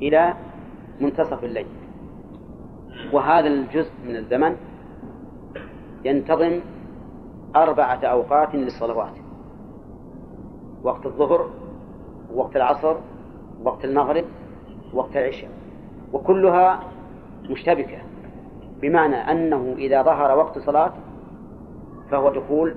[0.03, 0.35] إلى
[1.01, 1.67] منتصف الليل.
[3.13, 4.57] وهذا الجزء من الزمن
[6.05, 6.61] ينتظم
[7.57, 9.22] أربعة أوقات للصلوات.
[10.83, 11.51] وقت الظهر
[12.35, 12.97] وقت العصر
[13.65, 14.25] وقت المغرب
[14.95, 15.51] وقت العشاء.
[16.13, 16.81] وكلها
[17.51, 17.99] مشتبكة
[18.81, 20.93] بمعنى أنه إذا ظهر وقت صلاة
[22.11, 22.75] فهو دخول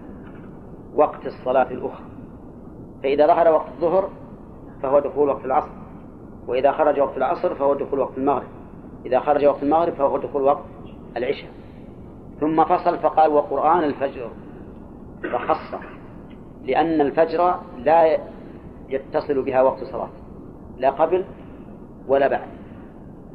[0.95, 2.05] وقت الصلاة الأخرى.
[3.03, 4.09] فإذا ظهر وقت الظهر
[4.81, 5.71] فهو دخول وقت العصر.
[6.47, 8.47] وإذا خرج وقت العصر فهو دخول وقت المغرب.
[9.05, 10.63] إذا خرج وقت المغرب فهو دخول وقت
[11.17, 11.51] العشاء.
[12.39, 14.29] ثم فصل فقال وقرآن الفجر.
[15.23, 15.94] فخص
[16.65, 18.17] لأن الفجر لا
[18.89, 20.09] يتصل بها وقت صلاة
[20.77, 21.25] لا قبل
[22.07, 22.47] ولا بعد.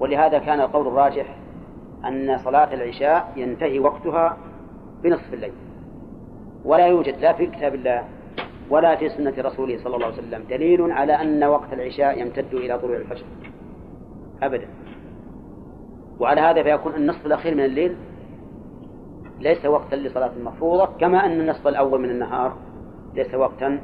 [0.01, 1.36] ولهذا كان القول الراجح
[2.05, 4.36] أن صلاة العشاء ينتهي وقتها
[5.02, 5.52] بنصف الليل.
[6.65, 8.05] ولا يوجد لا في كتاب الله
[8.70, 12.78] ولا في سنة رسوله صلى الله عليه وسلم دليل على أن وقت العشاء يمتد إلى
[12.78, 13.24] طلوع الفجر.
[14.43, 14.69] أبدا.
[16.20, 17.97] وعلى هذا فيكون النصف الأخير من الليل
[19.40, 22.57] ليس وقتا لصلاة المفروضة كما أن النصف الأول من النهار
[23.14, 23.80] ليس وقتا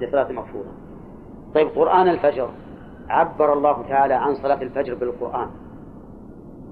[0.00, 0.70] لصلاة المفروضة
[1.54, 2.48] طيب قرآن الفجر
[3.08, 5.48] عبر الله تعالى عن صلاة الفجر بالقرآن.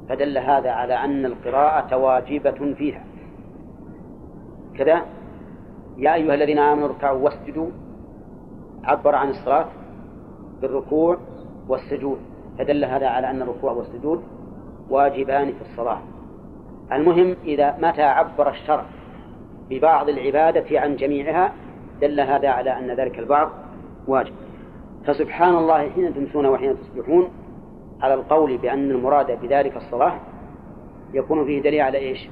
[0.09, 3.05] فدل هذا على أن القراءة واجبة فيها.
[4.79, 5.03] كذا
[5.97, 7.71] يا أيها الذين آمنوا اركعوا واسجدوا
[8.85, 9.67] عبر عن الصلاة
[10.63, 11.17] بالركوع
[11.69, 12.19] والسجود.
[12.59, 14.23] فدل هذا على أن الركوع والسجود
[14.91, 15.99] واجبان في الصلاة.
[16.93, 18.85] المهم إذا متى عبر الشرع
[19.71, 21.53] ببعض العبادة عن جميعها
[22.03, 23.51] دل هذا على أن ذلك البعض
[24.09, 24.33] واجب.
[25.07, 27.29] فسبحان الله حين تمسون وحين تصبحون
[28.01, 30.21] على القول بأن المراد بذلك الصلاة
[31.15, 32.29] يكون فيه دليل على إيش؟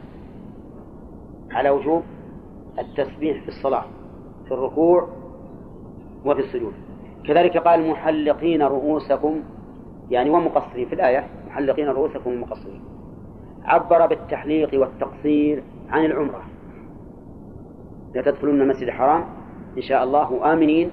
[1.53, 2.03] على وجوب
[2.79, 3.85] التسبيح في الصلاة
[4.45, 5.09] في الركوع
[6.25, 6.73] وفي السجود.
[7.27, 9.41] كذلك قال محلقين رؤوسكم
[10.11, 12.83] يعني ومقصرين في الآية محلقين رؤوسكم ومقصرين.
[13.65, 16.43] عبر بالتحليق والتقصير عن العمرة.
[18.15, 19.40] لتدخلون المسجد الحرام.
[19.77, 20.91] إن شاء الله آمنين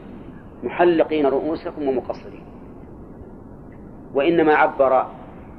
[0.63, 2.41] محلقين رؤوسكم ومقصرين.
[4.13, 4.93] وإنما عبر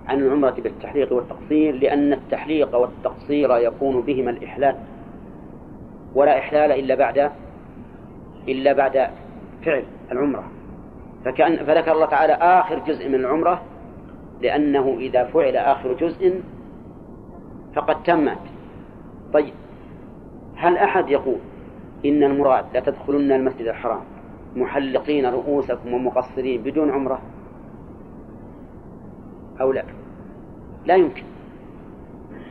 [0.06, 4.76] عن العمرة بالتحليق والتقصير لأن التحليق والتقصير يكون بهما الإحلال.
[6.14, 7.30] ولا إحلال إلا بعد
[8.48, 9.10] إلا بعد
[9.64, 10.44] فعل العمرة.
[11.24, 13.62] فكأن فذكر الله تعالى آخر جزء من العمرة
[14.40, 16.40] لأنه إذا فعل آخر جزء
[17.74, 18.38] فقد تمت.
[19.32, 19.54] طيب
[20.56, 21.38] هل أحد يقول
[22.04, 24.00] إن المراد لا تدخلن المسجد الحرام.
[24.56, 27.20] محلقين رؤوسكم ومقصرين بدون عمرة.
[29.60, 29.84] أو لا.
[30.86, 31.22] لا يمكن.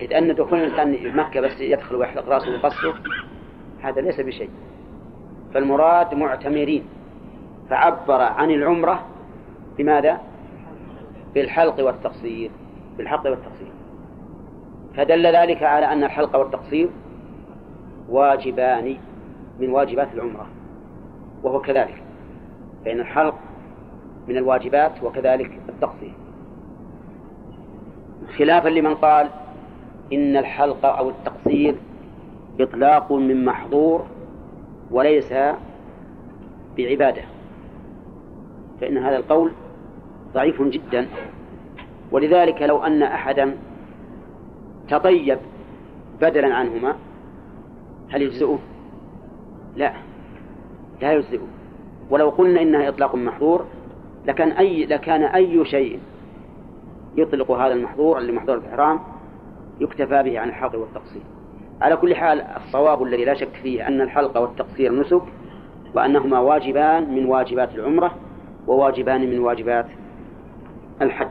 [0.02, 2.94] إذ أن دخول الإنسان مكة بس يدخل ويحلق رأسه ويقصر
[3.82, 4.50] هذا ليس بشيء.
[5.54, 6.84] فالمراد معتمرين.
[7.70, 9.06] فعبر عن العمرة
[9.78, 10.22] بماذا؟
[11.34, 12.52] بالحلق والتقصير.
[12.98, 13.72] بالحلق والتقصير.
[14.96, 16.90] فدل ذلك على أن الحلق والتقصير
[18.10, 18.98] واجبان.
[19.60, 20.48] من واجبات العمرة
[21.44, 22.04] وهو كذلك
[22.86, 23.36] فإن الحلق
[24.28, 26.14] من الواجبات وكذلك التقصير
[28.38, 29.30] خلافا لمن قال
[30.14, 31.76] إن الحلق أو التقصير
[32.60, 34.06] إطلاق من محظور
[34.92, 35.34] وليس
[36.78, 37.22] بعبادة
[38.82, 39.52] فإن هذا القول
[40.34, 41.08] ضعيف جدا
[42.12, 43.58] ولذلك لو أن أحدا
[44.90, 45.38] تطيب
[46.22, 46.96] بدلا عنهما
[48.10, 48.60] هل يجزئه؟
[49.78, 49.94] لا.
[51.02, 51.48] لا يجزئه
[52.10, 53.66] ولو قلنا إنها إطلاق محظور
[54.26, 56.00] لكان أي لكان أي شيء
[57.16, 59.00] يطلق هذا المحظور اللي محظور الإحرام
[59.80, 61.22] يكتفى به عن الحلق والتقصير.
[61.82, 65.22] على كل حال الصواب الذي لا شك فيه أن الحلق والتقصير نسك
[65.96, 68.12] وأنهما واجبان من واجبات العمرة
[68.68, 69.86] وواجبان من واجبات
[71.02, 71.28] الحج.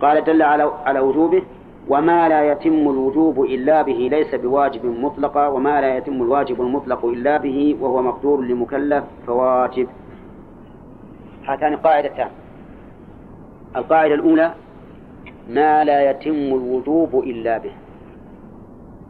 [0.00, 1.42] قال دل على على وجوبه
[1.88, 7.36] وما لا يتم الوجوب إلا به ليس بواجب مطلقا وما لا يتم الواجب المطلق إلا
[7.36, 9.88] به وهو مقدور لمكلف فواجب.
[11.44, 12.30] هاتان قاعدتان.
[13.76, 14.54] القاعدة الأولى
[15.50, 17.72] ما لا يتم الوجوب إلا به.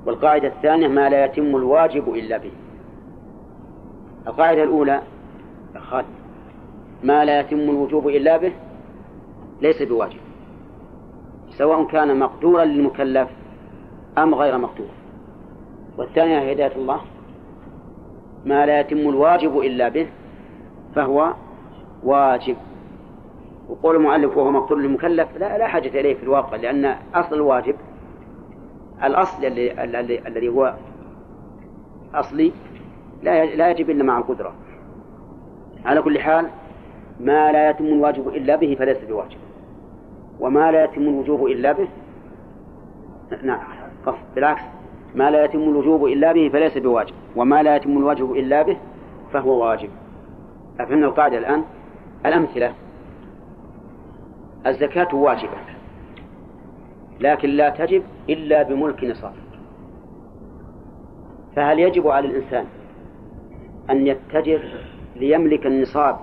[0.07, 2.53] والقاعدة الثانية ما لا يتم الواجب إلا به.
[4.27, 5.01] القاعدة الأولى
[5.77, 6.07] خالد
[7.05, 8.53] ما لا يتم الوجوب إلا به
[9.63, 10.26] ليس بواجب.
[11.59, 13.29] سواء كان مقدورا للمكلف
[14.19, 14.89] أم غير مقدور.
[15.99, 17.01] والثانية هداية الله.
[18.45, 20.07] ما لا يتم الواجب إلا به
[20.95, 21.35] فهو
[22.03, 22.57] واجب.
[23.69, 27.75] وقول المؤلف وهو مقدور للمكلف لا لا حاجة إليه في الواقع لأن أصل الواجب
[29.05, 30.75] الأصل الذي هو
[32.15, 32.53] أصلي
[33.23, 34.55] لا لا يجب إلا مع القدرة.
[35.85, 36.47] على كل حال
[37.21, 39.39] ما لا يتم الواجب إلا به فليس بواجب.
[40.41, 41.89] وما لا يتم الوجوب إلا به.
[43.43, 43.61] نعم
[44.35, 44.63] بالعكس.
[45.15, 48.77] ما لا يتم الوجوب إلا به فليس بواجب وما لا يتم الواجب إلا به
[49.33, 49.91] فهو واجب.
[50.81, 51.65] أفهمنا القاعدة الآن؟
[52.27, 52.75] الأمثلة.
[54.67, 55.59] الزكاة واجبة
[57.21, 59.33] لكن لا تجب إلا بملك نصاب.
[61.57, 62.67] فهل يجب على الإنسان
[63.91, 64.63] أن يتجر
[65.17, 66.17] ليملك النصاب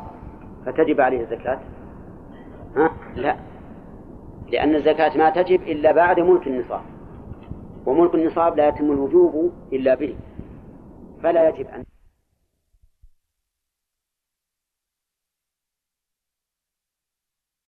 [0.65, 1.59] فتجب عليه الزكاة؟
[2.77, 3.35] ها؟ لا.
[4.53, 6.81] لأن الزكاة ما تجب إلا بعد ملك النصاب.
[7.85, 10.15] وملك النصاب لا يتم الوجوب إلا به.
[11.23, 11.83] فلا يجب أن